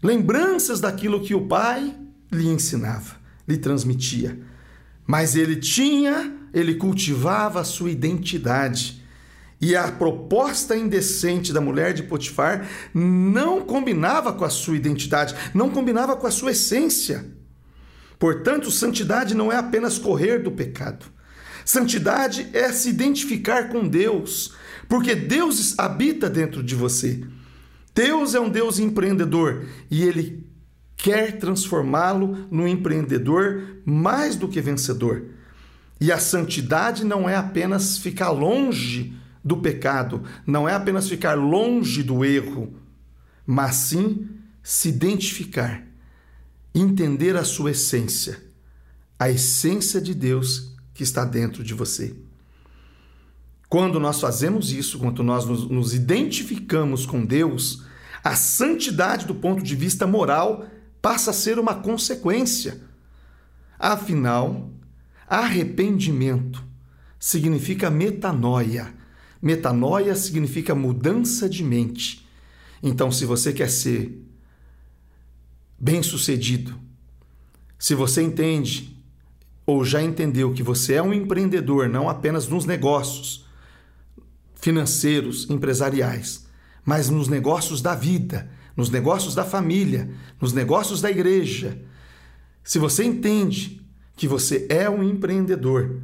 lembranças 0.03 0.81
daquilo 0.81 1.21
que 1.21 1.33
o 1.33 1.47
pai 1.47 1.95
lhe 2.31 2.47
ensinava, 2.47 3.15
lhe 3.47 3.57
transmitia. 3.57 4.37
Mas 5.07 5.35
ele 5.35 5.55
tinha, 5.55 6.33
ele 6.53 6.75
cultivava 6.75 7.61
a 7.61 7.63
sua 7.63 7.89
identidade. 7.89 9.01
E 9.61 9.75
a 9.75 9.91
proposta 9.91 10.75
indecente 10.75 11.51
da 11.51 11.59
mulher 11.59 11.93
de 11.93 12.03
Potifar 12.03 12.67
não 12.93 13.61
combinava 13.61 14.31
com 14.31 14.45
a 14.45 14.49
sua 14.49 14.75
identidade, 14.75 15.35
não 15.53 15.69
combinava 15.69 16.15
com 16.15 16.27
a 16.27 16.31
sua 16.31 16.51
essência. 16.51 17.25
Portanto, 18.19 18.69
santidade 18.69 19.33
não 19.33 19.49
é 19.49 19.55
apenas 19.55 19.97
correr 19.97 20.39
do 20.39 20.51
pecado. 20.51 21.05
Santidade 21.63 22.49
é 22.51 22.71
se 22.73 22.89
identificar 22.89 23.69
com 23.69 23.87
Deus, 23.87 24.53
porque 24.89 25.15
Deus 25.15 25.77
habita 25.79 26.29
dentro 26.29 26.61
de 26.61 26.75
você. 26.75 27.23
Deus 27.95 28.35
é 28.35 28.39
um 28.39 28.49
Deus 28.49 28.77
empreendedor 28.77 29.65
e 29.89 30.03
ele 30.03 30.45
quer 30.97 31.37
transformá-lo 31.37 32.47
num 32.51 32.67
empreendedor 32.67 33.81
mais 33.85 34.35
do 34.35 34.49
que 34.49 34.59
vencedor. 34.59 35.25
E 36.01 36.11
a 36.11 36.17
santidade 36.17 37.05
não 37.05 37.29
é 37.29 37.35
apenas 37.35 37.97
ficar 37.97 38.29
longe 38.31 39.13
do 39.43 39.57
pecado, 39.57 40.23
não 40.45 40.67
é 40.67 40.73
apenas 40.73 41.07
ficar 41.07 41.35
longe 41.35 42.03
do 42.03 42.25
erro, 42.25 42.73
mas 43.45 43.75
sim 43.75 44.27
se 44.61 44.89
identificar, 44.89 45.83
entender 46.73 47.35
a 47.35 47.43
sua 47.43 47.71
essência, 47.71 48.41
a 49.17 49.29
essência 49.29 49.99
de 49.99 50.13
Deus 50.13 50.73
que 50.93 51.03
está 51.03 51.25
dentro 51.25 51.63
de 51.63 51.73
você. 51.73 52.15
Quando 53.67 53.99
nós 53.99 54.19
fazemos 54.19 54.71
isso, 54.71 54.97
quando 54.97 55.21
nós 55.23 55.45
nos, 55.45 55.93
identificamos 55.93 57.05
com 57.05 57.23
Deus, 57.23 57.83
a 58.23 58.35
santidade 58.35 59.25
do 59.25 59.35
ponto 59.35 59.63
de 59.63 59.75
vista 59.75 60.07
moral 60.07 60.65
passa 61.01 61.31
a 61.31 61.33
ser 61.33 61.59
uma 61.59 61.75
consequência. 61.75 62.81
Afinal, 63.77 64.71
arrependimento 65.27 66.63
significa 67.19 67.89
metanoia. 67.89 68.93
Metanoia 69.41 70.15
significa 70.15 70.73
mudança 70.73 71.47
de 71.47 71.63
mente. 71.63 72.27
Então, 72.81 73.11
se 73.11 73.23
você 73.23 73.53
quer 73.53 73.69
ser 73.69 74.25
bem-sucedido, 75.79 76.79
se 77.77 77.95
você 77.95 78.21
entende 78.21 78.97
ou 79.65 79.85
já 79.85 80.01
entendeu 80.01 80.53
que 80.53 80.63
você 80.63 80.95
é 80.95 81.01
um 81.01 81.13
empreendedor, 81.13 81.87
não 81.87 82.09
apenas 82.09 82.47
nos 82.47 82.65
negócios 82.65 83.45
financeiros, 84.55 85.49
empresariais, 85.49 86.47
mas 86.83 87.09
nos 87.09 87.27
negócios 87.27 87.81
da 87.81 87.95
vida, 87.95 88.49
nos 88.75 88.89
negócios 88.89 89.35
da 89.35 89.45
família, 89.45 90.09
nos 90.41 90.53
negócios 90.53 91.01
da 91.01 91.09
igreja. 91.09 91.81
Se 92.63 92.79
você 92.79 93.03
entende 93.03 93.81
que 94.15 94.27
você 94.27 94.67
é 94.69 94.89
um 94.89 95.01
empreendedor, 95.03 96.01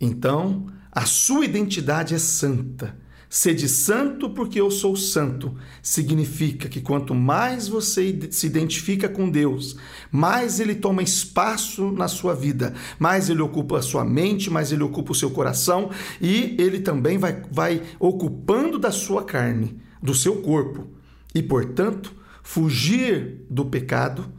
então 0.00 0.66
a 0.92 1.06
sua 1.06 1.44
identidade 1.44 2.14
é 2.14 2.18
santa. 2.18 2.96
Sede 3.30 3.68
santo 3.68 4.30
porque 4.30 4.58
eu 4.58 4.70
sou 4.70 4.96
santo. 4.96 5.54
Significa 5.82 6.68
que 6.68 6.80
quanto 6.80 7.14
mais 7.14 7.68
você 7.68 8.18
se 8.30 8.46
identifica 8.46 9.08
com 9.08 9.28
Deus, 9.28 9.76
mais 10.10 10.60
ele 10.60 10.74
toma 10.74 11.02
espaço 11.02 11.92
na 11.92 12.08
sua 12.08 12.34
vida, 12.34 12.72
mais 12.98 13.28
ele 13.28 13.42
ocupa 13.42 13.78
a 13.78 13.82
sua 13.82 14.04
mente, 14.04 14.50
mais 14.50 14.72
ele 14.72 14.82
ocupa 14.82 15.12
o 15.12 15.14
seu 15.14 15.30
coração 15.30 15.90
e 16.20 16.56
ele 16.58 16.80
também 16.80 17.18
vai, 17.18 17.42
vai 17.50 17.82
ocupando 18.00 18.78
da 18.78 18.90
sua 18.90 19.22
carne 19.22 19.78
do 20.02 20.14
seu 20.14 20.36
corpo. 20.36 20.86
E, 21.34 21.42
portanto, 21.42 22.14
fugir 22.42 23.44
do 23.50 23.66
pecado 23.66 24.32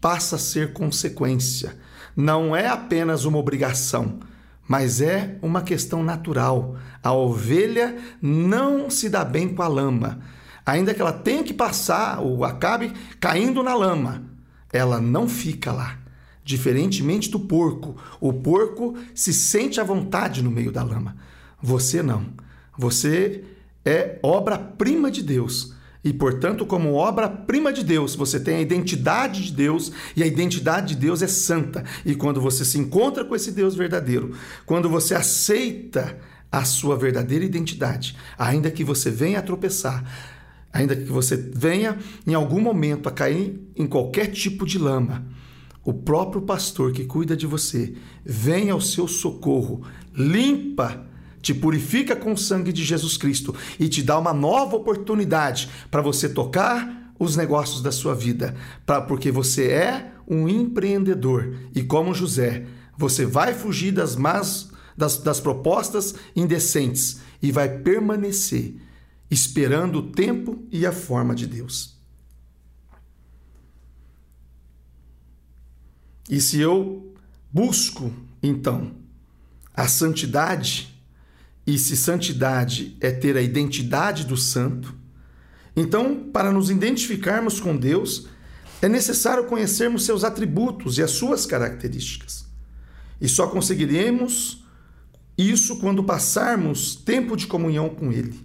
passa 0.00 0.36
a 0.36 0.38
ser 0.38 0.74
consequência. 0.74 1.78
Não 2.14 2.54
é 2.54 2.68
apenas 2.68 3.24
uma 3.24 3.38
obrigação, 3.38 4.20
mas 4.66 5.00
é 5.00 5.38
uma 5.42 5.62
questão 5.62 6.02
natural. 6.02 6.76
A 7.02 7.12
ovelha 7.12 7.96
não 8.20 8.88
se 8.88 9.08
dá 9.08 9.24
bem 9.24 9.54
com 9.54 9.62
a 9.62 9.68
lama. 9.68 10.20
Ainda 10.64 10.94
que 10.94 11.00
ela 11.00 11.12
tenha 11.12 11.44
que 11.44 11.52
passar 11.52 12.20
ou 12.20 12.44
acabe 12.44 12.92
caindo 13.20 13.62
na 13.62 13.74
lama, 13.74 14.22
ela 14.72 15.00
não 15.00 15.28
fica 15.28 15.70
lá. 15.72 15.98
Diferentemente 16.42 17.30
do 17.30 17.40
porco, 17.40 17.96
o 18.20 18.32
porco 18.32 18.94
se 19.14 19.32
sente 19.32 19.80
à 19.80 19.84
vontade 19.84 20.42
no 20.42 20.50
meio 20.50 20.72
da 20.72 20.82
lama. 20.82 21.16
Você 21.62 22.02
não. 22.02 22.26
Você 22.76 23.44
é 23.84 24.18
obra-prima 24.22 25.10
de 25.10 25.22
Deus. 25.22 25.73
E, 26.04 26.12
portanto, 26.12 26.66
como 26.66 26.92
obra-prima 26.92 27.72
de 27.72 27.82
Deus, 27.82 28.14
você 28.14 28.38
tem 28.38 28.56
a 28.56 28.60
identidade 28.60 29.46
de 29.46 29.52
Deus 29.52 29.90
e 30.14 30.22
a 30.22 30.26
identidade 30.26 30.94
de 30.94 31.00
Deus 31.00 31.22
é 31.22 31.26
santa. 31.26 31.82
E 32.04 32.14
quando 32.14 32.42
você 32.42 32.62
se 32.62 32.78
encontra 32.78 33.24
com 33.24 33.34
esse 33.34 33.50
Deus 33.50 33.74
verdadeiro, 33.74 34.32
quando 34.66 34.88
você 34.88 35.14
aceita 35.14 36.18
a 36.52 36.62
sua 36.64 36.94
verdadeira 36.94 37.44
identidade, 37.44 38.16
ainda 38.38 38.70
que 38.70 38.84
você 38.84 39.10
venha 39.10 39.38
a 39.38 39.42
tropeçar, 39.42 40.04
ainda 40.70 40.94
que 40.94 41.10
você 41.10 41.36
venha 41.36 41.98
em 42.26 42.34
algum 42.34 42.60
momento 42.60 43.08
a 43.08 43.12
cair 43.12 43.58
em 43.74 43.86
qualquer 43.86 44.26
tipo 44.26 44.66
de 44.66 44.78
lama, 44.78 45.24
o 45.82 45.92
próprio 45.92 46.42
pastor 46.42 46.92
que 46.92 47.04
cuida 47.04 47.36
de 47.36 47.46
você 47.46 47.94
vem 48.24 48.70
ao 48.70 48.80
seu 48.80 49.08
socorro, 49.08 49.82
limpa 50.14 51.06
te 51.44 51.52
purifica 51.52 52.16
com 52.16 52.32
o 52.32 52.38
sangue 52.38 52.72
de 52.72 52.82
Jesus 52.82 53.18
Cristo 53.18 53.54
e 53.78 53.86
te 53.86 54.02
dá 54.02 54.18
uma 54.18 54.32
nova 54.32 54.76
oportunidade 54.76 55.68
para 55.90 56.00
você 56.00 56.26
tocar 56.26 57.12
os 57.18 57.36
negócios 57.36 57.82
da 57.82 57.92
sua 57.92 58.14
vida, 58.14 58.56
pra, 58.86 59.02
porque 59.02 59.30
você 59.30 59.68
é 59.68 60.12
um 60.26 60.48
empreendedor 60.48 61.54
e 61.74 61.82
como 61.82 62.14
José, 62.14 62.66
você 62.96 63.26
vai 63.26 63.52
fugir 63.52 63.92
das 63.92 64.16
más 64.16 64.70
das, 64.96 65.18
das 65.18 65.38
propostas 65.38 66.14
indecentes 66.34 67.20
e 67.42 67.52
vai 67.52 67.68
permanecer 67.68 68.76
esperando 69.30 69.98
o 69.98 70.10
tempo 70.12 70.64
e 70.70 70.86
a 70.86 70.92
forma 70.92 71.34
de 71.34 71.46
Deus. 71.46 71.98
E 76.30 76.40
se 76.40 76.58
eu 76.58 77.12
busco, 77.52 78.10
então, 78.42 78.92
a 79.74 79.88
santidade, 79.88 80.93
e 81.66 81.78
se 81.78 81.96
santidade 81.96 82.96
é 83.00 83.10
ter 83.10 83.36
a 83.36 83.42
identidade 83.42 84.24
do 84.24 84.36
santo, 84.36 84.94
então, 85.76 86.28
para 86.32 86.52
nos 86.52 86.70
identificarmos 86.70 87.58
com 87.58 87.76
Deus, 87.76 88.28
é 88.80 88.88
necessário 88.88 89.44
conhecermos 89.46 90.04
seus 90.04 90.22
atributos 90.22 90.98
e 90.98 91.02
as 91.02 91.10
suas 91.12 91.46
características. 91.46 92.44
E 93.20 93.28
só 93.28 93.48
conseguiremos 93.48 94.62
isso 95.36 95.76
quando 95.76 96.04
passarmos 96.04 96.94
tempo 96.94 97.36
de 97.36 97.46
comunhão 97.46 97.88
com 97.88 98.12
Ele. 98.12 98.40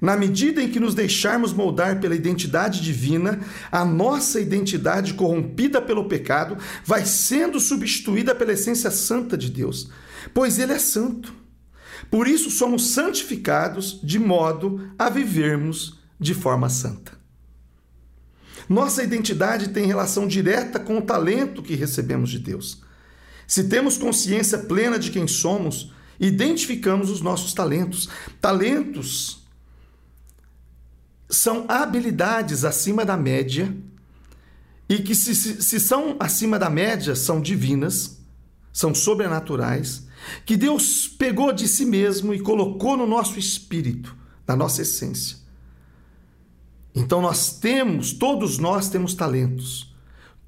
Na 0.00 0.16
medida 0.16 0.60
em 0.60 0.68
que 0.68 0.80
nos 0.80 0.94
deixarmos 0.94 1.52
moldar 1.52 2.00
pela 2.00 2.14
identidade 2.14 2.82
divina, 2.82 3.40
a 3.70 3.84
nossa 3.84 4.40
identidade 4.40 5.14
corrompida 5.14 5.80
pelo 5.80 6.08
pecado 6.08 6.58
vai 6.84 7.06
sendo 7.06 7.60
substituída 7.60 8.34
pela 8.34 8.52
essência 8.52 8.90
santa 8.90 9.38
de 9.38 9.48
Deus, 9.48 9.88
pois 10.34 10.58
Ele 10.58 10.72
é 10.72 10.78
santo. 10.78 11.41
Por 12.10 12.26
isso 12.26 12.50
somos 12.50 12.90
santificados 12.90 14.00
de 14.02 14.18
modo 14.18 14.90
a 14.98 15.08
vivermos 15.08 15.98
de 16.18 16.34
forma 16.34 16.68
santa. 16.68 17.12
Nossa 18.68 19.02
identidade 19.02 19.68
tem 19.68 19.86
relação 19.86 20.26
direta 20.26 20.78
com 20.78 20.98
o 20.98 21.02
talento 21.02 21.62
que 21.62 21.74
recebemos 21.74 22.30
de 22.30 22.38
Deus. 22.38 22.82
Se 23.46 23.64
temos 23.64 23.98
consciência 23.98 24.58
plena 24.58 24.98
de 24.98 25.10
quem 25.10 25.26
somos, 25.26 25.92
identificamos 26.18 27.10
os 27.10 27.20
nossos 27.20 27.52
talentos. 27.52 28.08
Talentos 28.40 29.42
são 31.28 31.64
habilidades 31.68 32.64
acima 32.64 33.04
da 33.04 33.16
média 33.16 33.74
e 34.88 34.98
que, 34.98 35.14
se, 35.14 35.34
se, 35.34 35.62
se 35.62 35.80
são 35.80 36.16
acima 36.20 36.58
da 36.58 36.70
média, 36.70 37.16
são 37.16 37.40
divinas, 37.40 38.18
são 38.72 38.94
sobrenaturais 38.94 40.06
que 40.44 40.56
Deus 40.56 41.08
pegou 41.08 41.52
de 41.52 41.66
si 41.68 41.84
mesmo 41.84 42.32
e 42.34 42.40
colocou 42.40 42.96
no 42.96 43.06
nosso 43.06 43.38
espírito, 43.38 44.16
na 44.46 44.56
nossa 44.56 44.82
essência. 44.82 45.38
Então 46.94 47.20
nós 47.20 47.58
temos, 47.58 48.12
todos 48.12 48.58
nós 48.58 48.88
temos 48.88 49.14
talentos. 49.14 49.92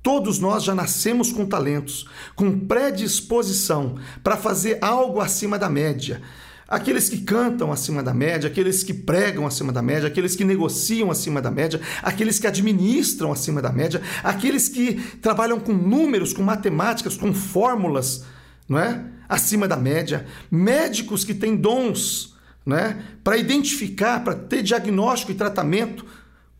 Todos 0.03 0.39
nós 0.39 0.63
já 0.63 0.75
nascemos 0.75 1.33
com 1.33 1.47
talentos, 1.47 2.07
com 2.35 2.59
predisposição 2.59 3.97
para 4.23 4.37
fazer 4.37 4.79
algo 4.83 5.19
acima 5.19 5.59
da 5.59 5.71
média. 5.71 6.21
Aqueles 6.69 7.09
que 7.09 7.23
cantam 7.23 7.73
acima 7.73 8.03
da 8.03 8.13
média, 8.13 8.49
aqueles 8.51 8.83
que 8.83 8.93
pregam 8.93 9.47
acima 9.47 9.73
da 9.73 9.81
média, 9.81 10.09
aqueles 10.09 10.37
que 10.37 10.45
negociam 10.45 11.11
acima 11.11 11.41
da 11.41 11.51
média, 11.51 11.81
aqueles 12.03 12.39
que 12.39 12.47
administram 12.47 13.33
acima 13.33 13.63
da 13.63 13.73
média, 13.73 14.03
aqueles 14.23 14.69
que 14.69 14.95
trabalham 15.23 15.59
com 15.59 15.73
números, 15.73 16.35
com 16.35 16.43
matemáticas, 16.43 17.17
com 17.17 17.33
fórmulas, 17.33 18.25
não 18.69 18.79
é? 18.79 19.03
Acima 19.29 19.67
da 19.67 19.77
média, 19.77 20.27
médicos 20.51 21.25
que 21.25 21.35
têm 21.35 21.57
dons, 21.57 22.35
não 22.65 22.77
é? 22.77 23.03
Para 23.23 23.37
identificar, 23.37 24.23
para 24.23 24.35
ter 24.35 24.63
diagnóstico 24.63 25.33
e 25.33 25.35
tratamento 25.35 26.05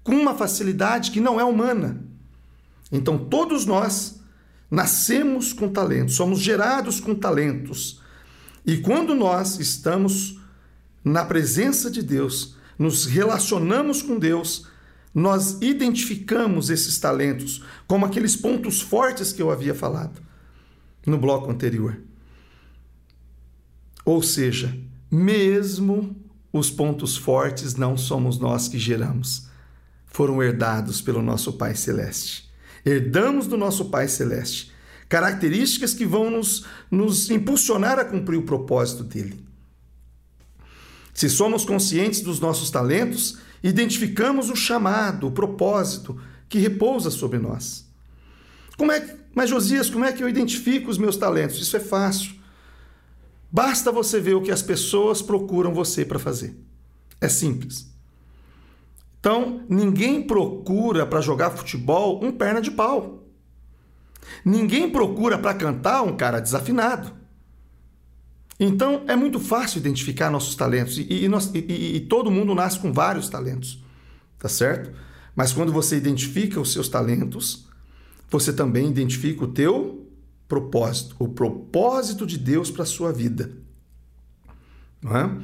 com 0.03 0.15
uma 0.15 0.35
facilidade 0.35 1.11
que 1.11 1.21
não 1.21 1.41
é 1.41 1.45
humana. 1.45 2.03
Então, 2.93 3.19
todos 3.19 3.65
nós 3.67 4.21
nascemos 4.71 5.53
com 5.53 5.69
talentos, 5.69 6.15
somos 6.15 6.41
gerados 6.41 7.01
com 7.01 7.15
talentos. 7.15 8.01
E 8.67 8.79
quando 8.79 9.15
nós 9.15 9.59
estamos 9.59 10.39
na 11.03 11.25
presença 11.25 11.91
de 11.91 12.03
Deus, 12.03 12.57
nos 12.79 13.07
relacionamos 13.07 14.03
com 14.03 14.19
Deus, 14.19 14.67
nós 15.15 15.59
identificamos 15.61 16.71
esses 16.71 16.99
talentos 16.99 17.63
como 17.87 18.05
aqueles 18.05 18.35
pontos 18.35 18.81
fortes 18.81 19.33
que 19.33 19.41
eu 19.41 19.51
havia 19.51 19.75
falado 19.75 20.21
no 21.07 21.19
bloco 21.19 21.51
anterior. 21.51 22.01
Ou 24.05 24.23
seja, 24.23 24.77
mesmo 25.11 26.17
os 26.53 26.71
pontos 26.71 27.17
fortes 27.17 27.75
não 27.75 27.97
somos 27.97 28.39
nós 28.39 28.69
que 28.69 28.79
geramos, 28.79 29.49
foram 30.07 30.43
herdados 30.43 31.01
pelo 31.01 31.23
nosso 31.23 31.55
Pai 31.55 31.75
Celeste 31.75 32.45
herdamos 32.85 33.47
do 33.47 33.57
nosso 33.57 33.87
Pai 33.87 34.07
Celeste. 34.09 34.73
Características 35.09 35.95
que 35.95 36.05
vão 36.05 36.31
nos, 36.31 36.65
nos 36.91 37.31
impulsionar 37.31 37.99
a 37.99 38.05
cumprir 38.05 38.37
o 38.37 38.43
propósito 38.43 39.03
dele. 39.03 39.43
Se 41.13 41.29
somos 41.31 41.65
conscientes 41.65 42.21
dos 42.21 42.41
nossos 42.41 42.71
talentos, 42.71 43.39
identificamos 43.63 44.51
o 44.51 44.57
chamado, 44.57 45.29
o 45.29 45.31
propósito 45.31 46.21
que 46.49 46.59
repousa 46.59 47.11
sobre 47.11 47.39
nós. 47.39 47.87
Como 48.77 48.91
é 48.91 49.01
que, 49.01 49.15
mas 49.35 49.51
Josias, 49.51 49.89
como 49.89 50.05
é 50.05 50.13
que 50.13 50.23
eu 50.23 50.29
identifico 50.29 50.91
os 50.91 50.99
meus 50.99 51.17
talentos? 51.17 51.61
Isso 51.61 51.77
é 51.77 51.81
fácil. 51.81 52.35
Basta 53.55 53.93
você 53.93 54.19
ver 54.19 54.35
o 54.35 54.43
que 54.43 54.51
as 54.51 54.63
pessoas 54.63 55.23
procuram 55.23 55.73
você 55.73 56.05
para 56.05 56.19
fazer. 56.19 56.59
É 57.21 57.29
simples. 57.29 57.89
Então, 59.21 59.65
ninguém 59.69 60.21
procura 60.21 61.07
para 61.07 61.21
jogar 61.21 61.53
futebol 61.53 62.19
um 62.21 62.33
perna 62.33 62.61
de 62.61 62.73
pau. 62.73 63.29
Ninguém 64.45 64.91
procura 64.91 65.39
para 65.39 65.55
cantar 65.55 66.03
um 66.03 66.17
cara 66.17 66.41
desafinado. 66.41 67.13
Então, 68.59 69.05
é 69.07 69.15
muito 69.15 69.39
fácil 69.39 69.79
identificar 69.79 70.33
nossos 70.33 70.57
talentos 70.57 70.99
e, 70.99 71.07
e, 71.09 71.29
nós, 71.29 71.49
e, 71.55 71.59
e 71.95 72.01
todo 72.01 72.33
mundo 72.33 72.57
nasce 72.57 72.81
com 72.81 72.93
vários 72.93 73.29
talentos, 73.29 73.81
tá 74.37 74.49
certo? 74.49 74.91
Mas 75.37 75.53
quando 75.53 75.73
você 75.73 75.97
identifica 75.97 76.61
os 76.61 76.73
seus 76.73 76.89
talentos, 76.89 77.69
você 78.29 78.53
também 78.53 78.89
identifica 78.89 79.45
o 79.45 79.53
teu 79.53 80.04
propósito, 80.55 81.17
o 81.19 81.29
propósito 81.29 82.25
de 82.25 82.39
Deus 82.39 82.71
para 82.71 82.85
a 82.85 82.87
sua 82.87 83.13
vida. 83.13 83.51
Não 85.03 85.17
é? 85.17 85.37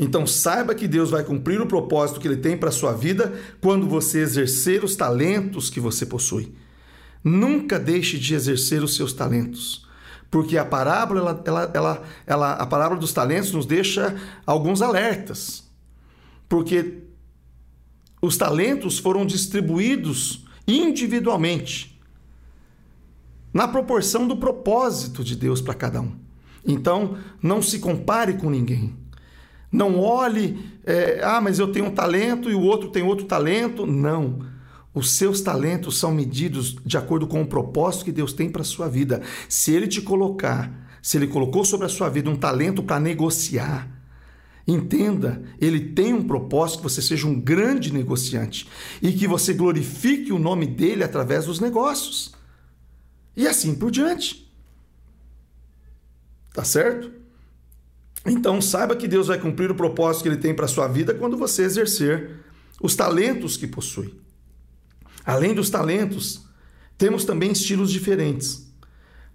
Então 0.00 0.26
saiba 0.26 0.74
que 0.74 0.86
Deus 0.86 1.10
vai 1.10 1.24
cumprir 1.24 1.60
o 1.60 1.66
propósito 1.66 2.20
que 2.20 2.28
ele 2.28 2.36
tem 2.36 2.56
para 2.56 2.68
a 2.68 2.72
sua 2.72 2.92
vida 2.92 3.32
quando 3.60 3.88
você 3.88 4.20
exercer 4.20 4.84
os 4.84 4.94
talentos 4.94 5.68
que 5.68 5.80
você 5.80 6.06
possui. 6.06 6.54
Nunca 7.22 7.78
deixe 7.78 8.18
de 8.18 8.34
exercer 8.34 8.82
os 8.82 8.94
seus 8.94 9.12
talentos, 9.12 9.86
porque 10.30 10.58
a 10.58 10.64
parábola, 10.64 11.42
ela, 11.44 11.70
ela, 11.72 12.02
ela, 12.26 12.52
a 12.52 12.66
parábola 12.66 13.00
dos 13.00 13.12
talentos 13.12 13.52
nos 13.52 13.66
deixa 13.66 14.14
alguns 14.44 14.82
alertas, 14.82 15.64
porque 16.48 17.04
os 18.20 18.36
talentos 18.36 18.98
foram 18.98 19.24
distribuídos 19.24 20.44
individualmente, 20.66 21.93
na 23.54 23.68
proporção 23.68 24.26
do 24.26 24.36
propósito 24.36 25.22
de 25.22 25.36
Deus 25.36 25.60
para 25.60 25.74
cada 25.74 26.00
um. 26.00 26.10
Então, 26.66 27.16
não 27.40 27.62
se 27.62 27.78
compare 27.78 28.34
com 28.34 28.50
ninguém. 28.50 28.92
Não 29.70 29.98
olhe, 29.98 30.58
é, 30.84 31.20
ah, 31.22 31.40
mas 31.40 31.60
eu 31.60 31.70
tenho 31.70 31.86
um 31.86 31.90
talento 31.90 32.50
e 32.50 32.54
o 32.54 32.60
outro 32.60 32.90
tem 32.90 33.04
outro 33.04 33.26
talento. 33.26 33.86
Não. 33.86 34.40
Os 34.92 35.12
seus 35.12 35.40
talentos 35.40 35.98
são 35.98 36.12
medidos 36.12 36.76
de 36.84 36.96
acordo 36.96 37.26
com 37.26 37.42
o 37.42 37.46
propósito 37.46 38.04
que 38.04 38.12
Deus 38.12 38.32
tem 38.32 38.50
para 38.50 38.62
a 38.62 38.64
sua 38.64 38.88
vida. 38.88 39.22
Se 39.48 39.72
Ele 39.72 39.86
te 39.86 40.00
colocar, 40.00 40.98
se 41.00 41.16
Ele 41.16 41.28
colocou 41.28 41.64
sobre 41.64 41.86
a 41.86 41.90
sua 41.90 42.08
vida 42.08 42.30
um 42.30 42.36
talento 42.36 42.82
para 42.82 42.98
negociar, 42.98 43.88
entenda, 44.66 45.42
Ele 45.60 45.80
tem 45.80 46.12
um 46.12 46.22
propósito 46.22 46.78
que 46.78 46.84
você 46.84 47.02
seja 47.02 47.26
um 47.26 47.38
grande 47.38 47.92
negociante 47.92 48.68
e 49.02 49.12
que 49.12 49.28
você 49.28 49.52
glorifique 49.52 50.32
o 50.32 50.38
nome 50.38 50.66
dele 50.66 51.04
através 51.04 51.46
dos 51.46 51.60
negócios. 51.60 52.32
E 53.36 53.46
assim 53.46 53.74
por 53.74 53.90
diante. 53.90 54.50
Tá 56.52 56.64
certo? 56.64 57.10
Então, 58.26 58.60
saiba 58.60 58.96
que 58.96 59.08
Deus 59.08 59.26
vai 59.26 59.38
cumprir 59.38 59.70
o 59.70 59.74
propósito 59.74 60.22
que 60.22 60.28
Ele 60.28 60.36
tem 60.36 60.54
para 60.54 60.68
sua 60.68 60.88
vida 60.88 61.12
quando 61.12 61.36
você 61.36 61.62
exercer 61.62 62.40
os 62.80 62.96
talentos 62.96 63.56
que 63.56 63.66
possui. 63.66 64.18
Além 65.24 65.54
dos 65.54 65.68
talentos, 65.68 66.44
temos 66.96 67.24
também 67.24 67.52
estilos 67.52 67.90
diferentes. 67.90 68.72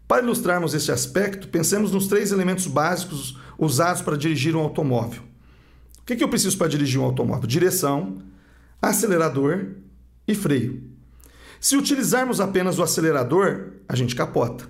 Para 0.07 0.23
ilustrarmos 0.23 0.73
esse 0.73 0.91
aspecto, 0.91 1.47
pensemos 1.49 1.91
nos 1.91 2.07
três 2.07 2.31
elementos 2.31 2.65
básicos 2.65 3.37
usados 3.59 4.01
para 4.01 4.17
dirigir 4.17 4.55
um 4.55 4.59
automóvel. 4.59 5.21
O 5.99 6.03
que, 6.03 6.23
eu 6.23 6.29
preciso 6.29 6.57
para 6.57 6.67
dirigir 6.67 6.99
um 6.99 7.03
automóvel? 7.03 7.45
Direção, 7.45 8.23
acelerador 8.81 9.67
e 10.27 10.33
freio. 10.33 10.88
Se 11.59 11.75
utilizarmos 11.75 12.39
apenas 12.39 12.79
o 12.79 12.83
acelerador, 12.83 13.73
a 13.87 13.95
gente 13.95 14.15
capota. 14.15 14.69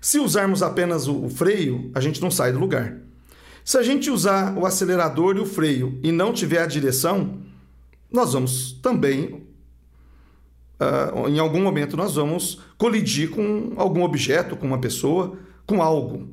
Se 0.00 0.18
usarmos 0.18 0.62
apenas 0.62 1.06
o 1.06 1.28
freio, 1.28 1.90
a 1.94 2.00
gente 2.00 2.20
não 2.20 2.30
sai 2.30 2.52
do 2.52 2.58
lugar. 2.58 2.96
Se 3.64 3.76
a 3.76 3.82
gente 3.82 4.10
usar 4.10 4.56
o 4.56 4.64
acelerador 4.64 5.36
e 5.36 5.40
o 5.40 5.46
freio 5.46 5.98
e 6.02 6.10
não 6.10 6.32
tiver 6.32 6.62
a 6.62 6.66
direção, 6.66 7.38
nós 8.10 8.32
vamos 8.32 8.72
também, 8.80 9.46
uh, 10.80 11.28
em 11.28 11.38
algum 11.38 11.60
momento, 11.60 11.96
nós 11.96 12.14
vamos 12.14 12.60
colidir 12.78 13.30
com 13.30 13.74
algum 13.76 14.02
objeto, 14.02 14.56
com 14.56 14.66
uma 14.66 14.80
pessoa, 14.80 15.38
com 15.66 15.82
algo. 15.82 16.28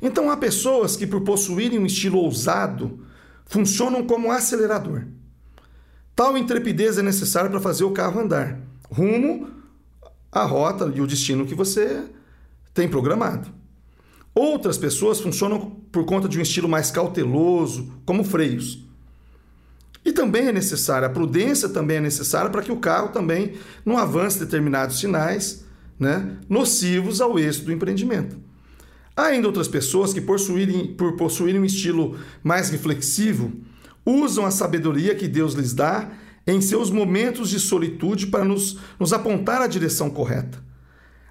Então 0.00 0.30
há 0.30 0.36
pessoas 0.36 0.96
que, 0.96 1.06
por 1.06 1.20
possuírem 1.20 1.78
um 1.78 1.86
estilo 1.86 2.18
ousado, 2.18 3.04
funcionam 3.46 4.06
como 4.06 4.30
acelerador. 4.30 5.04
Tal 6.14 6.38
intrepidez 6.38 6.96
é 6.96 7.02
necessária 7.02 7.50
para 7.50 7.60
fazer 7.60 7.84
o 7.84 7.90
carro 7.90 8.20
andar, 8.20 8.60
rumo 8.90 9.50
à 10.30 10.44
rota 10.44 10.92
e 10.94 11.00
o 11.00 11.06
destino 11.06 11.46
que 11.46 11.54
você 11.54 12.04
tem 12.72 12.88
programado. 12.88 13.48
Outras 14.34 14.76
pessoas 14.76 15.20
funcionam 15.20 15.70
por 15.92 16.04
conta 16.04 16.28
de 16.28 16.38
um 16.38 16.42
estilo 16.42 16.68
mais 16.68 16.90
cauteloso, 16.90 17.92
como 18.04 18.24
freios. 18.24 18.84
E 20.04 20.12
também 20.12 20.48
é 20.48 20.52
necessária, 20.52 21.06
a 21.06 21.10
prudência 21.10 21.68
também 21.68 21.96
é 21.96 22.00
necessária 22.00 22.50
para 22.50 22.62
que 22.62 22.70
o 22.70 22.76
carro 22.76 23.08
também 23.08 23.54
não 23.84 23.96
avance 23.96 24.38
determinados 24.38 24.98
sinais 24.98 25.64
né, 25.98 26.36
nocivos 26.48 27.20
ao 27.20 27.38
êxito 27.38 27.66
do 27.66 27.72
empreendimento. 27.72 28.36
Há 29.16 29.26
ainda 29.26 29.46
outras 29.46 29.68
pessoas 29.68 30.12
que, 30.12 30.20
possuírem, 30.20 30.94
por 30.94 31.16
possuírem 31.16 31.60
um 31.60 31.64
estilo 31.64 32.18
mais 32.42 32.68
reflexivo, 32.68 33.52
usam 34.04 34.44
a 34.44 34.50
sabedoria 34.50 35.14
que 35.14 35.28
Deus 35.28 35.54
lhes 35.54 35.72
dá 35.72 36.10
em 36.46 36.60
seus 36.60 36.90
momentos 36.90 37.48
de 37.48 37.58
solitude 37.58 38.26
para 38.26 38.44
nos, 38.44 38.78
nos 38.98 39.12
apontar 39.12 39.62
a 39.62 39.66
direção 39.66 40.10
correta. 40.10 40.62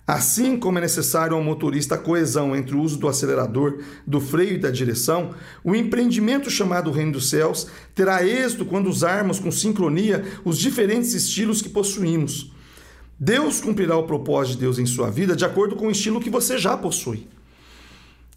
Assim 0.05 0.57
como 0.57 0.77
é 0.79 0.81
necessário 0.81 1.35
ao 1.35 1.41
motorista 1.41 1.95
a 1.95 1.97
coesão 1.97 2.53
entre 2.53 2.75
o 2.75 2.81
uso 2.81 2.97
do 2.97 3.07
acelerador, 3.07 3.79
do 4.05 4.19
freio 4.19 4.55
e 4.55 4.57
da 4.57 4.69
direção, 4.69 5.33
o 5.63 5.73
empreendimento 5.73 6.49
chamado 6.49 6.91
Reino 6.91 7.13
dos 7.13 7.29
Céus 7.29 7.67
terá 7.95 8.25
êxito 8.25 8.65
quando 8.65 8.89
usarmos 8.89 9.39
com 9.39 9.49
sincronia 9.49 10.25
os 10.43 10.57
diferentes 10.57 11.13
estilos 11.13 11.61
que 11.61 11.69
possuímos. 11.69 12.51
Deus 13.17 13.61
cumprirá 13.61 13.95
o 13.95 14.03
propósito 14.03 14.55
de 14.55 14.61
Deus 14.61 14.77
em 14.77 14.85
sua 14.85 15.09
vida 15.09 15.37
de 15.37 15.45
acordo 15.45 15.77
com 15.77 15.87
o 15.87 15.91
estilo 15.91 16.19
que 16.19 16.29
você 16.29 16.57
já 16.57 16.75
possui. 16.75 17.27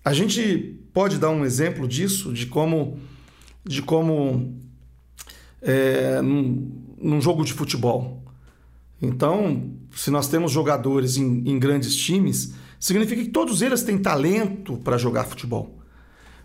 A 0.05 0.13
gente 0.13 0.79
pode 0.93 1.19
dar 1.19 1.31
um 1.31 1.45
exemplo 1.45 1.89
disso, 1.89 2.33
de 2.33 2.47
como, 2.47 3.01
de 3.67 3.83
como 3.83 4.55
é, 5.61 6.21
num, 6.23 6.71
num 7.01 7.21
jogo 7.21 7.45
de 7.45 7.53
futebol. 7.53 8.23
Então, 9.01 9.73
se 9.95 10.11
nós 10.11 10.29
temos 10.29 10.53
jogadores 10.53 11.17
em, 11.17 11.43
em 11.47 11.59
grandes 11.59 11.95
times, 11.97 12.55
significa 12.79 13.23
que 13.23 13.31
todos 13.31 13.63
eles 13.63 13.83
têm 13.83 13.99
talento 13.99 14.77
para 14.79 14.97
jogar 14.97 15.25
futebol. 15.25 15.79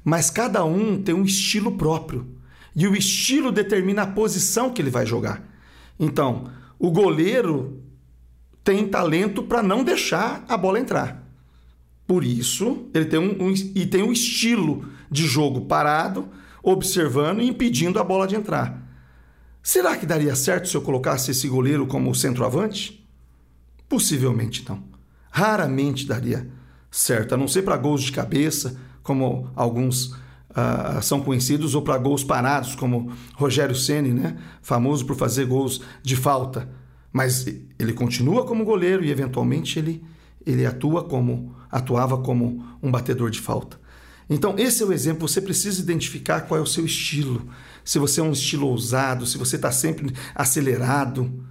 Mas 0.04 0.30
cada 0.30 0.66
um 0.66 1.02
tem 1.02 1.14
um 1.14 1.24
estilo 1.24 1.74
próprio. 1.78 2.28
E 2.76 2.88
o 2.88 2.96
estilo 2.96 3.52
determina 3.52 4.04
a 4.04 4.08
posição 4.08 4.72
que 4.72 4.82
ele 4.82 4.90
vai 4.90 5.06
jogar. 5.06 5.48
Então, 6.00 6.50
o 6.80 6.90
goleiro 6.90 7.82
tem 8.64 8.88
talento 8.88 9.44
para 9.44 9.62
não 9.62 9.84
deixar 9.84 10.44
a 10.48 10.58
bola 10.58 10.80
entrar. 10.80 11.22
Por 12.08 12.24
isso, 12.24 12.90
ele 12.94 13.06
tem 13.06 13.20
um, 13.20 13.48
um, 13.48 13.54
e 13.76 13.86
tem 13.86 14.04
um 14.04 14.12
estilo 14.12 14.86
de 15.10 15.26
jogo 15.26 15.62
parado, 15.62 16.28
observando 16.64 17.42
e 17.42 17.48
impedindo 17.48 18.00
a 18.00 18.04
bola 18.04 18.28
de 18.28 18.36
entrar. 18.36 18.82
Será 19.64 19.96
que 19.96 20.06
daria 20.06 20.36
certo 20.36 20.68
se 20.68 20.76
eu 20.76 20.82
colocasse 20.82 21.32
esse 21.32 21.48
goleiro 21.48 21.86
como 21.86 22.14
centroavante? 22.16 23.08
Possivelmente 23.88 24.66
não. 24.68 24.84
Raramente 25.30 26.08
daria 26.08 26.50
certo, 26.90 27.36
a 27.36 27.38
não 27.38 27.48
ser 27.48 27.62
para 27.62 27.78
gols 27.78 28.04
de 28.04 28.12
cabeça, 28.12 28.78
como 29.04 29.50
alguns 29.56 30.08
uh, 30.52 31.02
são 31.02 31.22
conhecidos, 31.22 31.76
ou 31.76 31.82
para 31.82 31.98
gols 31.98 32.24
parados, 32.24 32.76
como 32.76 33.12
Rogério 33.36 33.76
Ceni, 33.76 34.12
né? 34.12 34.38
famoso 34.62 35.06
por 35.06 35.16
fazer 35.16 35.46
gols 35.46 35.82
de 36.02 36.16
falta. 36.16 36.70
Mas 37.14 37.46
ele 37.78 37.94
continua 37.94 38.46
como 38.46 38.66
goleiro 38.66 39.04
e 39.04 39.12
eventualmente 39.12 39.78
ele, 39.78 40.04
ele 40.46 40.66
atua 40.66 41.04
como 41.04 41.56
atuava 41.72 42.18
como 42.18 42.66
um 42.84 42.92
batedor 42.92 43.30
de 43.30 43.40
falta. 43.40 43.80
Então, 44.32 44.56
esse 44.58 44.82
é 44.82 44.86
o 44.86 44.94
exemplo. 44.94 45.28
Você 45.28 45.42
precisa 45.42 45.82
identificar 45.82 46.42
qual 46.42 46.58
é 46.58 46.64
o 46.64 46.66
seu 46.66 46.86
estilo. 46.86 47.50
Se 47.84 48.00
você 48.00 48.22
é 48.22 48.24
um 48.24 48.32
estilo 48.32 48.66
ousado, 48.66 49.26
se 49.26 49.38
você 49.38 49.58
está 49.58 49.74
sempre 49.74 50.14
acelerado. 50.34 51.46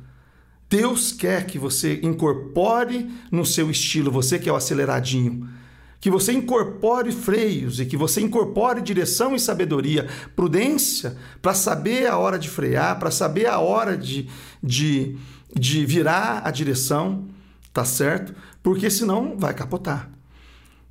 Deus 0.69 1.13
quer 1.13 1.45
que 1.45 1.59
você 1.59 2.01
incorpore 2.03 3.11
no 3.31 3.45
seu 3.45 3.71
estilo, 3.71 4.11
você 4.11 4.39
que 4.39 4.49
é 4.49 4.53
o 4.53 4.57
aceleradinho, 4.57 5.47
que 6.01 6.09
você 6.09 6.33
incorpore 6.33 7.13
freios 7.13 7.81
e 7.81 7.85
que 7.85 7.99
você 7.99 8.23
incorpore 8.23 8.81
direção 8.81 9.35
e 9.35 9.41
sabedoria, 9.41 10.09
prudência, 10.35 11.19
para 11.43 11.53
saber 11.53 12.07
a 12.07 12.17
hora 12.17 12.39
de 12.39 12.49
frear, 12.49 12.99
para 12.99 13.11
saber 13.11 13.47
a 13.47 13.59
hora 13.59 13.95
de, 13.95 14.27
de, 14.63 15.19
de 15.55 15.85
virar 15.85 16.43
a 16.47 16.51
direção, 16.51 17.27
tá 17.75 17.85
certo? 17.85 18.35
Porque 18.63 18.89
senão 18.89 19.37
vai 19.37 19.53
capotar. 19.53 20.20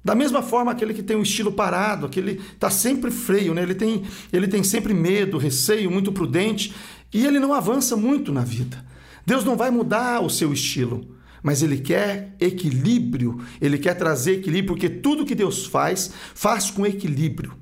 Da 0.04 0.16
mesma 0.16 0.42
forma, 0.42 0.72
aquele 0.72 0.94
que 0.94 1.04
tem 1.04 1.18
um 1.18 1.22
estilo 1.22 1.52
parado, 1.52 2.06
aquele 2.06 2.42
está 2.54 2.70
sempre 2.70 3.12
freio, 3.12 3.54
né? 3.54 3.62
ele, 3.62 3.76
tem, 3.76 4.04
ele 4.32 4.48
tem 4.48 4.64
sempre 4.64 4.94
medo, 4.94 5.38
receio, 5.38 5.92
muito 5.92 6.12
prudente, 6.12 6.74
e 7.14 7.26
ele 7.26 7.40
não 7.40 7.54
avança 7.54 7.96
muito 7.96 8.32
na 8.32 8.42
vida. 8.42 8.86
Deus 9.26 9.44
não 9.44 9.58
vai 9.58 9.70
mudar 9.70 10.22
o 10.22 10.30
seu 10.30 10.54
estilo, 10.54 11.16
mas 11.44 11.62
ele 11.62 11.78
quer 11.78 12.36
equilíbrio, 12.40 13.40
ele 13.60 13.78
quer 13.78 13.94
trazer 13.94 14.34
equilíbrio, 14.34 14.74
porque 14.74 14.90
tudo 14.90 15.26
que 15.26 15.36
Deus 15.36 15.66
faz, 15.66 16.12
faz 16.34 16.72
com 16.72 16.86
equilíbrio. 16.86 17.54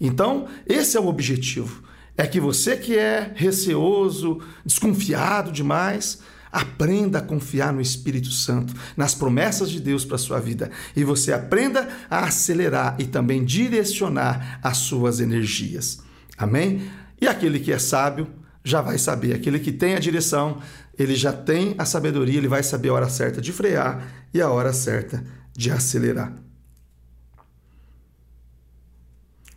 Então, 0.00 0.46
esse 0.66 0.96
é 0.96 1.00
o 1.00 1.06
objetivo. 1.06 1.82
É 2.16 2.26
que 2.26 2.40
você 2.40 2.76
que 2.76 2.96
é 2.96 3.32
receoso, 3.34 4.40
desconfiado 4.64 5.50
demais, 5.50 6.20
Aprenda 6.52 7.18
a 7.18 7.22
confiar 7.22 7.72
no 7.72 7.80
Espírito 7.80 8.30
Santo, 8.30 8.74
nas 8.94 9.14
promessas 9.14 9.70
de 9.70 9.80
Deus 9.80 10.04
para 10.04 10.16
a 10.16 10.18
sua 10.18 10.38
vida. 10.38 10.70
E 10.94 11.02
você 11.02 11.32
aprenda 11.32 11.88
a 12.10 12.26
acelerar 12.26 12.96
e 12.98 13.06
também 13.06 13.42
direcionar 13.42 14.60
as 14.62 14.76
suas 14.76 15.18
energias. 15.18 16.00
Amém? 16.36 16.90
E 17.18 17.26
aquele 17.26 17.58
que 17.58 17.72
é 17.72 17.78
sábio 17.78 18.28
já 18.62 18.82
vai 18.82 18.98
saber. 18.98 19.34
Aquele 19.34 19.58
que 19.58 19.72
tem 19.72 19.94
a 19.94 19.98
direção, 19.98 20.60
ele 20.98 21.14
já 21.14 21.32
tem 21.32 21.74
a 21.78 21.86
sabedoria, 21.86 22.36
ele 22.36 22.48
vai 22.48 22.62
saber 22.62 22.90
a 22.90 22.94
hora 22.94 23.08
certa 23.08 23.40
de 23.40 23.50
frear 23.50 24.06
e 24.34 24.40
a 24.40 24.50
hora 24.50 24.74
certa 24.74 25.24
de 25.56 25.70
acelerar. 25.70 26.34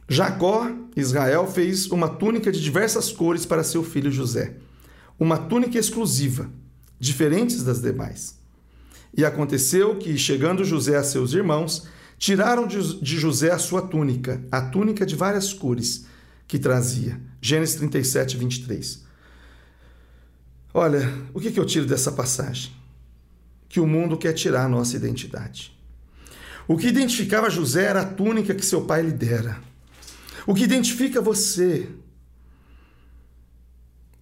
Jacó, 0.08 0.72
Israel, 0.96 1.48
fez 1.48 1.88
uma 1.88 2.08
túnica 2.08 2.52
de 2.52 2.62
diversas 2.62 3.12
cores 3.12 3.46
para 3.46 3.64
seu 3.64 3.84
filho 3.84 4.12
José. 4.12 4.56
Uma 5.20 5.38
túnica 5.38 5.78
exclusiva 5.78 6.50
diferentes 7.00 7.64
das 7.64 7.82
demais. 7.82 8.40
E 9.16 9.24
aconteceu 9.24 9.98
que, 9.98 10.18
chegando 10.18 10.64
José 10.64 10.98
a 10.98 11.04
seus 11.04 11.34
irmãos, 11.34 11.88
tiraram 12.18 12.68
de 12.68 13.18
José 13.18 13.52
a 13.52 13.60
sua 13.60 13.82
túnica, 13.82 14.44
a 14.52 14.62
túnica 14.62 15.06
de 15.06 15.16
várias 15.16 15.54
cores 15.54 16.06
que 16.48 16.60
trazia. 16.60 17.20
Gênesis 17.42 17.76
37, 17.76 18.38
23. 18.38 19.04
Olha, 20.74 21.12
o 21.34 21.40
que 21.40 21.58
eu 21.58 21.66
tiro 21.66 21.86
dessa 21.86 22.12
passagem? 22.12 22.72
Que 23.70 23.80
o 23.80 23.88
mundo 23.88 24.18
quer 24.18 24.34
tirar 24.34 24.66
a 24.66 24.70
nossa 24.70 24.96
identidade. 24.96 25.74
O 26.68 26.78
que 26.78 26.88
identificava 26.88 27.50
José 27.50 27.86
era 27.86 28.02
a 28.02 28.06
túnica 28.06 28.54
que 28.54 28.66
seu 28.66 28.82
pai 28.82 29.02
lhe 29.02 29.12
dera. 29.12 29.60
O 30.46 30.54
que 30.54 30.64
identifica 30.64 31.22
você 31.22 31.88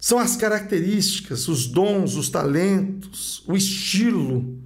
são 0.04 0.18
as 0.18 0.36
características, 0.36 1.48
os 1.48 1.66
dons, 1.66 2.14
os 2.14 2.28
talentos, 2.28 3.42
o 3.46 3.56
estilo 3.56 4.58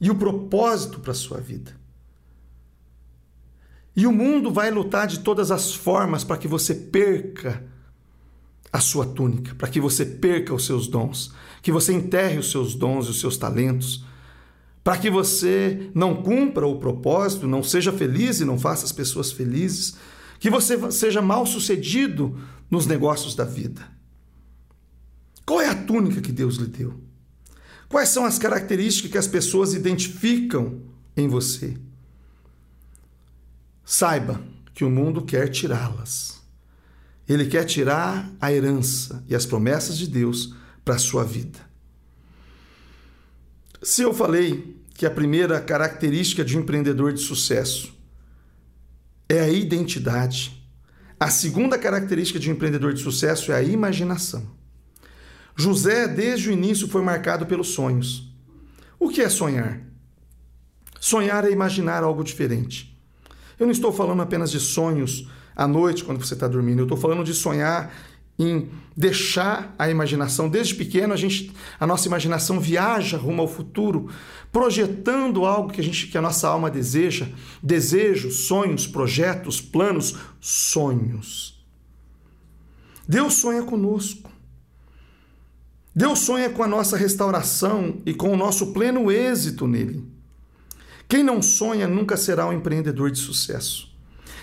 e 0.00 0.10
o 0.10 0.14
propósito 0.14 1.00
para 1.00 1.12
a 1.12 1.14
sua 1.14 1.38
vida. 1.38 1.78
E 3.94 4.06
o 4.06 4.10
mundo 4.10 4.50
vai 4.50 4.70
lutar 4.70 5.06
de 5.06 5.18
todas 5.18 5.50
as 5.50 5.74
formas 5.74 6.24
para 6.24 6.38
que 6.38 6.48
você 6.48 6.74
perca 6.74 7.62
a 8.72 8.80
sua 8.80 9.04
túnica, 9.04 9.54
para 9.54 9.68
que 9.68 9.78
você 9.78 10.06
perca 10.06 10.54
os 10.54 10.64
seus 10.64 10.88
dons, 10.88 11.30
que 11.60 11.70
você 11.70 11.92
enterre 11.92 12.38
os 12.38 12.50
seus 12.50 12.74
dons 12.74 13.06
e 13.06 13.10
os 13.10 13.20
seus 13.20 13.36
talentos, 13.36 14.02
para 14.82 14.96
que 14.96 15.10
você 15.10 15.90
não 15.94 16.22
cumpra 16.22 16.66
o 16.66 16.78
propósito, 16.78 17.46
não 17.46 17.62
seja 17.62 17.92
feliz 17.92 18.40
e 18.40 18.46
não 18.46 18.58
faça 18.58 18.86
as 18.86 18.92
pessoas 18.92 19.30
felizes, 19.30 19.94
que 20.40 20.48
você 20.48 20.90
seja 20.90 21.20
mal 21.20 21.44
sucedido 21.44 22.38
nos 22.70 22.86
negócios 22.86 23.34
da 23.34 23.44
vida. 23.44 23.92
Qual 25.46 25.60
é 25.60 25.68
a 25.68 25.74
túnica 25.74 26.20
que 26.20 26.32
Deus 26.32 26.56
lhe 26.56 26.66
deu? 26.66 27.00
Quais 27.88 28.08
são 28.08 28.24
as 28.24 28.38
características 28.38 29.10
que 29.10 29.18
as 29.18 29.26
pessoas 29.26 29.74
identificam 29.74 30.82
em 31.16 31.28
você? 31.28 31.76
Saiba 33.84 34.42
que 34.72 34.84
o 34.84 34.90
mundo 34.90 35.22
quer 35.22 35.48
tirá-las. 35.48 36.42
Ele 37.28 37.46
quer 37.46 37.64
tirar 37.64 38.30
a 38.40 38.52
herança 38.52 39.22
e 39.28 39.34
as 39.34 39.46
promessas 39.46 39.96
de 39.96 40.06
Deus 40.06 40.54
para 40.84 40.96
a 40.96 40.98
sua 40.98 41.24
vida. 41.24 41.58
Se 43.82 44.02
eu 44.02 44.12
falei 44.14 44.82
que 44.94 45.06
a 45.06 45.10
primeira 45.10 45.60
característica 45.60 46.44
de 46.44 46.56
um 46.56 46.60
empreendedor 46.60 47.12
de 47.12 47.20
sucesso 47.20 47.94
é 49.28 49.40
a 49.40 49.48
identidade, 49.48 50.66
a 51.18 51.30
segunda 51.30 51.78
característica 51.78 52.38
de 52.38 52.50
um 52.50 52.54
empreendedor 52.54 52.92
de 52.92 53.02
sucesso 53.02 53.52
é 53.52 53.56
a 53.56 53.62
imaginação. 53.62 54.63
José, 55.56 56.08
desde 56.08 56.48
o 56.48 56.52
início, 56.52 56.88
foi 56.88 57.02
marcado 57.02 57.46
pelos 57.46 57.68
sonhos. 57.68 58.32
O 58.98 59.08
que 59.08 59.22
é 59.22 59.28
sonhar? 59.28 59.80
Sonhar 61.00 61.44
é 61.44 61.50
imaginar 61.50 62.02
algo 62.02 62.24
diferente. 62.24 62.98
Eu 63.58 63.66
não 63.66 63.72
estou 63.72 63.92
falando 63.92 64.22
apenas 64.22 64.50
de 64.50 64.58
sonhos 64.58 65.28
à 65.54 65.68
noite, 65.68 66.02
quando 66.02 66.24
você 66.24 66.34
está 66.34 66.48
dormindo. 66.48 66.80
Eu 66.80 66.84
estou 66.84 66.98
falando 66.98 67.22
de 67.22 67.34
sonhar 67.34 67.94
em 68.38 68.68
deixar 68.96 69.74
a 69.78 69.88
imaginação. 69.88 70.48
Desde 70.48 70.74
pequeno, 70.74 71.12
a, 71.12 71.16
gente, 71.16 71.52
a 71.78 71.86
nossa 71.86 72.08
imaginação 72.08 72.58
viaja 72.58 73.16
rumo 73.16 73.42
ao 73.42 73.48
futuro, 73.48 74.10
projetando 74.50 75.44
algo 75.44 75.72
que 75.72 75.80
a, 75.80 75.84
gente, 75.84 76.08
que 76.08 76.18
a 76.18 76.22
nossa 76.22 76.48
alma 76.48 76.70
deseja. 76.70 77.28
Desejos, 77.62 78.46
sonhos, 78.46 78.86
projetos, 78.86 79.60
planos, 79.60 80.16
sonhos. 80.40 81.64
Deus 83.06 83.34
sonha 83.34 83.62
conosco. 83.62 84.33
Deus 85.94 86.20
sonha 86.20 86.50
com 86.50 86.62
a 86.62 86.66
nossa 86.66 86.96
restauração 86.96 88.02
e 88.04 88.12
com 88.12 88.32
o 88.32 88.36
nosso 88.36 88.72
pleno 88.72 89.12
êxito 89.12 89.66
nele. 89.68 90.04
Quem 91.08 91.22
não 91.22 91.40
sonha 91.40 91.86
nunca 91.86 92.16
será 92.16 92.48
um 92.48 92.52
empreendedor 92.52 93.10
de 93.10 93.18
sucesso. 93.18 93.94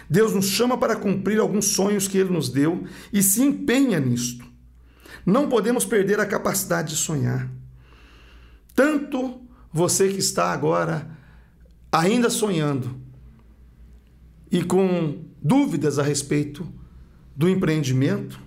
Deus 0.09 0.33
nos 0.33 0.45
chama 0.45 0.77
para 0.77 0.95
cumprir 0.95 1.39
alguns 1.39 1.65
sonhos 1.65 2.07
que 2.07 2.17
ele 2.17 2.29
nos 2.29 2.49
deu 2.49 2.85
e 3.11 3.21
se 3.21 3.41
empenha 3.41 3.99
nisto. 3.99 4.45
Não 5.25 5.49
podemos 5.49 5.85
perder 5.85 6.19
a 6.19 6.25
capacidade 6.25 6.89
de 6.89 6.95
sonhar. 6.95 7.49
Tanto 8.73 9.41
você 9.71 10.09
que 10.09 10.19
está 10.19 10.51
agora 10.51 11.09
ainda 11.91 12.29
sonhando 12.29 12.95
e 14.49 14.63
com 14.63 15.25
dúvidas 15.41 15.99
a 15.99 16.03
respeito 16.03 16.65
do 17.35 17.49
empreendimento, 17.49 18.39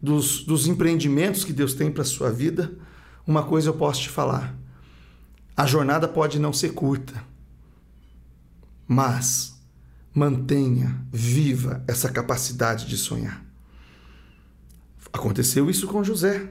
dos, 0.00 0.44
dos 0.44 0.66
empreendimentos 0.66 1.44
que 1.44 1.52
Deus 1.52 1.74
tem 1.74 1.90
para 1.90 2.02
a 2.02 2.06
sua 2.06 2.30
vida, 2.30 2.72
uma 3.26 3.42
coisa 3.42 3.68
eu 3.68 3.74
posso 3.74 4.02
te 4.02 4.08
falar: 4.08 4.56
a 5.56 5.66
jornada 5.66 6.08
pode 6.08 6.38
não 6.38 6.52
ser 6.52 6.72
curta, 6.72 7.22
mas 8.86 9.60
mantenha 10.14 11.04
viva 11.12 11.84
essa 11.86 12.08
capacidade 12.10 12.86
de 12.86 12.96
sonhar. 12.96 13.44
Aconteceu 15.12 15.68
isso 15.68 15.86
com 15.86 16.04
José 16.04 16.50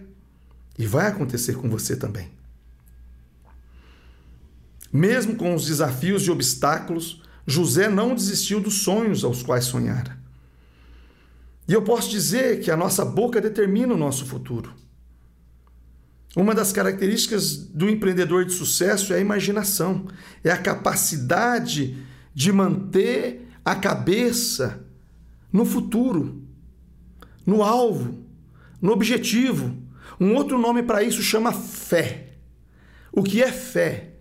e 0.77 0.85
vai 0.85 1.07
acontecer 1.07 1.55
com 1.55 1.69
você 1.69 1.95
também. 1.95 2.29
Mesmo 4.91 5.35
com 5.35 5.53
os 5.53 5.65
desafios 5.65 6.23
e 6.23 6.31
obstáculos, 6.31 7.21
José 7.45 7.89
não 7.89 8.15
desistiu 8.15 8.59
dos 8.59 8.81
sonhos 8.81 9.23
aos 9.23 9.43
quais 9.43 9.65
sonhara. 9.65 10.18
E 11.69 11.73
eu 11.73 11.83
posso 11.83 12.09
dizer 12.09 12.61
que 12.61 12.71
a 12.71 12.75
nossa 12.75 13.05
boca 13.05 13.39
determina 13.39 13.93
o 13.93 13.97
nosso 13.97 14.25
futuro. 14.25 14.73
Uma 16.35 16.55
das 16.55 16.71
características 16.71 17.57
do 17.57 17.87
empreendedor 17.87 18.43
de 18.43 18.53
sucesso 18.53 19.13
é 19.13 19.17
a 19.17 19.19
imaginação, 19.19 20.07
é 20.43 20.49
a 20.49 20.57
capacidade 20.57 21.95
de 22.33 22.51
manter 22.51 23.47
a 23.63 23.75
cabeça 23.75 24.83
no 25.53 25.63
futuro, 25.63 26.41
no 27.45 27.61
alvo, 27.61 28.25
no 28.81 28.91
objetivo. 28.91 29.77
Um 30.19 30.33
outro 30.33 30.57
nome 30.57 30.81
para 30.81 31.03
isso 31.03 31.21
chama 31.21 31.53
fé. 31.53 32.33
O 33.11 33.21
que 33.21 33.43
é 33.43 33.51
fé? 33.51 34.15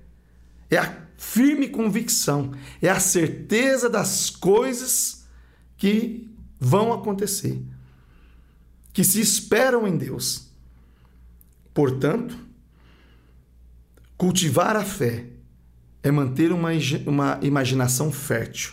É 0.70 0.76
a 0.76 0.98
firme 1.16 1.68
convicção, 1.68 2.52
é 2.82 2.90
a 2.90 3.00
certeza 3.00 3.88
das 3.88 4.28
coisas 4.28 5.26
que 5.78 6.27
vão 6.58 6.92
acontecer, 6.92 7.62
que 8.92 9.04
se 9.04 9.20
esperam 9.20 9.86
em 9.86 9.96
Deus. 9.96 10.48
Portanto, 11.72 12.36
cultivar 14.16 14.76
a 14.76 14.84
fé 14.84 15.26
é 16.02 16.10
manter 16.10 16.52
uma, 16.52 16.70
uma 17.06 17.38
imaginação 17.42 18.10
fértil, 18.10 18.72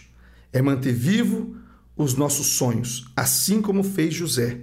é 0.51 0.61
manter 0.61 0.93
vivo 0.93 1.55
os 1.95 2.15
nossos 2.15 2.47
sonhos, 2.47 3.05
assim 3.15 3.61
como 3.61 3.83
fez 3.83 4.13
José. 4.13 4.61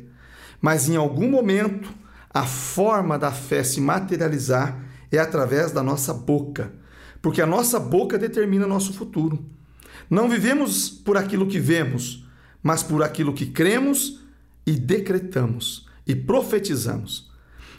Mas 0.60 0.88
em 0.88 0.96
algum 0.96 1.30
momento, 1.30 1.92
a 2.32 2.44
forma 2.44 3.18
da 3.18 3.30
fé 3.30 3.62
se 3.62 3.80
materializar 3.80 4.82
é 5.10 5.18
através 5.18 5.72
da 5.72 5.82
nossa 5.82 6.14
boca, 6.14 6.72
porque 7.20 7.42
a 7.42 7.46
nossa 7.46 7.78
boca 7.78 8.18
determina 8.18 8.66
nosso 8.66 8.92
futuro. 8.92 9.44
Não 10.08 10.28
vivemos 10.28 10.88
por 10.88 11.16
aquilo 11.16 11.46
que 11.46 11.58
vemos, 11.58 12.21
mas 12.62 12.82
por 12.82 13.02
aquilo 13.02 13.34
que 13.34 13.46
cremos 13.46 14.20
e 14.66 14.72
decretamos 14.72 15.86
e 16.06 16.14
profetizamos. 16.14 17.30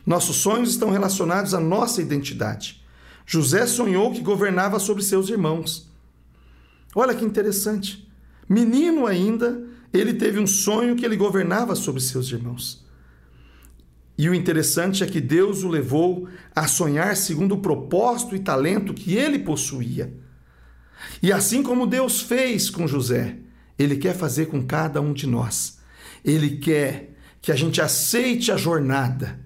Nossos 0.05 0.37
sonhos 0.37 0.69
estão 0.69 0.89
relacionados 0.89 1.53
à 1.53 1.59
nossa 1.59 2.01
identidade. 2.01 2.83
José 3.25 3.65
sonhou 3.65 4.11
que 4.11 4.21
governava 4.21 4.79
sobre 4.79 5.01
seus 5.01 5.29
irmãos. 5.29 5.89
Olha 6.93 7.15
que 7.15 7.23
interessante. 7.23 8.07
Menino 8.47 9.07
ainda, 9.07 9.63
ele 9.93 10.13
teve 10.13 10.39
um 10.39 10.47
sonho 10.47 10.95
que 10.95 11.05
ele 11.05 11.15
governava 11.15 11.75
sobre 11.75 12.01
seus 12.01 12.29
irmãos. 12.31 12.83
E 14.17 14.29
o 14.29 14.33
interessante 14.33 15.03
é 15.03 15.07
que 15.07 15.21
Deus 15.21 15.63
o 15.63 15.69
levou 15.69 16.27
a 16.55 16.67
sonhar 16.67 17.15
segundo 17.15 17.55
o 17.55 17.61
propósito 17.61 18.35
e 18.35 18.39
talento 18.39 18.93
que 18.93 19.15
ele 19.15 19.39
possuía. 19.39 20.13
E 21.21 21.31
assim 21.31 21.63
como 21.63 21.87
Deus 21.87 22.21
fez 22.21 22.69
com 22.69 22.87
José, 22.87 23.37
ele 23.77 23.97
quer 23.97 24.15
fazer 24.15 24.47
com 24.47 24.63
cada 24.63 25.01
um 25.01 25.13
de 25.13 25.27
nós. 25.27 25.79
Ele 26.23 26.57
quer 26.57 27.15
que 27.41 27.51
a 27.51 27.55
gente 27.55 27.81
aceite 27.81 28.51
a 28.51 28.57
jornada 28.57 29.39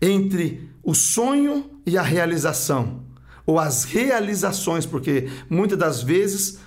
entre 0.00 0.70
o 0.82 0.94
sonho 0.94 1.70
e 1.84 1.98
a 1.98 2.02
realização, 2.02 3.04
ou 3.44 3.58
as 3.58 3.84
realizações, 3.84 4.86
porque 4.86 5.28
muitas 5.48 5.78
das 5.78 6.02
vezes 6.02 6.58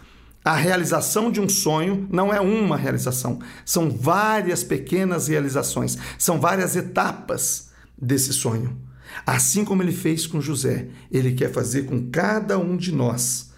a 0.43 0.55
realização 0.55 1.31
de 1.31 1.39
um 1.39 1.47
sonho 1.47 2.07
não 2.11 2.33
é 2.33 2.39
uma 2.39 2.75
realização, 2.75 3.39
são 3.65 3.89
várias 3.89 4.63
pequenas 4.63 5.27
realizações, 5.27 5.97
são 6.17 6.39
várias 6.39 6.75
etapas 6.75 7.69
desse 7.97 8.33
sonho. 8.33 8.77
Assim 9.25 9.65
como 9.65 9.83
ele 9.83 9.91
fez 9.91 10.25
com 10.25 10.41
José, 10.41 10.87
ele 11.11 11.33
quer 11.33 11.51
fazer 11.51 11.83
com 11.83 12.09
cada 12.09 12.57
um 12.57 12.77
de 12.77 12.91
nós. 12.91 13.51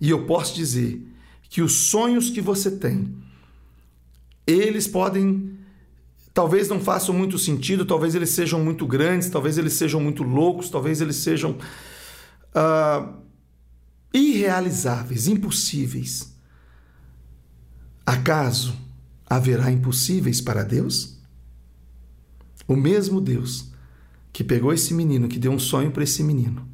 E 0.00 0.10
eu 0.10 0.26
posso 0.26 0.54
dizer 0.54 1.06
que 1.56 1.62
os 1.62 1.72
sonhos 1.72 2.28
que 2.28 2.42
você 2.42 2.70
tem, 2.70 3.16
eles 4.46 4.86
podem 4.86 5.56
talvez 6.34 6.68
não 6.68 6.78
façam 6.78 7.14
muito 7.14 7.38
sentido, 7.38 7.86
talvez 7.86 8.14
eles 8.14 8.28
sejam 8.28 8.62
muito 8.62 8.86
grandes, 8.86 9.30
talvez 9.30 9.56
eles 9.56 9.72
sejam 9.72 9.98
muito 9.98 10.22
loucos, 10.22 10.68
talvez 10.68 11.00
eles 11.00 11.16
sejam 11.16 11.52
uh, 11.52 13.14
irrealizáveis, 14.12 15.28
impossíveis. 15.28 16.36
Acaso 18.04 18.76
haverá 19.26 19.72
impossíveis 19.72 20.42
para 20.42 20.62
Deus? 20.62 21.18
O 22.68 22.76
mesmo 22.76 23.18
Deus 23.18 23.72
que 24.30 24.44
pegou 24.44 24.74
esse 24.74 24.92
menino, 24.92 25.26
que 25.26 25.38
deu 25.38 25.52
um 25.52 25.58
sonho 25.58 25.90
para 25.90 26.04
esse 26.04 26.22
menino, 26.22 26.68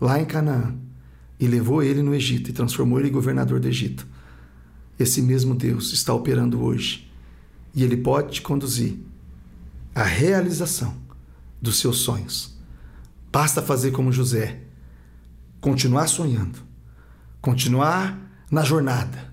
lá 0.00 0.20
em 0.20 0.24
Canaã, 0.24 0.76
e 1.40 1.48
levou 1.48 1.82
ele 1.82 2.02
no 2.02 2.14
Egito 2.14 2.50
e 2.50 2.52
transformou 2.52 3.00
ele 3.00 3.08
em 3.08 3.12
governador 3.12 3.58
do 3.58 3.66
Egito. 3.66 4.11
Esse 4.98 5.20
mesmo 5.22 5.54
Deus 5.54 5.92
está 5.92 6.12
operando 6.12 6.62
hoje 6.62 7.10
e 7.74 7.82
ele 7.82 7.96
pode 7.96 8.32
te 8.32 8.42
conduzir 8.42 8.98
à 9.94 10.02
realização 10.02 10.94
dos 11.60 11.78
seus 11.78 11.98
sonhos. 11.98 12.56
Basta 13.30 13.62
fazer 13.62 13.92
como 13.92 14.12
José, 14.12 14.60
continuar 15.60 16.06
sonhando, 16.08 16.58
continuar 17.40 18.18
na 18.50 18.62
jornada. 18.62 19.32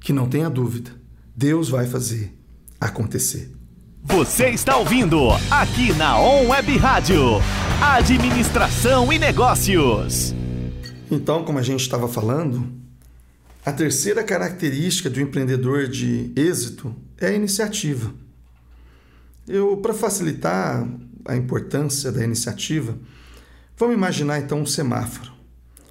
Que 0.00 0.12
não 0.12 0.28
tenha 0.28 0.50
dúvida, 0.50 0.90
Deus 1.34 1.68
vai 1.68 1.86
fazer 1.86 2.36
acontecer. 2.80 3.54
Você 4.02 4.50
está 4.50 4.76
ouvindo 4.76 5.30
aqui 5.50 5.92
na 5.94 6.20
On 6.20 6.48
Web 6.48 6.76
Rádio, 6.76 7.40
Administração 7.80 9.10
e 9.10 9.18
Negócios. 9.18 10.34
Então, 11.10 11.42
como 11.42 11.58
a 11.58 11.62
gente 11.62 11.80
estava 11.80 12.06
falando, 12.06 12.83
a 13.64 13.72
terceira 13.72 14.22
característica 14.22 15.08
do 15.08 15.20
empreendedor 15.20 15.88
de 15.88 16.30
êxito 16.36 16.94
é 17.18 17.28
a 17.28 17.32
iniciativa. 17.32 18.12
Eu, 19.48 19.78
para 19.78 19.94
facilitar 19.94 20.86
a 21.24 21.34
importância 21.34 22.12
da 22.12 22.22
iniciativa, 22.22 22.98
vamos 23.78 23.96
imaginar 23.96 24.38
então 24.38 24.60
um 24.60 24.66
semáforo. 24.66 25.32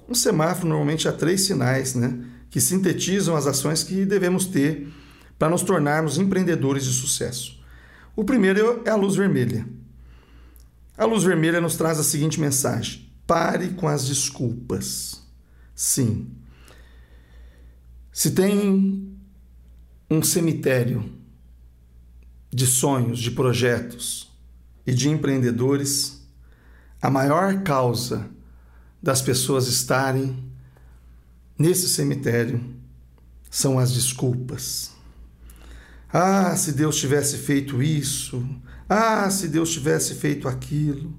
Um 0.08 0.14
semáforo 0.14 0.68
normalmente 0.68 1.08
há 1.08 1.12
três 1.12 1.46
sinais, 1.46 1.96
né, 1.96 2.16
que 2.48 2.60
sintetizam 2.60 3.34
as 3.34 3.46
ações 3.46 3.82
que 3.82 4.04
devemos 4.06 4.46
ter 4.46 4.88
para 5.36 5.50
nos 5.50 5.62
tornarmos 5.62 6.16
empreendedores 6.16 6.84
de 6.84 6.92
sucesso. 6.92 7.60
O 8.14 8.22
primeiro 8.22 8.82
é 8.84 8.90
a 8.90 8.96
luz 8.96 9.16
vermelha. 9.16 9.66
A 10.96 11.04
luz 11.04 11.24
vermelha 11.24 11.60
nos 11.60 11.74
traz 11.74 11.98
a 11.98 12.04
seguinte 12.04 12.40
mensagem: 12.40 13.10
pare 13.26 13.70
com 13.70 13.88
as 13.88 14.06
desculpas. 14.06 15.20
Sim, 15.74 16.28
se 18.14 18.30
tem 18.30 19.18
um 20.08 20.22
cemitério 20.22 21.12
de 22.48 22.64
sonhos, 22.64 23.18
de 23.18 23.32
projetos 23.32 24.32
e 24.86 24.94
de 24.94 25.08
empreendedores, 25.08 26.24
a 27.02 27.10
maior 27.10 27.64
causa 27.64 28.30
das 29.02 29.20
pessoas 29.20 29.66
estarem 29.66 30.48
nesse 31.58 31.88
cemitério 31.88 32.64
são 33.50 33.80
as 33.80 33.92
desculpas. 33.92 34.92
Ah, 36.12 36.56
se 36.56 36.70
Deus 36.70 36.94
tivesse 36.94 37.38
feito 37.38 37.82
isso. 37.82 38.48
Ah, 38.88 39.28
se 39.28 39.48
Deus 39.48 39.70
tivesse 39.70 40.14
feito 40.14 40.46
aquilo. 40.46 41.12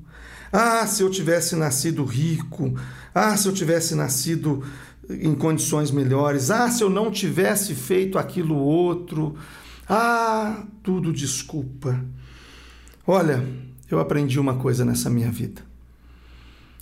Ah, 0.49 0.87
se 0.87 1.03
eu 1.03 1.11
tivesse 1.11 1.57
nascido 1.57 2.05
rico. 2.05 2.73
Ah, 3.13 3.35
se 3.35 3.49
eu 3.49 3.53
tivesse 3.53 3.95
nascido 3.95 4.63
em 5.09 5.35
condições 5.35 5.91
melhores. 5.91 6.49
Ah, 6.49 6.69
se 6.69 6.83
eu 6.83 6.89
não 6.89 7.11
tivesse 7.11 7.73
feito 7.75 8.17
aquilo 8.17 8.55
outro. 8.55 9.35
Ah, 9.87 10.65
tudo 10.81 11.13
desculpa. 11.13 12.03
Olha, 13.05 13.45
eu 13.89 13.99
aprendi 13.99 14.39
uma 14.39 14.55
coisa 14.55 14.83
nessa 14.83 15.09
minha 15.09 15.31
vida. 15.31 15.61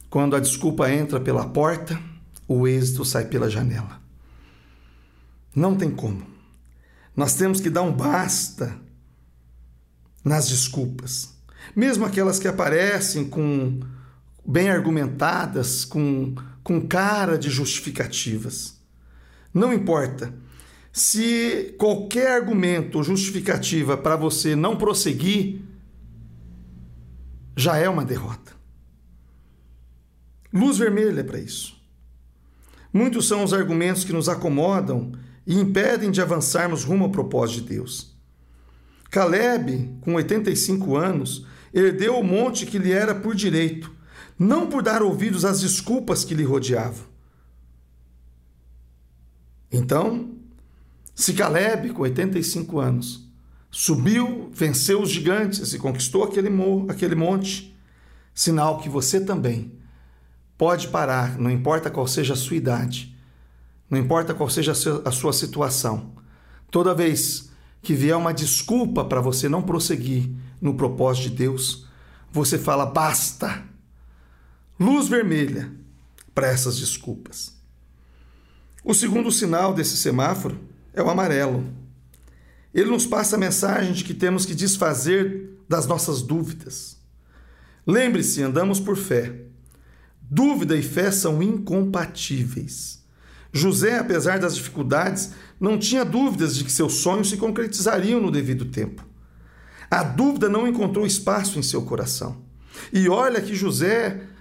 Quando 0.10 0.36
a 0.36 0.40
desculpa 0.40 0.92
entra 0.92 1.20
pela 1.20 1.46
porta, 1.50 2.00
o 2.48 2.68
êxito 2.68 3.04
sai 3.04 3.26
pela 3.26 3.50
janela. 3.50 4.02
Não 5.56 5.76
tem 5.76 5.92
como. 5.92 6.26
Nós 7.16 7.36
temos 7.36 7.60
que 7.60 7.70
dar 7.70 7.82
um 7.82 7.92
basta 7.92 8.76
nas 10.24 10.48
desculpas. 10.48 11.34
Mesmo 11.76 12.06
aquelas 12.06 12.40
que 12.40 12.48
aparecem 12.48 13.26
com 13.26 13.80
bem 14.46 14.70
argumentadas, 14.70 15.86
com 15.86 16.36
com 16.64 16.88
cara 16.88 17.38
de 17.38 17.50
justificativas. 17.50 18.82
Não 19.54 19.74
importa. 19.74 20.34
Se 20.92 21.76
qualquer 21.78 22.32
argumento 22.32 22.98
ou 22.98 23.04
justificativa 23.04 23.98
para 23.98 24.16
você 24.16 24.56
não 24.56 24.78
prosseguir, 24.78 25.62
já 27.56 27.78
é 27.78 27.90
uma 27.90 28.06
derrota. 28.06 28.54
Luz 30.52 30.78
vermelha 30.78 31.24
para 31.24 31.40
isso. 31.40 31.76
Muitos 32.92 33.28
são 33.28 33.44
os 33.44 33.54
argumentos 33.54 34.04
que 34.04 34.14
nos 34.14 34.30
acomodam 34.30 35.12
e 35.48 35.60
impedem 35.60 36.12
de 36.12 36.22
avançarmos 36.22 36.84
rumo 36.84 37.06
ao 37.06 37.12
propósito 37.12 37.64
de 37.64 37.76
Deus. 37.76 38.16
Caleb, 39.10 39.98
com 40.02 40.14
85 40.14 40.96
anos, 40.96 41.46
herdeu 41.74 42.18
o 42.18 42.24
monte 42.24 42.66
que 42.68 42.78
lhe 42.78 42.92
era 42.92 43.14
por 43.14 43.36
direito 43.36 43.93
não 44.44 44.68
por 44.68 44.84
dar 44.84 45.02
ouvidos 45.02 45.46
às 45.46 45.62
desculpas 45.62 46.24
que 46.24 46.36
lhe 46.36 46.44
rodeavam. 46.44 47.06
Então, 49.72 50.32
Se 51.16 51.34
Caleb, 51.34 51.92
com 51.92 52.02
85 52.02 52.80
anos, 52.80 53.30
subiu, 53.70 54.50
venceu 54.52 55.02
os 55.02 55.10
gigantes 55.10 55.74
e 55.74 55.78
conquistou 55.78 56.24
aquele, 56.24 56.50
aquele 56.90 57.14
monte, 57.16 57.76
sinal 58.34 58.80
que 58.80 58.90
você 58.90 59.22
também 59.22 59.72
pode 60.58 60.88
parar, 60.88 61.38
não 61.38 61.52
importa 61.52 61.92
qual 61.92 62.08
seja 62.08 62.34
a 62.34 62.38
sua 62.38 62.58
idade, 62.58 63.16
não 63.90 63.98
importa 63.98 64.34
qual 64.34 64.50
seja 64.50 64.72
a 64.72 65.12
sua 65.12 65.34
situação. 65.34 66.14
Toda 66.72 66.96
vez 66.96 67.52
que 67.82 67.94
vier 67.94 68.18
uma 68.18 68.34
desculpa 68.34 69.06
para 69.06 69.22
você 69.22 69.48
não 69.48 69.62
prosseguir 69.62 70.32
no 70.60 70.74
propósito 70.74 71.30
de 71.30 71.36
Deus, 71.36 71.86
você 72.32 72.58
fala 72.58 72.86
basta. 72.86 73.64
Luz 74.84 75.08
vermelha 75.08 75.72
para 76.36 76.48
essas 76.48 76.78
desculpas. 76.78 77.56
O 78.84 78.94
segundo 78.94 79.32
sinal 79.32 79.74
desse 79.74 79.96
semáforo 79.96 80.60
é 80.94 81.02
o 81.02 81.10
amarelo. 81.10 81.66
Ele 82.74 82.90
nos 82.90 83.06
passa 83.06 83.38
a 83.38 83.40
mensagem 83.40 83.94
de 83.94 84.04
que 84.04 84.14
temos 84.14 84.46
que 84.46 84.54
desfazer 84.54 85.58
das 85.70 85.88
nossas 85.88 86.22
dúvidas. 86.22 86.98
Lembre-se, 87.88 88.44
andamos 88.44 88.82
por 88.82 88.98
fé. 88.98 89.44
Dúvida 90.22 90.76
e 90.76 90.84
fé 90.84 91.12
são 91.12 91.42
incompatíveis. 91.42 93.02
José, 93.54 94.00
apesar 94.00 94.38
das 94.38 94.54
dificuldades, 94.54 95.32
não 95.62 95.80
tinha 95.80 96.04
dúvidas 96.04 96.58
de 96.58 96.66
que 96.66 96.72
seus 96.74 96.96
sonhos 96.96 97.30
se 97.30 97.38
concretizariam 97.38 98.20
no 98.20 98.30
devido 98.30 98.66
tempo. 98.66 99.08
A 99.90 100.04
dúvida 100.04 100.50
não 100.50 100.68
encontrou 100.68 101.06
espaço 101.06 101.58
em 101.58 101.64
seu 101.64 101.84
coração. 101.84 102.44
E 102.92 103.08
olha 103.08 103.40
que 103.40 103.56
José, 103.56 104.33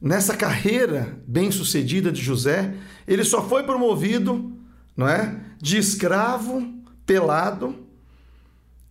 nessa 0.00 0.36
carreira 0.36 1.18
bem-sucedida 1.26 2.12
de 2.12 2.22
José, 2.22 2.74
ele 3.06 3.24
só 3.24 3.46
foi 3.46 3.62
promovido, 3.62 4.52
não 4.96 5.08
é, 5.08 5.40
de 5.60 5.78
escravo 5.78 6.66
pelado, 7.04 7.74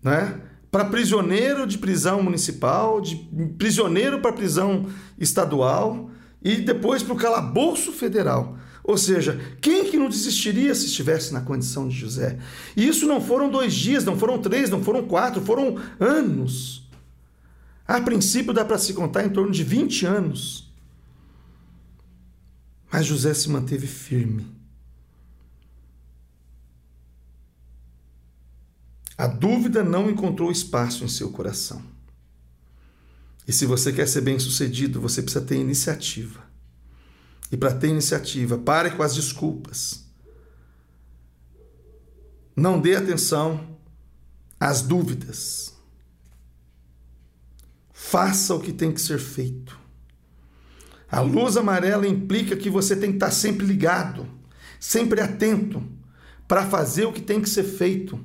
né? 0.02 0.42
para 0.72 0.86
prisioneiro 0.86 1.66
de 1.66 1.78
prisão 1.78 2.22
municipal, 2.22 3.00
de 3.00 3.16
prisioneiro 3.58 4.20
para 4.20 4.34
prisão 4.34 4.86
estadual 5.18 6.12
e 6.44 6.58
depois 6.58 7.02
para 7.02 7.14
o 7.14 7.18
calabouço 7.18 7.92
federal. 7.92 8.58
Ou 8.84 8.98
seja, 8.98 9.40
quem 9.60 9.86
que 9.86 9.98
não 9.98 10.08
desistiria 10.08 10.74
se 10.74 10.86
estivesse 10.86 11.34
na 11.34 11.42
condição 11.42 11.88
de 11.88 11.96
José? 11.96 12.38
E 12.76 12.88
isso 12.88 13.06
não 13.06 13.20
foram 13.20 13.50
dois 13.50 13.74
dias, 13.74 14.06
não 14.06 14.18
foram 14.18 14.38
três, 14.40 14.70
não 14.70 14.82
foram 14.82 15.04
quatro, 15.04 15.42
foram 15.42 15.78
anos. 16.00 16.88
A 17.86 18.00
princípio 18.00 18.54
dá 18.54 18.64
para 18.64 18.78
se 18.78 18.94
contar 18.94 19.26
em 19.26 19.30
torno 19.30 19.52
de 19.52 19.64
20 19.64 20.06
anos. 20.06 20.67
Mas 22.92 23.06
José 23.06 23.34
se 23.34 23.50
manteve 23.50 23.88
firme. 23.88 24.56
A 29.18 29.26
dúvida 29.28 29.84
não 29.84 30.10
encontrou 30.10 30.52
espaço 30.52 31.04
em 31.04 31.08
seu 31.08 31.32
coração. 31.32 31.82
E 33.48 33.54
se 33.54 33.66
você 33.66 33.92
quer 33.92 34.08
ser 34.08 34.22
bem-sucedido, 34.22 35.02
você 35.02 35.22
precisa 35.22 35.44
ter 35.44 35.56
iniciativa. 35.56 36.46
E 37.52 37.58
para 37.58 37.74
ter 37.74 37.88
iniciativa, 37.88 38.58
pare 38.58 38.92
com 38.92 39.02
as 39.02 39.16
desculpas. 39.16 40.06
Não 42.56 42.80
dê 42.80 42.96
atenção 42.96 43.78
às 44.60 44.82
dúvidas. 44.82 45.74
Faça 47.94 48.54
o 48.54 48.60
que 48.60 48.74
tem 48.74 48.92
que 48.92 49.02
ser 49.02 49.20
feito. 49.20 49.77
A 51.10 51.22
luz 51.22 51.56
amarela 51.56 52.08
implica 52.08 52.56
que 52.56 52.70
você 52.70 52.96
tem 52.96 53.12
que 53.12 53.16
estar 53.18 53.32
sempre 53.32 53.66
ligado, 53.66 54.28
sempre 54.80 55.22
atento 55.22 55.82
para 56.48 56.66
fazer 56.66 57.06
o 57.06 57.14
que 57.14 57.22
tem 57.22 57.42
que 57.42 57.50
ser 57.50 57.64
feito, 57.64 58.20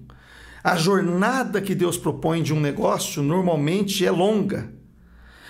a 0.62 0.76
jornada 0.76 1.60
que 1.60 1.74
Deus 1.74 1.96
propõe 1.96 2.42
de 2.42 2.54
um 2.54 2.60
negócio 2.60 3.22
normalmente 3.22 4.06
é 4.06 4.10
longa, 4.10 4.72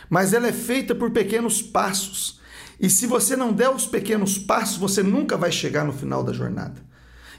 mas 0.08 0.32
ela 0.32 0.48
é 0.48 0.52
feita 0.52 0.94
por 0.94 1.10
pequenos 1.10 1.60
passos. 1.60 2.40
E 2.80 2.88
se 2.88 3.06
você 3.06 3.36
não 3.36 3.52
der 3.52 3.70
os 3.70 3.86
pequenos 3.86 4.38
passos, 4.38 4.78
você 4.78 5.02
nunca 5.02 5.36
vai 5.36 5.52
chegar 5.52 5.84
no 5.84 5.92
final 5.92 6.24
da 6.24 6.32
jornada. 6.32 6.80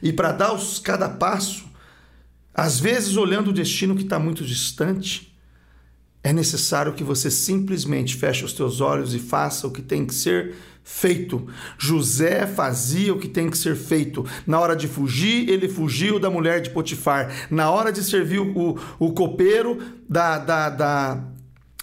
E 0.02 0.14
para 0.14 0.32
dar 0.32 0.54
os, 0.54 0.80
cada 0.80 1.10
passo, 1.10 1.66
às 2.54 2.80
vezes 2.80 3.18
olhando 3.18 3.50
o 3.50 3.54
destino 3.54 3.96
que 3.96 4.04
está 4.04 4.20
muito 4.20 4.46
distante, 4.46 5.33
é 6.24 6.32
necessário 6.32 6.94
que 6.94 7.04
você 7.04 7.30
simplesmente 7.30 8.16
feche 8.16 8.46
os 8.46 8.54
teus 8.54 8.80
olhos 8.80 9.14
e 9.14 9.20
faça 9.20 9.68
o 9.68 9.72
que 9.72 9.82
tem 9.82 10.06
que 10.06 10.16
ser 10.16 10.56
feito. 10.82 11.46
José 11.78 12.48
fazia 12.48 13.14
o 13.14 13.20
que 13.20 13.28
tem 13.28 13.50
que 13.50 13.58
ser 13.58 13.76
feito. 13.76 14.26
Na 14.48 14.58
hora 14.60 14.74
de 14.74 14.88
fugir, 14.88 15.50
ele 15.50 15.68
fugiu 15.68 16.18
da 16.20 16.30
mulher 16.30 16.62
de 16.62 16.70
Potifar. 16.70 17.30
Na 17.52 17.70
hora 17.70 17.92
de 17.92 18.02
servir 18.02 18.40
o, 18.40 18.80
o 18.98 19.12
copeiro 19.12 19.80
da, 20.08 20.38
da, 20.38 20.70
da, 20.70 21.24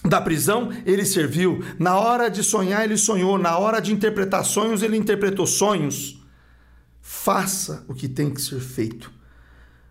da 0.03 0.19
prisão, 0.19 0.71
ele 0.87 1.05
serviu. 1.05 1.63
Na 1.77 1.99
hora 1.99 2.27
de 2.27 2.43
sonhar, 2.43 2.83
ele 2.83 2.97
sonhou. 2.97 3.37
Na 3.37 3.59
hora 3.59 3.79
de 3.79 3.93
interpretar 3.93 4.43
sonhos, 4.43 4.81
ele 4.81 4.97
interpretou 4.97 5.45
sonhos. 5.45 6.19
Faça 6.99 7.85
o 7.87 7.93
que 7.93 8.07
tem 8.07 8.31
que 8.31 8.41
ser 8.41 8.59
feito. 8.59 9.11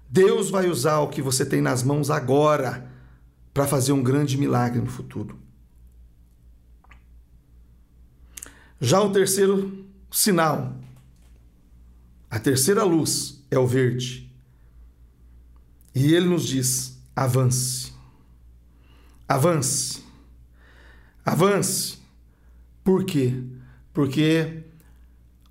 Deus 0.09 0.51
vai 0.51 0.69
usar 0.69 0.99
o 0.99 1.09
que 1.09 1.23
você 1.23 1.47
tem 1.47 1.61
nas 1.61 1.85
mãos 1.85 2.11
agora 2.11 2.90
para 3.53 3.67
fazer 3.67 3.93
um 3.93 4.03
grande 4.03 4.37
milagre 4.37 4.81
no 4.81 4.87
futuro. 4.87 5.39
Já 8.81 9.01
o 9.01 9.13
terceiro 9.13 9.87
sinal, 10.11 10.75
a 12.31 12.39
terceira 12.39 12.85
luz 12.85 13.45
é 13.51 13.59
o 13.59 13.67
verde. 13.67 14.33
E 15.95 16.15
ele 16.15 16.29
nos 16.29 16.47
diz: 16.47 16.99
avance. 17.15 17.93
Avance. 19.29 20.03
Avance. 21.25 21.99
Por 22.83 23.05
quê? 23.05 23.43
Porque, 23.93 24.63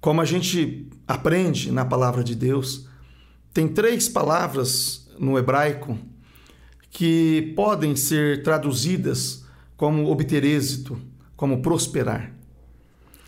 como 0.02 0.22
a 0.22 0.26
gente 0.26 0.90
aprende 1.08 1.72
na 1.72 1.86
palavra 1.86 2.24
de 2.24 2.34
Deus, 2.34 2.88
tem 3.54 3.68
três 3.68 4.08
palavras 4.08 5.08
no 5.20 5.38
hebraico 5.38 5.98
que 6.90 7.54
podem 7.56 7.96
ser 7.96 8.44
traduzidas 8.44 9.46
como 9.78 10.10
obter 10.10 10.44
êxito, 10.44 11.00
como 11.36 11.62
prosperar. 11.62 12.34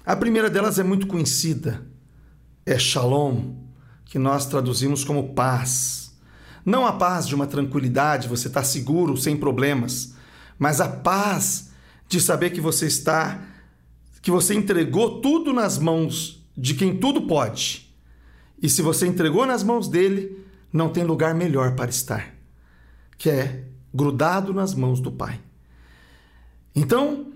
A 0.05 0.15
primeira 0.15 0.49
delas 0.49 0.79
é 0.79 0.83
muito 0.83 1.07
conhecida, 1.07 1.85
é 2.65 2.77
Shalom, 2.77 3.55
que 4.05 4.19
nós 4.19 4.45
traduzimos 4.47 5.03
como 5.03 5.33
paz. 5.33 6.11
Não 6.65 6.85
a 6.85 6.93
paz 6.93 7.27
de 7.27 7.35
uma 7.35 7.47
tranquilidade, 7.47 8.27
você 8.27 8.47
está 8.47 8.63
seguro, 8.63 9.15
sem 9.15 9.37
problemas, 9.37 10.15
mas 10.59 10.81
a 10.81 10.89
paz 10.89 11.71
de 12.07 12.19
saber 12.19 12.49
que 12.49 12.59
você 12.59 12.87
está, 12.87 13.41
que 14.21 14.29
você 14.29 14.53
entregou 14.53 15.21
tudo 15.21 15.53
nas 15.53 15.77
mãos 15.77 16.45
de 16.57 16.73
quem 16.73 16.97
tudo 16.97 17.21
pode. 17.21 17.89
E 18.61 18.69
se 18.69 18.81
você 18.81 19.07
entregou 19.07 19.45
nas 19.45 19.63
mãos 19.63 19.87
dele, 19.87 20.45
não 20.73 20.89
tem 20.89 21.03
lugar 21.03 21.33
melhor 21.33 21.75
para 21.75 21.89
estar 21.89 22.40
que 23.21 23.29
é 23.29 23.65
grudado 23.93 24.51
nas 24.51 24.73
mãos 24.73 24.99
do 24.99 25.11
Pai. 25.11 25.39
Então, 26.75 27.27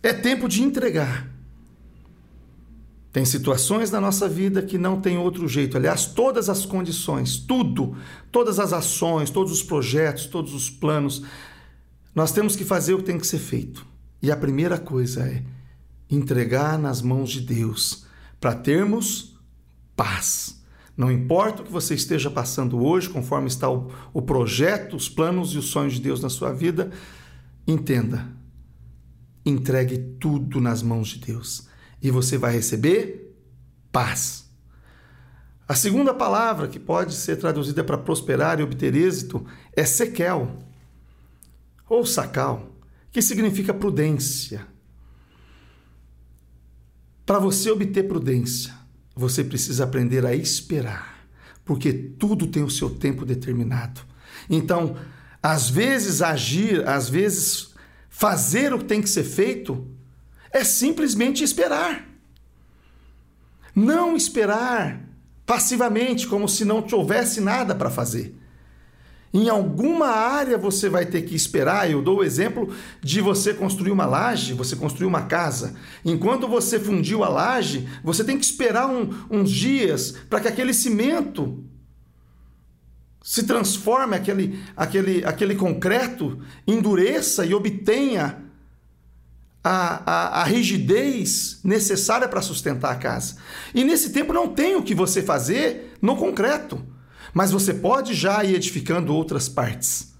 é 0.00 0.12
tempo 0.12 0.48
de 0.48 0.62
entregar. 0.62 1.28
Tem 3.12 3.24
situações 3.24 3.90
na 3.90 4.00
nossa 4.00 4.28
vida 4.28 4.62
que 4.62 4.78
não 4.78 5.00
tem 5.00 5.18
outro 5.18 5.48
jeito. 5.48 5.76
Aliás, 5.76 6.06
todas 6.06 6.48
as 6.48 6.64
condições, 6.64 7.38
tudo, 7.38 7.96
todas 8.30 8.60
as 8.60 8.72
ações, 8.72 9.30
todos 9.30 9.50
os 9.50 9.64
projetos, 9.64 10.26
todos 10.26 10.54
os 10.54 10.70
planos, 10.70 11.24
nós 12.14 12.30
temos 12.30 12.54
que 12.54 12.64
fazer 12.64 12.94
o 12.94 12.98
que 12.98 13.04
tem 13.04 13.18
que 13.18 13.26
ser 13.26 13.40
feito. 13.40 13.84
E 14.22 14.30
a 14.30 14.36
primeira 14.36 14.78
coisa 14.78 15.24
é 15.24 15.42
entregar 16.08 16.78
nas 16.78 17.02
mãos 17.02 17.30
de 17.30 17.40
Deus 17.40 18.06
para 18.40 18.54
termos 18.54 19.36
paz. 19.96 20.59
Não 20.96 21.10
importa 21.10 21.62
o 21.62 21.64
que 21.64 21.72
você 21.72 21.94
esteja 21.94 22.30
passando 22.30 22.82
hoje, 22.84 23.08
conforme 23.08 23.48
está 23.48 23.70
o, 23.70 23.90
o 24.12 24.20
projeto, 24.20 24.96
os 24.96 25.08
planos 25.08 25.54
e 25.54 25.58
os 25.58 25.70
sonhos 25.70 25.94
de 25.94 26.00
Deus 26.00 26.20
na 26.20 26.28
sua 26.28 26.52
vida, 26.52 26.90
entenda. 27.66 28.28
Entregue 29.44 29.98
tudo 30.20 30.60
nas 30.60 30.82
mãos 30.82 31.08
de 31.08 31.18
Deus 31.18 31.68
e 32.02 32.10
você 32.10 32.38
vai 32.38 32.52
receber 32.52 33.36
paz. 33.92 34.48
A 35.68 35.74
segunda 35.74 36.12
palavra 36.12 36.66
que 36.66 36.80
pode 36.80 37.14
ser 37.14 37.36
traduzida 37.36 37.84
para 37.84 37.98
prosperar 37.98 38.58
e 38.58 38.62
obter 38.62 38.94
êxito 38.94 39.46
é 39.72 39.84
sequel 39.84 40.58
ou 41.88 42.04
sacal, 42.04 42.76
que 43.10 43.22
significa 43.22 43.74
prudência. 43.74 44.66
Para 47.24 47.38
você 47.38 47.70
obter 47.70 48.08
prudência, 48.08 48.74
você 49.14 49.44
precisa 49.44 49.84
aprender 49.84 50.24
a 50.24 50.34
esperar, 50.34 51.26
porque 51.64 51.92
tudo 51.92 52.46
tem 52.46 52.62
o 52.62 52.70
seu 52.70 52.90
tempo 52.90 53.24
determinado. 53.24 54.00
Então, 54.48 54.96
às 55.42 55.68
vezes 55.68 56.22
agir, 56.22 56.86
às 56.86 57.08
vezes 57.08 57.74
fazer 58.08 58.72
o 58.72 58.78
que 58.78 58.84
tem 58.84 59.00
que 59.00 59.08
ser 59.08 59.24
feito, 59.24 59.86
é 60.52 60.64
simplesmente 60.64 61.44
esperar. 61.44 62.08
Não 63.74 64.16
esperar 64.16 65.08
passivamente, 65.46 66.26
como 66.26 66.48
se 66.48 66.64
não 66.64 66.84
houvesse 66.92 67.40
nada 67.40 67.74
para 67.74 67.90
fazer. 67.90 68.36
Em 69.32 69.48
alguma 69.48 70.08
área 70.08 70.58
você 70.58 70.88
vai 70.88 71.06
ter 71.06 71.22
que 71.22 71.36
esperar. 71.36 71.88
Eu 71.88 72.02
dou 72.02 72.18
o 72.18 72.24
exemplo 72.24 72.74
de 73.00 73.20
você 73.20 73.54
construir 73.54 73.92
uma 73.92 74.04
laje, 74.04 74.54
você 74.54 74.74
construir 74.74 75.06
uma 75.06 75.22
casa. 75.22 75.76
Enquanto 76.04 76.48
você 76.48 76.80
fundiu 76.80 77.22
a 77.22 77.28
laje, 77.28 77.88
você 78.02 78.24
tem 78.24 78.36
que 78.36 78.44
esperar 78.44 78.88
um, 78.88 79.08
uns 79.30 79.50
dias 79.50 80.16
para 80.28 80.40
que 80.40 80.48
aquele 80.48 80.74
cimento 80.74 81.64
se 83.22 83.44
transforme, 83.44 84.16
aquele, 84.16 84.58
aquele, 84.76 85.24
aquele 85.24 85.54
concreto 85.54 86.40
endureça 86.66 87.44
e 87.44 87.54
obtenha 87.54 88.50
a, 89.62 90.02
a, 90.10 90.40
a 90.40 90.44
rigidez 90.44 91.60
necessária 91.62 92.26
para 92.26 92.42
sustentar 92.42 92.92
a 92.92 92.96
casa. 92.96 93.36
E 93.74 93.84
nesse 93.84 94.10
tempo 94.10 94.32
não 94.32 94.48
tem 94.48 94.74
o 94.74 94.82
que 94.82 94.94
você 94.94 95.22
fazer 95.22 95.96
no 96.00 96.16
concreto. 96.16 96.82
Mas 97.32 97.50
você 97.50 97.72
pode 97.72 98.14
já 98.14 98.44
ir 98.44 98.54
edificando 98.54 99.14
outras 99.14 99.48
partes. 99.48 100.14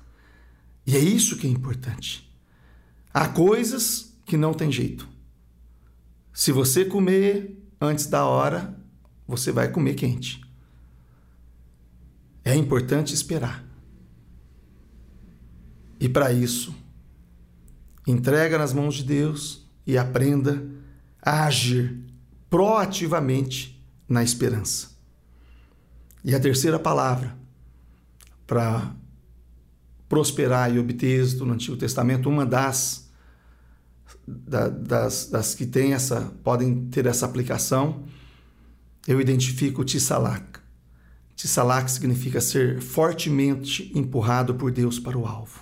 E 0.86 0.96
é 0.96 1.00
isso 1.00 1.36
que 1.36 1.46
é 1.46 1.50
importante. 1.50 2.30
Há 3.12 3.28
coisas 3.28 4.14
que 4.24 4.36
não 4.36 4.54
tem 4.54 4.70
jeito. 4.70 5.08
Se 6.32 6.52
você 6.52 6.84
comer 6.84 7.60
antes 7.80 8.06
da 8.06 8.24
hora, 8.24 8.78
você 9.26 9.52
vai 9.52 9.70
comer 9.70 9.94
quente. 9.94 10.40
É 12.44 12.54
importante 12.54 13.12
esperar. 13.12 13.64
E 15.98 16.08
para 16.08 16.32
isso, 16.32 16.74
entrega 18.06 18.56
nas 18.56 18.72
mãos 18.72 18.94
de 18.94 19.04
Deus 19.04 19.68
e 19.86 19.98
aprenda 19.98 20.66
a 21.20 21.44
agir 21.44 22.00
proativamente 22.48 23.84
na 24.08 24.24
esperança. 24.24 24.89
E 26.24 26.34
a 26.34 26.40
terceira 26.40 26.78
palavra 26.78 27.36
para 28.46 28.94
prosperar 30.08 30.74
e 30.74 30.78
obter 30.78 31.20
êxito 31.20 31.46
no 31.46 31.54
Antigo 31.54 31.76
Testamento, 31.76 32.28
uma 32.28 32.44
das, 32.44 33.08
das, 34.26 35.26
das 35.26 35.54
que 35.54 35.64
tem 35.64 35.92
essa, 35.92 36.32
podem 36.42 36.86
ter 36.86 37.06
essa 37.06 37.24
aplicação, 37.24 38.02
eu 39.06 39.20
identifico 39.20 39.84
Tissalak. 39.84 40.58
Tissalak 41.36 41.90
significa 41.90 42.40
ser 42.40 42.80
fortemente 42.80 43.90
empurrado 43.94 44.54
por 44.56 44.70
Deus 44.70 44.98
para 44.98 45.16
o 45.16 45.26
alvo. 45.26 45.60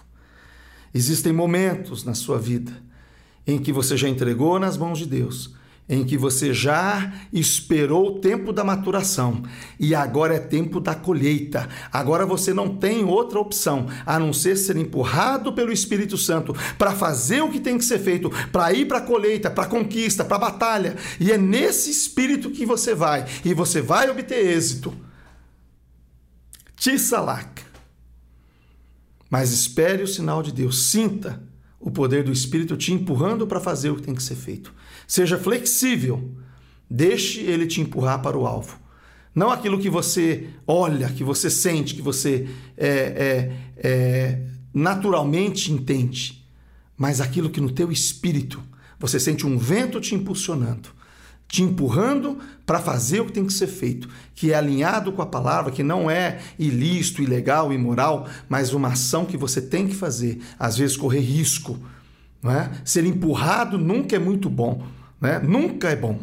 Existem 0.93 1.33
momentos 1.33 2.03
na 2.03 2.15
sua 2.15 2.39
vida 2.39 2.73
em 3.47 3.59
que 3.59 3.73
você 3.73 3.97
já 3.97 4.09
entregou 4.09 4.59
nas 4.59 4.77
mãos 4.77 4.99
de 4.99 5.07
Deus 5.07 5.55
em 5.89 6.05
que 6.05 6.19
você 6.19 6.53
já 6.53 7.13
esperou 7.33 8.09
o 8.09 8.19
tempo 8.21 8.53
da 8.53 8.63
maturação 8.63 9.43
e 9.81 9.95
agora 9.95 10.35
é 10.35 10.39
tempo 10.39 10.81
da 10.81 10.95
colheita. 10.95 11.67
Agora 11.91 12.27
você 12.27 12.53
não 12.53 12.77
tem 12.77 13.05
outra 13.05 13.41
opção 13.41 13.87
a 14.05 14.19
não 14.19 14.33
ser 14.33 14.57
ser 14.57 14.77
empurrado 14.77 15.53
pelo 15.53 15.73
Espírito 15.73 16.19
Santo 16.19 16.55
para 16.77 16.93
fazer 16.93 17.41
o 17.41 17.51
que 17.51 17.59
tem 17.59 17.79
que 17.79 17.85
ser 17.85 17.99
feito, 17.99 18.31
para 18.53 18.71
ir 18.73 18.87
para 18.87 18.99
a 18.99 19.03
colheita, 19.03 19.51
para 19.51 19.65
a 19.65 19.69
conquista, 19.69 20.25
para 20.25 20.37
a 20.37 20.41
batalha. 20.41 20.97
E 21.19 21.33
é 21.33 21.39
nesse 21.39 21.91
espírito 21.91 22.51
que 22.51 22.67
você 22.67 22.95
vai 22.95 23.25
e 23.43 23.55
você 23.55 23.81
vai 23.81 24.11
obter 24.11 24.47
êxito. 24.47 24.95
Tissalak. 26.77 27.63
Mas 29.31 29.53
espere 29.53 30.03
o 30.03 30.09
sinal 30.09 30.43
de 30.43 30.53
Deus, 30.53 30.91
sinta 30.91 31.48
o 31.81 31.91
poder 31.91 32.25
do 32.25 32.33
Espírito 32.33 32.77
te 32.77 32.93
empurrando 32.93 33.47
para 33.47 33.61
fazer 33.61 33.91
o 33.91 33.97
que 33.97 34.03
tem 34.03 34.15
que 34.15 34.23
ser 34.23 34.35
feito. 34.35 34.75
Seja 35.07 35.39
flexível. 35.39 36.31
Deixe 36.91 37.41
ele 37.41 37.67
te 37.67 37.81
empurrar 37.81 38.21
para 38.23 38.37
o 38.37 38.47
alvo. 38.47 38.79
Não 39.35 39.51
aquilo 39.51 39.79
que 39.79 39.89
você 39.89 40.49
olha, 40.67 41.09
que 41.11 41.23
você 41.23 41.49
sente, 41.49 41.95
que 41.95 42.03
você 42.03 42.49
é, 42.77 42.89
é, 42.89 43.53
é, 43.77 44.43
naturalmente 44.75 45.71
entende, 45.73 46.45
mas 46.97 47.21
aquilo 47.21 47.51
que 47.51 47.61
no 47.61 47.71
teu 47.71 47.93
espírito 47.93 48.61
você 48.99 49.21
sente 49.21 49.47
um 49.47 49.57
vento 49.57 50.01
te 50.01 50.15
impulsionando, 50.15 50.89
te 51.49 51.63
empurrando 51.63 52.39
para 52.67 52.79
fazer 52.79 53.21
o 53.21 53.25
que 53.25 53.33
tem 53.33 53.47
que 53.47 53.53
ser 53.53 53.67
feito, 53.67 54.09
que 54.35 54.53
é 54.53 54.55
alinhado 54.55 55.11
com 55.11 55.23
a 55.23 55.27
palavra, 55.27 55.73
que 55.73 55.83
não 55.83 56.11
é 56.11 56.41
ilícito, 56.59 57.23
ilegal, 57.23 57.73
imoral, 57.73 58.29
mas 58.49 58.75
uma 58.75 58.89
ação 58.89 59.25
que 59.25 59.37
você 59.37 59.63
tem 59.63 59.89
que 59.89 59.95
fazer, 59.95 60.41
às 60.59 60.77
vezes 60.77 60.97
correr 60.97 61.21
risco. 61.21 61.79
Não 62.43 62.53
é? 62.53 62.71
Ser 62.85 63.05
empurrado 63.05 63.79
nunca 63.79 64.15
é 64.15 64.19
muito 64.19 64.51
bom. 64.51 64.87
Né? 65.21 65.39
Nunca 65.39 65.89
é 65.89 65.97
bom. 65.97 66.21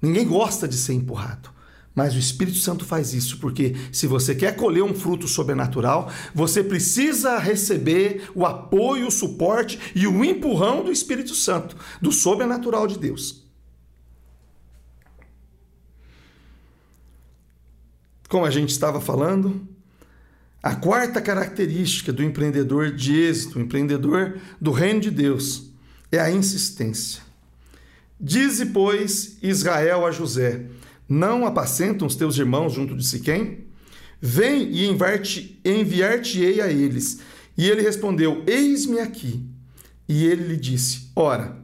Ninguém 0.00 0.26
gosta 0.26 0.68
de 0.68 0.76
ser 0.76 0.94
empurrado. 0.94 1.50
Mas 1.92 2.14
o 2.14 2.18
Espírito 2.18 2.58
Santo 2.58 2.84
faz 2.84 3.12
isso, 3.12 3.38
porque 3.38 3.74
se 3.90 4.06
você 4.06 4.32
quer 4.32 4.54
colher 4.54 4.84
um 4.84 4.94
fruto 4.94 5.26
sobrenatural, 5.26 6.08
você 6.32 6.62
precisa 6.62 7.38
receber 7.38 8.30
o 8.36 8.46
apoio, 8.46 9.08
o 9.08 9.10
suporte 9.10 9.80
e 9.96 10.06
o 10.06 10.24
empurrão 10.24 10.84
do 10.84 10.92
Espírito 10.92 11.34
Santo, 11.34 11.76
do 12.00 12.12
sobrenatural 12.12 12.86
de 12.86 12.96
Deus. 12.96 13.37
Como 18.28 18.44
a 18.44 18.50
gente 18.50 18.70
estava 18.70 19.00
falando, 19.00 19.66
a 20.62 20.74
quarta 20.74 21.20
característica 21.20 22.12
do 22.12 22.22
empreendedor 22.22 22.92
de 22.92 23.18
êxito, 23.18 23.58
empreendedor 23.58 24.38
do 24.60 24.70
reino 24.70 25.00
de 25.00 25.10
Deus, 25.10 25.72
é 26.12 26.20
a 26.20 26.30
insistência. 26.30 27.22
Dize, 28.20 28.66
pois, 28.66 29.38
Israel 29.42 30.04
a 30.04 30.10
José: 30.10 30.66
Não 31.08 31.46
apacentam 31.46 32.06
os 32.06 32.16
teus 32.16 32.36
irmãos 32.36 32.72
junto 32.74 32.96
de 32.96 33.06
Siquém? 33.06 33.66
Vem 34.20 34.72
e 34.72 34.86
enviar-te-ei 35.64 36.60
a 36.60 36.68
eles. 36.68 37.20
E 37.56 37.68
ele 37.68 37.82
respondeu: 37.82 38.42
Eis-me 38.46 38.98
aqui. 38.98 39.48
E 40.08 40.26
ele 40.26 40.48
lhe 40.48 40.56
disse: 40.56 41.10
Ora, 41.14 41.56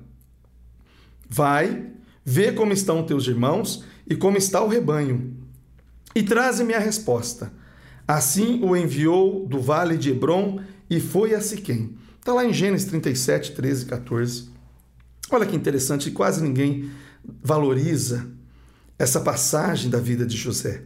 vai, 1.28 1.90
vê 2.24 2.52
como 2.52 2.72
estão 2.72 3.04
teus 3.04 3.26
irmãos 3.26 3.84
e 4.06 4.14
como 4.14 4.36
está 4.36 4.62
o 4.62 4.68
rebanho, 4.68 5.33
e 6.14 6.22
traze-me 6.22 6.74
a 6.74 6.78
resposta. 6.78 7.52
Assim 8.06 8.62
o 8.62 8.76
enviou 8.76 9.46
do 9.46 9.60
vale 9.60 9.96
de 9.96 10.10
Hebron 10.10 10.60
e 10.88 11.00
foi 11.00 11.34
a 11.34 11.40
Siquém. 11.40 11.96
Está 12.18 12.32
lá 12.32 12.44
em 12.44 12.52
Gênesis 12.52 12.88
37, 12.88 13.52
13 13.52 13.84
e 13.84 13.86
14. 13.86 14.48
Olha 15.30 15.46
que 15.46 15.56
interessante, 15.56 16.10
quase 16.10 16.42
ninguém 16.42 16.90
valoriza 17.42 18.30
essa 18.98 19.20
passagem 19.20 19.90
da 19.90 19.98
vida 19.98 20.26
de 20.26 20.36
José. 20.36 20.82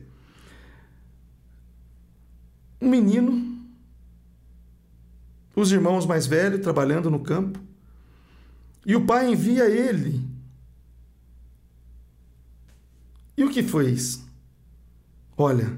Um 2.81 2.89
menino, 2.89 3.59
os 5.55 5.73
irmãos 5.73 6.07
mais 6.07 6.27
velhos 6.27 6.61
trabalhando 6.61 7.11
no 7.11 7.21
campo, 7.21 7.59
e 8.87 8.95
o 8.95 9.05
pai 9.05 9.31
envia 9.31 9.69
ele. 9.69 10.25
E 13.37 13.45
o 13.45 13.51
que 13.51 13.63
foi 13.63 13.91
isso? 13.91 14.28
Olha, 15.41 15.73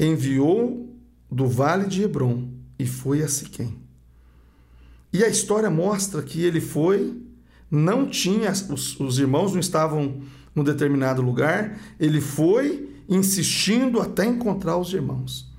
enviou 0.00 0.90
do 1.30 1.46
vale 1.46 1.86
de 1.86 2.02
Hebron 2.02 2.48
e 2.78 2.86
foi 2.86 3.22
a 3.22 3.28
Siquém. 3.28 3.76
E 5.12 5.22
a 5.22 5.28
história 5.28 5.68
mostra 5.68 6.22
que 6.22 6.42
ele 6.42 6.58
foi 6.58 7.20
não 7.70 8.08
tinha, 8.08 8.50
os, 8.50 8.98
os 8.98 9.18
irmãos 9.18 9.52
não 9.52 9.60
estavam 9.60 10.22
num 10.54 10.64
determinado 10.64 11.20
lugar, 11.20 11.78
ele 12.00 12.18
foi 12.18 12.88
insistindo 13.06 14.00
até 14.00 14.24
encontrar 14.24 14.78
os 14.78 14.90
irmãos. 14.90 15.52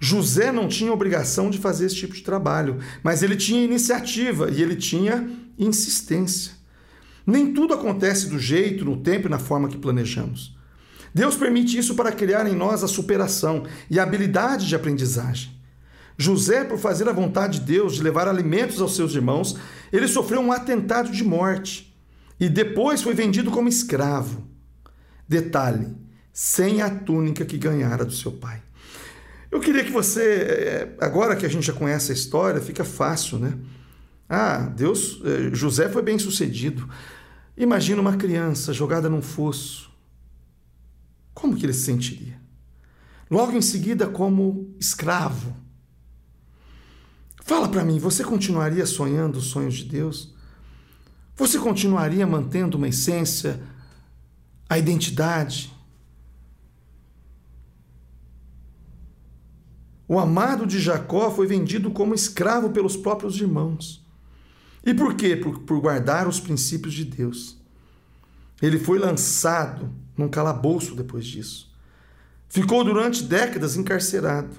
José 0.00 0.50
não 0.50 0.68
tinha 0.68 0.90
obrigação 0.90 1.50
de 1.50 1.58
fazer 1.58 1.84
esse 1.84 1.96
tipo 1.96 2.14
de 2.14 2.22
trabalho, 2.22 2.78
mas 3.02 3.22
ele 3.22 3.36
tinha 3.36 3.62
iniciativa 3.62 4.50
e 4.50 4.62
ele 4.62 4.74
tinha 4.74 5.28
insistência. 5.58 6.54
Nem 7.26 7.52
tudo 7.52 7.74
acontece 7.74 8.30
do 8.30 8.38
jeito, 8.38 8.86
no 8.86 8.96
tempo 8.96 9.28
e 9.28 9.30
na 9.30 9.38
forma 9.38 9.68
que 9.68 9.76
planejamos. 9.76 10.61
Deus 11.14 11.36
permite 11.36 11.76
isso 11.76 11.94
para 11.94 12.12
criar 12.12 12.46
em 12.46 12.54
nós 12.54 12.82
a 12.82 12.88
superação 12.88 13.64
e 13.90 13.98
a 13.98 14.02
habilidade 14.02 14.66
de 14.66 14.74
aprendizagem. 14.74 15.50
José, 16.16 16.64
por 16.64 16.78
fazer 16.78 17.08
a 17.08 17.12
vontade 17.12 17.58
de 17.58 17.66
Deus 17.66 17.94
de 17.94 18.02
levar 18.02 18.28
alimentos 18.28 18.80
aos 18.80 18.94
seus 18.94 19.14
irmãos, 19.14 19.56
ele 19.92 20.08
sofreu 20.08 20.40
um 20.40 20.52
atentado 20.52 21.10
de 21.10 21.24
morte 21.24 21.94
e 22.38 22.48
depois 22.48 23.02
foi 23.02 23.14
vendido 23.14 23.50
como 23.50 23.68
escravo. 23.68 24.46
Detalhe: 25.28 25.88
sem 26.32 26.80
a 26.80 26.90
túnica 26.90 27.44
que 27.44 27.58
ganhara 27.58 28.04
do 28.04 28.12
seu 28.12 28.32
pai. 28.32 28.62
Eu 29.50 29.60
queria 29.60 29.84
que 29.84 29.90
você, 29.90 30.22
eh, 30.22 30.88
agora 30.98 31.36
que 31.36 31.44
a 31.44 31.48
gente 31.48 31.66
já 31.66 31.74
conhece 31.74 32.10
a 32.10 32.14
história, 32.14 32.58
fica 32.58 32.84
fácil, 32.84 33.38
né? 33.38 33.52
Ah, 34.26 34.60
Deus, 34.60 35.20
eh, 35.24 35.50
José 35.52 35.90
foi 35.90 36.00
bem 36.00 36.18
sucedido. 36.18 36.88
Imagina 37.54 38.00
uma 38.00 38.16
criança 38.16 38.72
jogada 38.72 39.10
num 39.10 39.20
fosso 39.20 39.91
como 41.34 41.56
que 41.56 41.64
ele 41.64 41.72
se 41.72 41.84
sentiria? 41.84 42.40
Logo 43.30 43.52
em 43.52 43.62
seguida, 43.62 44.06
como 44.06 44.74
escravo. 44.78 45.56
Fala 47.42 47.68
para 47.68 47.84
mim, 47.84 47.98
você 47.98 48.22
continuaria 48.22 48.86
sonhando 48.86 49.38
os 49.38 49.46
sonhos 49.46 49.74
de 49.74 49.84
Deus? 49.84 50.34
Você 51.34 51.58
continuaria 51.58 52.26
mantendo 52.26 52.76
uma 52.76 52.88
essência, 52.88 53.60
a 54.68 54.78
identidade? 54.78 55.72
O 60.06 60.18
amado 60.18 60.66
de 60.66 60.78
Jacó 60.78 61.30
foi 61.30 61.46
vendido 61.46 61.90
como 61.90 62.14
escravo 62.14 62.70
pelos 62.70 62.96
próprios 62.96 63.40
irmãos. 63.40 64.06
E 64.84 64.92
por 64.92 65.14
quê? 65.14 65.36
Por, 65.36 65.60
por 65.60 65.80
guardar 65.80 66.28
os 66.28 66.38
princípios 66.38 66.92
de 66.92 67.04
Deus. 67.04 67.56
Ele 68.60 68.78
foi 68.78 68.98
lançado 68.98 69.90
num 70.16 70.28
calabouço 70.28 70.94
depois 70.94 71.26
disso. 71.26 71.70
Ficou 72.48 72.84
durante 72.84 73.22
décadas 73.22 73.76
encarcerado. 73.76 74.50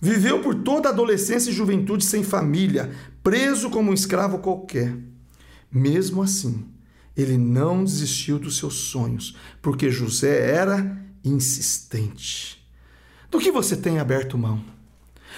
Viveu 0.00 0.40
por 0.40 0.54
toda 0.56 0.88
a 0.88 0.92
adolescência 0.92 1.50
e 1.50 1.54
juventude 1.54 2.04
sem 2.04 2.22
família, 2.22 2.92
preso 3.22 3.70
como 3.70 3.90
um 3.90 3.94
escravo 3.94 4.38
qualquer. 4.38 4.96
Mesmo 5.72 6.22
assim, 6.22 6.68
ele 7.16 7.36
não 7.36 7.82
desistiu 7.82 8.38
dos 8.38 8.56
seus 8.56 8.74
sonhos, 8.74 9.36
porque 9.60 9.90
José 9.90 10.50
era 10.50 10.96
insistente. 11.24 12.64
Do 13.30 13.38
que 13.38 13.50
você 13.50 13.76
tem 13.76 13.98
aberto 13.98 14.38
mão? 14.38 14.64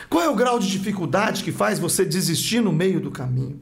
Qual 0.09 0.23
é 0.23 0.29
o 0.29 0.37
grau 0.37 0.59
de 0.59 0.71
dificuldade 0.71 1.43
que 1.43 1.53
faz 1.53 1.79
você 1.79 2.05
desistir 2.05 2.61
no 2.61 2.73
meio 2.73 3.01
do 3.01 3.11
caminho? 3.11 3.61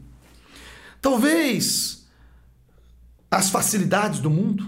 Talvez 1.01 2.07
as 3.31 3.51
facilidades 3.51 4.21
do 4.21 4.31
mundo. 4.31 4.67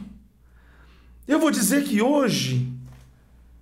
Eu 1.31 1.39
vou 1.39 1.53
dizer 1.53 1.85
que 1.85 2.03
hoje 2.03 2.69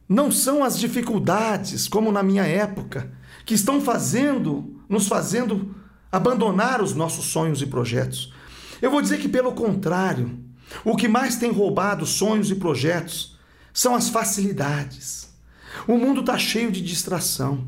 não 0.09 0.33
são 0.33 0.65
as 0.65 0.79
dificuldades, 0.79 1.87
como 1.87 2.11
na 2.11 2.23
minha 2.23 2.43
época, 2.43 3.13
que 3.45 3.53
estão 3.53 3.79
fazendo, 3.79 4.81
nos 4.89 5.07
fazendo 5.07 5.75
abandonar 6.11 6.81
os 6.81 6.95
nossos 6.95 7.27
sonhos 7.27 7.61
e 7.61 7.67
projetos. 7.67 8.33
Eu 8.81 8.91
vou 8.91 9.03
dizer 9.03 9.19
que, 9.19 9.29
pelo 9.29 9.53
contrário, 9.53 10.43
o 10.83 10.97
que 10.97 11.07
mais 11.07 11.37
tem 11.37 11.53
roubado 11.53 12.07
sonhos 12.07 12.51
e 12.51 12.55
projetos 12.55 13.37
são 13.71 13.95
as 13.95 14.09
facilidades. 14.09 15.29
O 15.87 15.99
mundo 15.99 16.21
está 16.21 16.39
cheio 16.39 16.73
de 16.73 16.81
distração. 16.81 17.67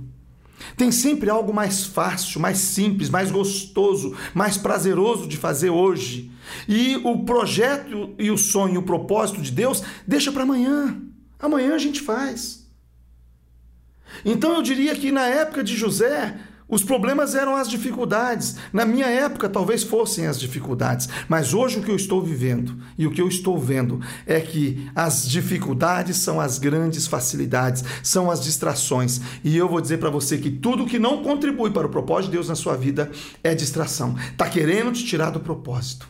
Tem 0.76 0.92
sempre 0.92 1.30
algo 1.30 1.52
mais 1.52 1.84
fácil, 1.84 2.40
mais 2.40 2.58
simples, 2.58 3.10
mais 3.10 3.30
gostoso, 3.30 4.16
mais 4.34 4.56
prazeroso 4.56 5.26
de 5.26 5.36
fazer 5.36 5.70
hoje. 5.70 6.30
E 6.68 6.96
o 7.04 7.24
projeto 7.24 8.14
e 8.18 8.30
o 8.30 8.38
sonho, 8.38 8.80
o 8.80 8.84
propósito 8.84 9.40
de 9.40 9.50
Deus, 9.50 9.82
deixa 10.06 10.32
para 10.32 10.42
amanhã. 10.42 11.00
Amanhã 11.38 11.74
a 11.74 11.78
gente 11.78 12.00
faz. 12.00 12.66
Então 14.24 14.54
eu 14.54 14.62
diria 14.62 14.94
que 14.94 15.12
na 15.12 15.26
época 15.26 15.62
de 15.62 15.76
José, 15.76 16.36
os 16.70 16.84
problemas 16.84 17.34
eram 17.34 17.56
as 17.56 17.68
dificuldades. 17.68 18.56
Na 18.72 18.84
minha 18.84 19.06
época, 19.06 19.48
talvez 19.48 19.82
fossem 19.82 20.26
as 20.26 20.38
dificuldades. 20.38 21.08
Mas 21.28 21.52
hoje 21.52 21.78
o 21.78 21.82
que 21.82 21.90
eu 21.90 21.96
estou 21.96 22.22
vivendo 22.22 22.76
e 22.96 23.06
o 23.06 23.10
que 23.10 23.20
eu 23.20 23.28
estou 23.28 23.58
vendo 23.58 24.00
é 24.24 24.40
que 24.40 24.88
as 24.94 25.28
dificuldades 25.28 26.18
são 26.18 26.40
as 26.40 26.58
grandes 26.58 27.06
facilidades, 27.06 27.84
são 28.02 28.30
as 28.30 28.42
distrações. 28.42 29.20
E 29.42 29.56
eu 29.56 29.68
vou 29.68 29.80
dizer 29.80 29.98
para 29.98 30.10
você 30.10 30.38
que 30.38 30.50
tudo 30.50 30.86
que 30.86 30.98
não 30.98 31.22
contribui 31.22 31.70
para 31.70 31.86
o 31.86 31.90
propósito 31.90 32.30
de 32.30 32.36
Deus 32.36 32.48
na 32.48 32.54
sua 32.54 32.76
vida 32.76 33.10
é 33.42 33.54
distração. 33.54 34.16
Está 34.30 34.48
querendo 34.48 34.92
te 34.92 35.04
tirar 35.04 35.30
do 35.30 35.40
propósito. 35.40 36.08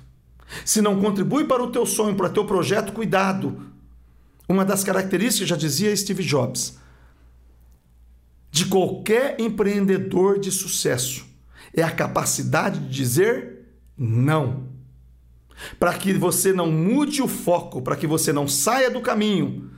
Se 0.65 0.83
não 0.83 1.01
contribui 1.01 1.45
para 1.45 1.63
o 1.63 1.71
teu 1.71 1.87
sonho, 1.87 2.17
para 2.17 2.27
o 2.27 2.31
teu 2.31 2.45
projeto, 2.45 2.93
cuidado. 2.93 3.71
Uma 4.49 4.65
das 4.65 4.83
características, 4.83 5.49
já 5.49 5.57
dizia 5.57 5.97
Steve 5.97 6.25
Jobs, 6.25 6.80
de 8.51 8.67
qualquer 8.67 9.41
empreendedor 9.41 10.39
de 10.39 10.51
sucesso 10.51 11.25
é 11.75 11.83
a 11.83 11.91
capacidade 11.91 12.81
de 12.81 12.89
dizer 12.89 13.61
não. 13.97 14.69
Para 15.79 15.95
que 15.95 16.13
você 16.13 16.53
não 16.53 16.71
mude 16.71 17.23
o 17.23 17.29
foco, 17.29 17.83
para 17.83 17.97
que 17.97 18.07
você 18.07 18.33
não 18.33 18.49
saia 18.49 18.91
do 18.91 19.01
caminho, 19.01 19.71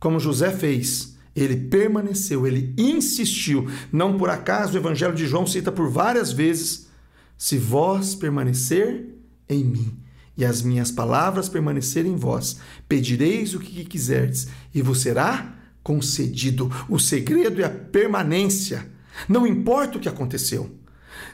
como 0.00 0.18
José 0.18 0.50
fez. 0.50 1.16
Ele 1.36 1.56
permaneceu, 1.56 2.46
ele 2.46 2.74
insistiu. 2.76 3.68
Não 3.92 4.16
por 4.16 4.30
acaso 4.30 4.74
o 4.74 4.80
Evangelho 4.80 5.14
de 5.14 5.26
João 5.26 5.46
cita 5.46 5.70
por 5.70 5.88
várias 5.88 6.32
vezes: 6.32 6.88
se 7.36 7.58
vós 7.58 8.14
permanecer 8.14 9.14
em 9.48 9.62
mim 9.62 9.98
e 10.36 10.44
as 10.44 10.62
minhas 10.62 10.90
palavras 10.90 11.48
permanecerem 11.48 12.12
em 12.12 12.16
vós, 12.16 12.58
pedireis 12.88 13.54
o 13.54 13.60
que 13.60 13.84
quiserdes 13.84 14.48
e 14.74 14.80
vos 14.80 15.00
será 15.00 15.57
concedido. 15.88 16.70
O 16.86 16.98
segredo 16.98 17.62
é 17.62 17.64
a 17.64 17.70
permanência. 17.70 18.90
Não 19.26 19.46
importa 19.46 19.96
o 19.96 20.00
que 20.00 20.08
aconteceu. 20.08 20.70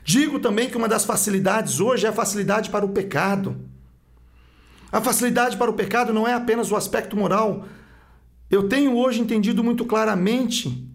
Digo 0.04 0.38
também 0.38 0.70
que 0.70 0.76
uma 0.76 0.86
das 0.86 1.04
facilidades 1.04 1.80
hoje 1.80 2.06
é 2.06 2.08
a 2.08 2.12
facilidade 2.12 2.70
para 2.70 2.86
o 2.86 2.90
pecado. 2.90 3.56
A 4.92 5.00
facilidade 5.00 5.56
para 5.56 5.68
o 5.68 5.74
pecado 5.74 6.12
não 6.12 6.28
é 6.28 6.34
apenas 6.34 6.70
o 6.70 6.76
aspecto 6.76 7.16
moral. 7.16 7.66
Eu 8.48 8.68
tenho 8.68 8.96
hoje 8.96 9.20
entendido 9.20 9.64
muito 9.64 9.84
claramente 9.84 10.88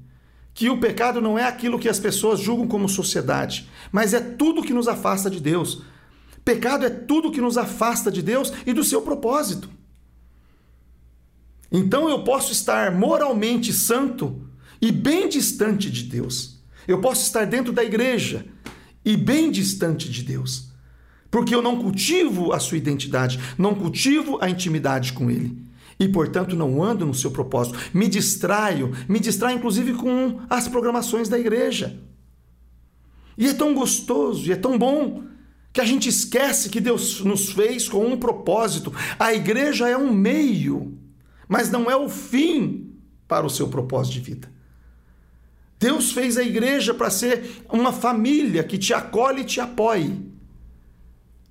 que 0.54 0.70
o 0.70 0.80
pecado 0.80 1.20
não 1.20 1.38
é 1.38 1.44
aquilo 1.44 1.78
que 1.78 1.90
as 1.90 2.00
pessoas 2.00 2.40
julgam 2.40 2.66
como 2.66 2.88
sociedade, 2.88 3.70
mas 3.92 4.14
é 4.14 4.22
tudo 4.22 4.64
que 4.64 4.74
nos 4.74 4.88
afasta 4.88 5.30
de 5.30 5.42
Deus. 5.42 5.84
Pecado 6.46 6.86
é 6.86 6.90
tudo 6.90 7.32
que 7.32 7.42
nos 7.42 7.58
afasta 7.58 8.10
de 8.10 8.22
Deus 8.22 8.54
e 8.66 8.72
do 8.72 8.86
seu 8.86 9.02
propósito. 9.02 9.70
Então 11.72 12.10
eu 12.10 12.24
posso 12.24 12.52
estar 12.52 12.92
moralmente 12.92 13.72
santo 13.72 14.42
e 14.82 14.92
bem 14.92 15.30
distante 15.30 15.90
de 15.90 16.04
Deus. 16.04 16.60
Eu 16.88 17.00
posso 17.00 17.24
estar 17.24 17.46
dentro 17.46 17.72
da 17.72 17.84
igreja 17.84 18.46
e 19.06 19.16
bem 19.16 19.52
distante 19.52 20.10
de 20.10 20.24
Deus. 20.24 20.70
Porque 21.30 21.54
eu 21.54 21.62
não 21.62 21.80
cultivo 21.80 22.52
a 22.54 22.60
sua 22.60 22.78
identidade, 22.78 23.40
não 23.58 23.76
cultivo 23.76 24.40
a 24.42 24.50
intimidade 24.50 25.14
com 25.14 25.30
Ele. 25.30 25.70
E, 26.00 26.08
portanto, 26.08 26.56
não 26.56 26.82
ando 26.82 27.06
no 27.06 27.14
seu 27.14 27.30
propósito. 27.30 27.78
Me 27.94 28.08
distraio, 28.08 28.96
me 29.08 29.20
distraio 29.20 29.58
inclusive 29.58 29.94
com 29.94 30.40
as 30.50 30.68
programações 30.68 31.30
da 31.30 31.38
igreja. 31.38 32.00
E 33.38 33.48
é 33.48 33.54
tão 33.54 33.74
gostoso, 33.74 34.48
e 34.48 34.52
é 34.52 34.56
tão 34.56 34.78
bom 34.78 35.24
que 35.72 35.80
a 35.80 35.86
gente 35.86 36.10
esquece 36.10 36.70
que 36.70 36.82
Deus 36.82 37.22
nos 37.22 37.50
fez 37.52 37.88
com 37.88 38.06
um 38.06 38.18
propósito. 38.18 38.94
A 39.20 39.34
igreja 39.34 39.88
é 39.88 39.96
um 39.96 40.12
meio 40.12 40.98
mas 41.50 41.72
não 41.72 41.90
é 41.90 41.96
o 41.96 42.08
fim 42.08 42.94
para 43.28 43.44
o 43.44 43.50
seu 43.50 43.68
propósito 43.68 44.14
de 44.14 44.20
vida. 44.20 44.52
Deus 45.80 46.12
fez 46.12 46.38
a 46.38 46.44
igreja 46.44 46.94
para 46.94 47.10
ser 47.10 47.64
uma 47.68 47.92
família 47.92 48.64
que 48.64 48.78
te 48.78 48.94
acolhe 48.94 49.42
e 49.42 49.46
te 49.46 49.60
apoie. 49.60 50.16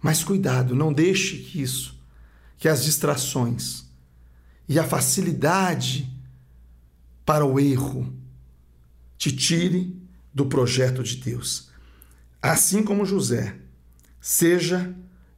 Mas 0.00 0.22
cuidado, 0.22 0.76
não 0.76 0.92
deixe 0.92 1.38
que 1.38 1.60
isso, 1.60 1.98
que 2.56 2.68
as 2.68 2.84
distrações 2.84 3.86
e 4.68 4.78
a 4.78 4.84
facilidade 4.84 6.08
para 7.24 7.44
o 7.44 7.58
erro 7.58 8.14
te 9.16 9.34
tire 9.34 10.00
do 10.32 10.46
projeto 10.46 11.02
de 11.02 11.16
Deus. 11.16 11.70
Assim 12.40 12.84
como 12.84 13.04
José, 13.04 13.56
seja 14.20 14.94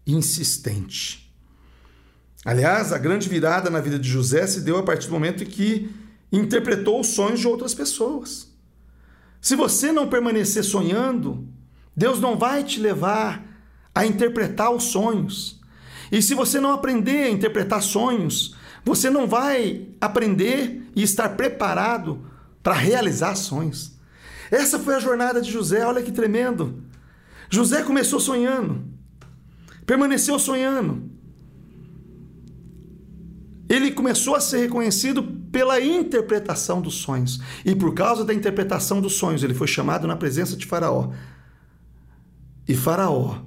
insistente. 0.06 1.29
Aliás, 2.44 2.92
a 2.92 2.98
grande 2.98 3.28
virada 3.28 3.68
na 3.68 3.80
vida 3.80 3.98
de 3.98 4.08
José 4.08 4.46
se 4.46 4.62
deu 4.62 4.78
a 4.78 4.82
partir 4.82 5.08
do 5.08 5.12
momento 5.12 5.42
em 5.42 5.46
que 5.46 5.90
interpretou 6.32 7.00
os 7.00 7.08
sonhos 7.08 7.40
de 7.40 7.48
outras 7.48 7.74
pessoas. 7.74 8.48
Se 9.40 9.54
você 9.54 9.92
não 9.92 10.08
permanecer 10.08 10.64
sonhando, 10.64 11.46
Deus 11.94 12.20
não 12.20 12.38
vai 12.38 12.64
te 12.64 12.80
levar 12.80 13.44
a 13.94 14.06
interpretar 14.06 14.70
os 14.70 14.84
sonhos. 14.84 15.60
E 16.10 16.22
se 16.22 16.34
você 16.34 16.60
não 16.60 16.72
aprender 16.72 17.24
a 17.24 17.30
interpretar 17.30 17.82
sonhos, 17.82 18.56
você 18.84 19.10
não 19.10 19.26
vai 19.26 19.88
aprender 20.00 20.82
e 20.96 21.02
estar 21.02 21.30
preparado 21.30 22.24
para 22.62 22.74
realizar 22.74 23.34
sonhos. 23.34 23.92
Essa 24.50 24.78
foi 24.78 24.94
a 24.94 25.00
jornada 25.00 25.40
de 25.40 25.50
José, 25.50 25.86
olha 25.86 26.02
que 26.02 26.10
tremendo. 26.10 26.82
José 27.48 27.82
começou 27.82 28.18
sonhando, 28.18 28.84
permaneceu 29.86 30.38
sonhando, 30.38 31.09
ele 33.70 33.92
começou 33.92 34.34
a 34.34 34.40
ser 34.40 34.58
reconhecido 34.58 35.22
pela 35.22 35.80
interpretação 35.80 36.82
dos 36.82 36.96
sonhos. 36.96 37.40
E 37.64 37.72
por 37.72 37.94
causa 37.94 38.24
da 38.24 38.34
interpretação 38.34 39.00
dos 39.00 39.14
sonhos, 39.14 39.44
ele 39.44 39.54
foi 39.54 39.68
chamado 39.68 40.08
na 40.08 40.16
presença 40.16 40.56
de 40.56 40.66
Faraó. 40.66 41.12
E 42.66 42.74
Faraó, 42.74 43.38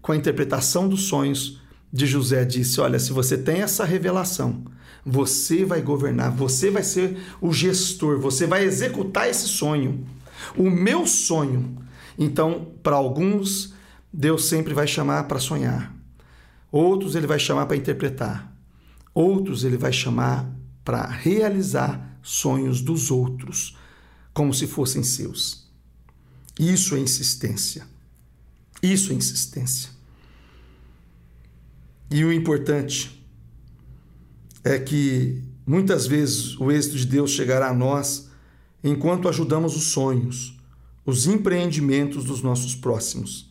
com 0.00 0.12
a 0.12 0.16
interpretação 0.16 0.88
dos 0.88 1.02
sonhos 1.02 1.60
de 1.92 2.06
José, 2.06 2.46
disse: 2.46 2.80
Olha, 2.80 2.98
se 2.98 3.12
você 3.12 3.36
tem 3.36 3.60
essa 3.60 3.84
revelação, 3.84 4.64
você 5.04 5.66
vai 5.66 5.82
governar, 5.82 6.30
você 6.30 6.70
vai 6.70 6.82
ser 6.82 7.18
o 7.42 7.52
gestor, 7.52 8.18
você 8.18 8.46
vai 8.46 8.64
executar 8.64 9.28
esse 9.28 9.48
sonho. 9.48 10.06
O 10.56 10.70
meu 10.70 11.06
sonho. 11.06 11.76
Então, 12.18 12.72
para 12.82 12.96
alguns, 12.96 13.74
Deus 14.10 14.46
sempre 14.46 14.72
vai 14.72 14.86
chamar 14.86 15.24
para 15.24 15.38
sonhar. 15.38 15.94
Outros 16.70 17.14
ele 17.14 17.26
vai 17.26 17.38
chamar 17.38 17.66
para 17.66 17.76
interpretar. 17.76 18.51
Outros 19.14 19.64
ele 19.64 19.76
vai 19.76 19.92
chamar 19.92 20.50
para 20.84 21.06
realizar 21.06 22.18
sonhos 22.22 22.80
dos 22.80 23.10
outros, 23.10 23.76
como 24.32 24.54
se 24.54 24.66
fossem 24.66 25.02
seus. 25.02 25.70
Isso 26.58 26.94
é 26.94 26.98
insistência. 26.98 27.86
Isso 28.82 29.12
é 29.12 29.14
insistência. 29.14 29.90
E 32.10 32.24
o 32.24 32.32
importante 32.32 33.24
é 34.64 34.78
que 34.78 35.42
muitas 35.66 36.06
vezes 36.06 36.58
o 36.58 36.70
êxito 36.70 36.96
de 36.96 37.06
Deus 37.06 37.30
chegará 37.30 37.68
a 37.68 37.74
nós 37.74 38.28
enquanto 38.82 39.28
ajudamos 39.28 39.76
os 39.76 39.84
sonhos, 39.84 40.58
os 41.06 41.26
empreendimentos 41.26 42.24
dos 42.24 42.42
nossos 42.42 42.74
próximos. 42.74 43.50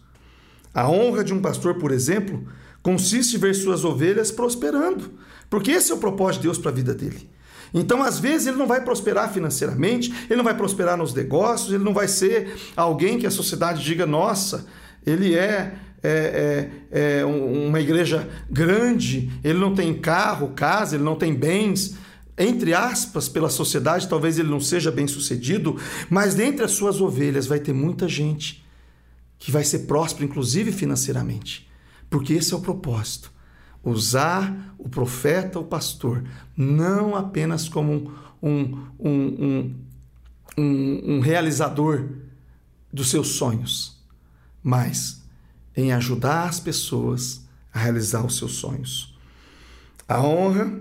A 0.74 0.90
honra 0.90 1.24
de 1.24 1.34
um 1.34 1.42
pastor, 1.42 1.76
por 1.76 1.92
exemplo, 1.92 2.48
consiste 2.82 3.36
em 3.36 3.40
ver 3.40 3.56
suas 3.56 3.84
ovelhas 3.84 4.32
prosperando, 4.32 5.12
porque 5.52 5.72
esse 5.72 5.92
é 5.92 5.96
o 5.96 5.98
propósito 5.98 6.44
de 6.44 6.48
Deus 6.48 6.58
para 6.58 6.72
a 6.72 6.74
vida 6.74 6.96
dele. 6.96 7.30
Então, 7.74 8.02
às 8.02 8.18
vezes, 8.18 8.48
ele 8.48 8.56
não 8.56 8.68
vai 8.68 8.82
prosperar 8.86 9.34
financeiramente, 9.34 10.10
ele 10.30 10.38
não 10.38 10.46
vai 10.46 10.56
prosperar 10.56 10.98
nos 10.98 11.14
negócios, 11.14 11.74
ele 11.74 11.84
não 11.84 11.94
vai 11.94 12.08
ser 12.08 12.56
alguém 12.74 13.20
que 13.20 13.28
a 13.28 13.32
sociedade 13.32 13.84
diga, 13.84 14.06
nossa, 14.06 14.66
ele 15.06 15.36
é, 15.36 15.74
é, 16.02 16.70
é, 16.90 17.20
é 17.20 17.26
uma 17.26 17.82
igreja 17.82 18.30
grande, 18.50 19.30
ele 19.44 19.60
não 19.60 19.76
tem 19.76 19.94
carro, 19.94 20.54
casa, 20.56 20.96
ele 20.96 21.04
não 21.04 21.16
tem 21.16 21.34
bens. 21.34 21.96
Entre 22.38 22.74
aspas, 22.74 23.28
pela 23.28 23.50
sociedade, 23.50 24.08
talvez 24.08 24.40
ele 24.40 24.50
não 24.50 24.62
seja 24.62 24.90
bem 24.90 25.06
sucedido, 25.06 25.78
mas 26.10 26.34
dentre 26.34 26.64
as 26.64 26.72
suas 26.72 27.02
ovelhas 27.02 27.46
vai 27.46 27.60
ter 27.60 27.74
muita 27.74 28.08
gente 28.08 28.66
que 29.38 29.52
vai 29.52 29.66
ser 29.66 29.80
próspera, 29.80 30.24
inclusive 30.24 30.72
financeiramente, 30.72 31.70
porque 32.10 32.34
esse 32.34 32.54
é 32.54 32.56
o 32.56 32.62
propósito 32.62 33.32
usar 33.84 34.76
o 34.78 34.88
profeta, 34.88 35.60
o 35.60 35.64
pastor, 35.64 36.24
não 36.56 37.16
apenas 37.16 37.68
como 37.68 38.14
um, 38.42 38.88
um, 39.00 39.76
um, 40.58 41.16
um, 41.18 41.20
realizador 41.20 42.10
dos 42.92 43.10
seus 43.10 43.30
sonhos, 43.30 44.00
mas 44.62 45.24
em 45.76 45.92
ajudar 45.94 46.48
as 46.50 46.60
pessoas 46.60 47.48
a 47.74 47.80
realizar 47.80 48.26
os 48.26 48.38
seus 48.38 48.54
sonhos. 48.54 49.18
A 50.08 50.22
honra 50.22 50.80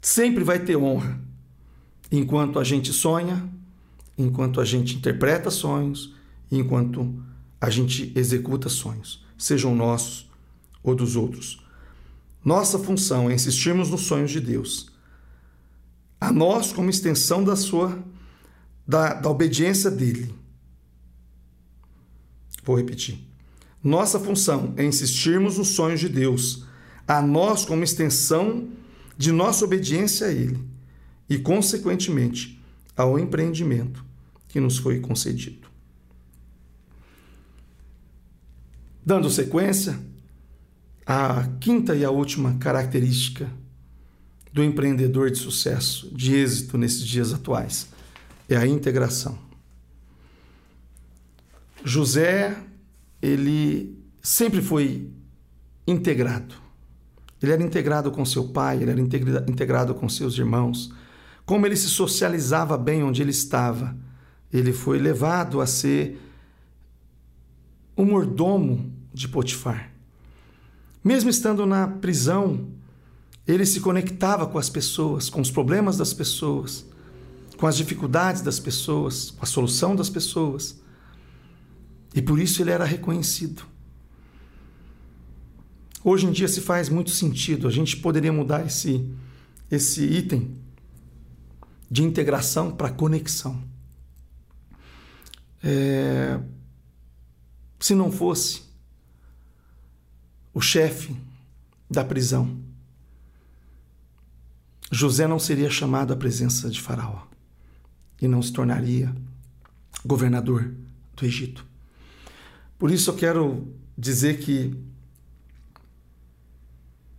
sempre 0.00 0.42
vai 0.42 0.58
ter 0.58 0.76
honra 0.76 1.20
enquanto 2.10 2.58
a 2.58 2.64
gente 2.64 2.92
sonha, 2.92 3.48
enquanto 4.18 4.60
a 4.60 4.64
gente 4.64 4.96
interpreta 4.96 5.50
sonhos, 5.50 6.14
enquanto 6.50 7.22
a 7.60 7.70
gente 7.70 8.12
executa 8.14 8.68
sonhos, 8.68 9.24
sejam 9.38 9.74
nossos 9.74 10.30
ou 10.84 10.94
dos 10.94 11.16
outros. 11.16 11.64
Nossa 12.44 12.78
função 12.78 13.28
é 13.28 13.34
insistirmos 13.34 13.90
nos 13.90 14.02
sonhos 14.02 14.30
de 14.30 14.40
Deus. 14.40 14.92
A 16.20 16.30
nós, 16.30 16.72
como 16.72 16.90
extensão 16.90 17.42
da 17.42 17.56
sua 17.56 17.98
da, 18.86 19.14
da 19.14 19.30
obediência 19.30 19.90
dele. 19.90 20.34
Vou 22.62 22.76
repetir. 22.76 23.18
Nossa 23.82 24.18
função 24.18 24.72
é 24.76 24.84
insistirmos 24.84 25.58
nos 25.58 25.68
sonhos 25.68 26.00
de 26.00 26.08
Deus, 26.08 26.64
a 27.06 27.20
nós 27.20 27.64
como 27.64 27.84
extensão 27.84 28.68
de 29.16 29.30
nossa 29.30 29.64
obediência 29.64 30.26
a 30.26 30.32
Ele 30.32 30.58
e, 31.28 31.38
consequentemente, 31.38 32.62
ao 32.96 33.18
empreendimento 33.18 34.04
que 34.48 34.60
nos 34.60 34.78
foi 34.78 35.00
concedido. 35.00 35.68
Dando 39.04 39.28
sequência, 39.28 39.98
a 41.06 41.46
quinta 41.60 41.94
e 41.94 42.04
a 42.04 42.10
última 42.10 42.54
característica 42.58 43.50
do 44.52 44.62
empreendedor 44.62 45.30
de 45.30 45.38
sucesso, 45.38 46.08
de 46.14 46.34
êxito 46.34 46.78
nesses 46.78 47.06
dias 47.06 47.32
atuais, 47.32 47.88
é 48.48 48.56
a 48.56 48.66
integração. 48.66 49.38
José, 51.84 52.56
ele 53.20 53.98
sempre 54.22 54.62
foi 54.62 55.10
integrado. 55.86 56.54
Ele 57.42 57.52
era 57.52 57.62
integrado 57.62 58.10
com 58.10 58.24
seu 58.24 58.48
pai, 58.48 58.80
ele 58.80 58.90
era 58.90 59.00
integrado 59.00 59.94
com 59.94 60.08
seus 60.08 60.38
irmãos. 60.38 60.94
Como 61.44 61.66
ele 61.66 61.76
se 61.76 61.88
socializava 61.88 62.78
bem 62.78 63.02
onde 63.02 63.20
ele 63.20 63.32
estava, 63.32 63.94
ele 64.50 64.72
foi 64.72 64.98
levado 64.98 65.60
a 65.60 65.66
ser 65.66 66.18
o 67.96 68.04
mordomo 68.04 68.92
de 69.12 69.28
Potifar. 69.28 69.93
Mesmo 71.04 71.28
estando 71.28 71.66
na 71.66 71.86
prisão, 71.86 72.66
ele 73.46 73.66
se 73.66 73.80
conectava 73.80 74.46
com 74.46 74.56
as 74.56 74.70
pessoas, 74.70 75.28
com 75.28 75.42
os 75.42 75.50
problemas 75.50 75.98
das 75.98 76.14
pessoas, 76.14 76.86
com 77.58 77.66
as 77.66 77.76
dificuldades 77.76 78.40
das 78.40 78.58
pessoas, 78.58 79.30
com 79.30 79.44
a 79.44 79.46
solução 79.46 79.94
das 79.94 80.08
pessoas. 80.08 80.80
E 82.14 82.22
por 82.22 82.38
isso 82.38 82.62
ele 82.62 82.70
era 82.70 82.86
reconhecido. 82.86 83.62
Hoje 86.02 86.26
em 86.26 86.32
dia 86.32 86.48
se 86.48 86.62
faz 86.62 86.88
muito 86.88 87.10
sentido, 87.10 87.68
a 87.68 87.70
gente 87.70 87.98
poderia 87.98 88.32
mudar 88.32 88.66
esse, 88.66 89.06
esse 89.70 90.04
item 90.04 90.54
de 91.90 92.02
integração 92.02 92.70
para 92.70 92.90
conexão. 92.90 93.62
É, 95.62 96.40
se 97.78 97.94
não 97.94 98.10
fosse 98.10 98.63
o 100.54 100.60
chefe 100.60 101.14
da 101.90 102.04
prisão, 102.04 102.56
José 104.90 105.26
não 105.26 105.40
seria 105.40 105.68
chamado 105.68 106.12
à 106.12 106.16
presença 106.16 106.70
de 106.70 106.80
Faraó 106.80 107.26
e 108.22 108.28
não 108.28 108.40
se 108.40 108.52
tornaria 108.52 109.14
governador 110.06 110.72
do 111.16 111.26
Egito. 111.26 111.66
Por 112.78 112.90
isso 112.90 113.10
eu 113.10 113.16
quero 113.16 113.74
dizer 113.98 114.38
que 114.38 114.72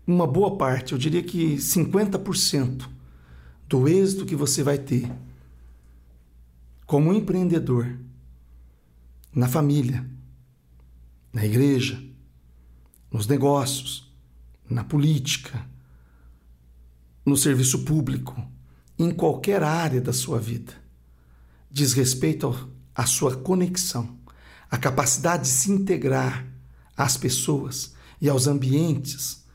uma 0.07 0.25
boa 0.25 0.57
parte, 0.57 0.93
eu 0.93 0.97
diria 0.97 1.23
que 1.23 1.55
50% 1.55 2.87
do 3.67 3.87
êxito 3.87 4.25
que 4.25 4.35
você 4.35 4.63
vai 4.63 4.77
ter 4.77 5.11
como 6.85 7.11
empreendedor 7.11 7.97
na 9.33 9.47
família, 9.47 10.05
na 11.33 11.43
igreja, 11.43 12.01
nos 13.15 13.27
negócios, 13.27 14.11
na 14.69 14.83
política, 14.83 15.65
no 17.25 17.37
serviço 17.37 17.85
público, 17.85 18.35
em 18.99 19.09
qualquer 19.09 19.63
área 19.63 20.01
da 20.01 20.11
sua 20.11 20.37
vida. 20.37 20.73
Diz 21.71 21.93
respeito 21.93 22.69
à 22.93 23.05
sua 23.05 23.37
conexão, 23.37 24.17
à 24.69 24.77
capacidade 24.77 25.43
de 25.43 25.47
se 25.47 25.71
integrar 25.71 26.45
às 26.97 27.15
pessoas 27.15 27.93
e 28.19 28.27
aos 28.27 28.47
ambientes. 28.47 29.45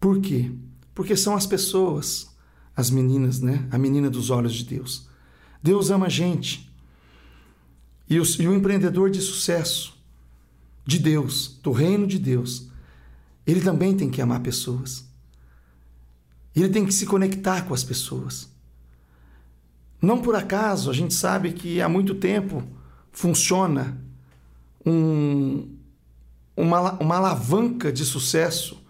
Por 0.00 0.18
quê? 0.18 0.50
Porque 0.94 1.14
são 1.16 1.34
as 1.34 1.44
pessoas, 1.44 2.30
as 2.74 2.88
meninas, 2.88 3.40
né? 3.40 3.68
A 3.70 3.76
menina 3.76 4.08
dos 4.08 4.30
olhos 4.30 4.54
de 4.54 4.64
Deus. 4.64 5.06
Deus 5.62 5.90
ama 5.90 6.06
a 6.06 6.10
gente. 6.10 6.72
E 8.08 8.18
o, 8.18 8.24
e 8.40 8.48
o 8.48 8.54
empreendedor 8.54 9.10
de 9.10 9.20
sucesso 9.20 9.94
de 10.86 10.98
Deus, 10.98 11.58
do 11.62 11.72
reino 11.72 12.06
de 12.06 12.18
Deus, 12.18 12.69
ele 13.46 13.60
também 13.60 13.96
tem 13.96 14.10
que 14.10 14.20
amar 14.20 14.40
pessoas. 14.40 15.04
Ele 16.54 16.68
tem 16.68 16.84
que 16.84 16.92
se 16.92 17.06
conectar 17.06 17.62
com 17.62 17.74
as 17.74 17.84
pessoas. 17.84 18.48
Não 20.00 20.20
por 20.20 20.34
acaso, 20.34 20.90
a 20.90 20.94
gente 20.94 21.14
sabe 21.14 21.52
que 21.52 21.80
há 21.80 21.88
muito 21.88 22.14
tempo 22.14 22.62
funciona 23.12 24.00
um, 24.84 25.68
uma, 26.56 26.92
uma 26.94 27.16
alavanca 27.16 27.92
de 27.92 28.04
sucesso 28.04 28.82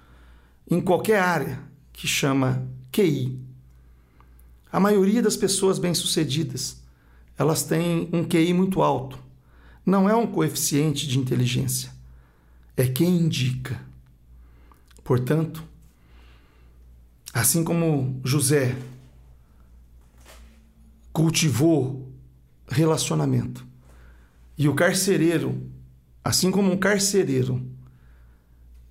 em 0.71 0.81
qualquer 0.81 1.21
área 1.21 1.61
que 1.93 2.07
chama 2.07 2.67
QI. 2.93 3.39
A 4.73 4.79
maioria 4.79 5.21
das 5.21 5.37
pessoas 5.37 5.79
bem-sucedidas, 5.79 6.81
elas 7.37 7.65
têm 7.65 8.09
um 8.13 8.25
QI 8.25 8.53
muito 8.53 8.83
alto. 8.83 9.19
Não 9.85 10.09
é 10.09 10.15
um 10.15 10.27
coeficiente 10.27 11.09
de 11.09 11.19
inteligência, 11.19 11.91
é 12.77 12.87
quem 12.87 13.17
indica. 13.17 13.81
Portanto, 15.11 15.65
assim 17.35 17.65
como 17.65 18.21
José 18.25 18.77
cultivou 21.13 22.09
relacionamento 22.69 23.67
e 24.57 24.69
o 24.69 24.75
carcereiro, 24.77 25.69
assim 26.23 26.49
como 26.53 26.71
um 26.71 26.77
carcereiro, 26.77 27.61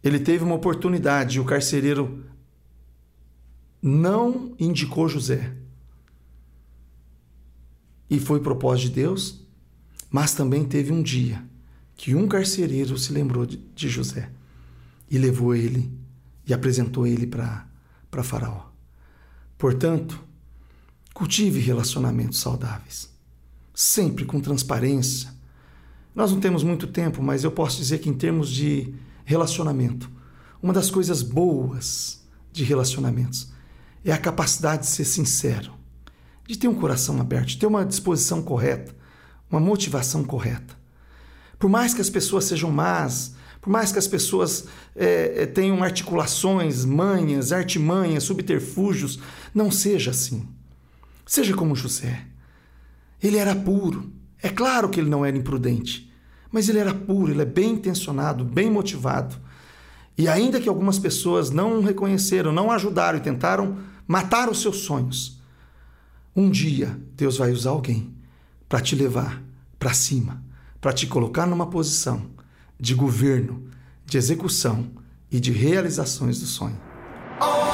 ele 0.04 0.20
teve 0.20 0.44
uma 0.44 0.56
oportunidade 0.56 1.38
e 1.38 1.40
o 1.40 1.46
carcereiro 1.46 2.26
não 3.82 4.54
indicou 4.60 5.08
José. 5.08 5.56
E 8.10 8.20
foi 8.20 8.42
propósito 8.42 8.90
de 8.90 8.96
Deus, 8.96 9.48
mas 10.12 10.34
também 10.34 10.66
teve 10.66 10.92
um 10.92 11.02
dia 11.02 11.42
que 11.96 12.14
um 12.14 12.28
carcereiro 12.28 12.98
se 12.98 13.14
lembrou 13.14 13.46
de 13.46 13.88
José 13.88 14.30
e 15.10 15.18
levou 15.18 15.56
ele 15.56 15.98
e 16.50 16.54
apresentou 16.54 17.06
ele 17.06 17.28
para 17.28 18.24
Faraó. 18.24 18.66
Portanto, 19.58 20.20
cultive 21.14 21.60
relacionamentos 21.60 22.40
saudáveis, 22.40 23.10
sempre 23.74 24.26
com 24.26 24.42
transparência. 24.42 25.32
Nós 26.16 26.32
não 26.32 26.40
temos 26.40 26.64
muito 26.64 26.88
tempo, 26.88 27.22
mas 27.22 27.44
eu 27.44 27.52
posso 27.52 27.78
dizer 27.78 28.00
que, 28.00 28.10
em 28.10 28.14
termos 28.14 28.50
de 28.50 28.94
relacionamento, 29.24 30.10
uma 30.62 30.74
das 30.74 30.90
coisas 30.90 31.22
boas 31.22 32.22
de 32.52 32.64
relacionamentos 32.64 33.52
é 34.04 34.12
a 34.12 34.18
capacidade 34.18 34.84
de 34.84 34.88
ser 34.88 35.06
sincero, 35.06 35.74
de 36.48 36.58
ter 36.58 36.68
um 36.68 36.76
coração 36.76 37.22
aberto, 37.22 37.50
de 37.50 37.58
ter 37.58 37.68
uma 37.68 37.86
disposição 37.86 38.42
correta, 38.42 38.96
uma 39.52 39.60
motivação 39.60 40.24
correta. 40.24 40.78
Por 41.60 41.70
mais 41.70 41.94
que 41.94 42.02
as 42.02 42.10
pessoas 42.10 42.46
sejam 42.46 42.72
más, 42.72 43.36
por 43.62 43.70
mais 43.70 43.92
que 43.92 44.00
as 44.00 44.08
pessoas 44.08 44.66
é, 44.96 45.46
tenham 45.46 45.84
articulações, 45.84 46.86
manhas, 46.86 47.52
artimanhas, 47.52 48.24
subterfúgios, 48.24 49.20
não 49.54 49.70
seja 49.70 50.12
assim. 50.12 50.48
Seja 51.26 51.54
como 51.54 51.76
José. 51.76 52.26
Ele 53.22 53.38
era 53.38 53.54
puro. 53.56 54.12
É 54.42 54.50
claro 54.50 54.90
que 54.90 55.00
ele 55.00 55.10
não 55.10 55.26
era 55.26 55.38
imprudente, 55.38 56.10
mas 56.50 56.70
ele 56.70 56.80
era 56.80 56.94
puro, 56.94 57.32
ele 57.32 57.42
é 57.42 57.46
bem 57.46 57.74
intencionado, 57.74 58.46
bem 58.46 58.72
motivado. 58.72 59.36
E 60.18 60.28
ainda 60.28 60.60
que 60.60 60.70
algumas 60.70 60.98
pessoas 60.98 61.50
não 61.50 61.82
reconheceram, 61.82 62.54
não 62.54 62.72
ajudaram 62.72 63.18
e 63.18 63.22
tentaram 63.22 63.78
matar 64.08 64.50
os 64.50 64.62
seus 64.62 64.78
sonhos, 64.78 65.40
um 66.36 66.50
dia 66.50 66.98
Deus 67.16 67.38
vai 67.38 67.52
usar 67.52 67.72
alguém 67.72 68.14
para 68.68 68.80
te 68.80 68.96
levar 68.96 69.44
para 69.78 69.94
cima, 69.94 70.42
para 70.80 70.94
te 70.94 71.08
colocar 71.08 71.46
numa 71.46 71.68
posição 71.68 72.39
de 72.80 72.96
governo, 72.96 73.64
de 74.06 74.18
execução 74.18 74.90
e 75.32 75.40
de 75.40 75.52
realizações 75.52 76.40
do 76.40 76.46
sonho. 76.46 76.80
Oh! 77.42 77.69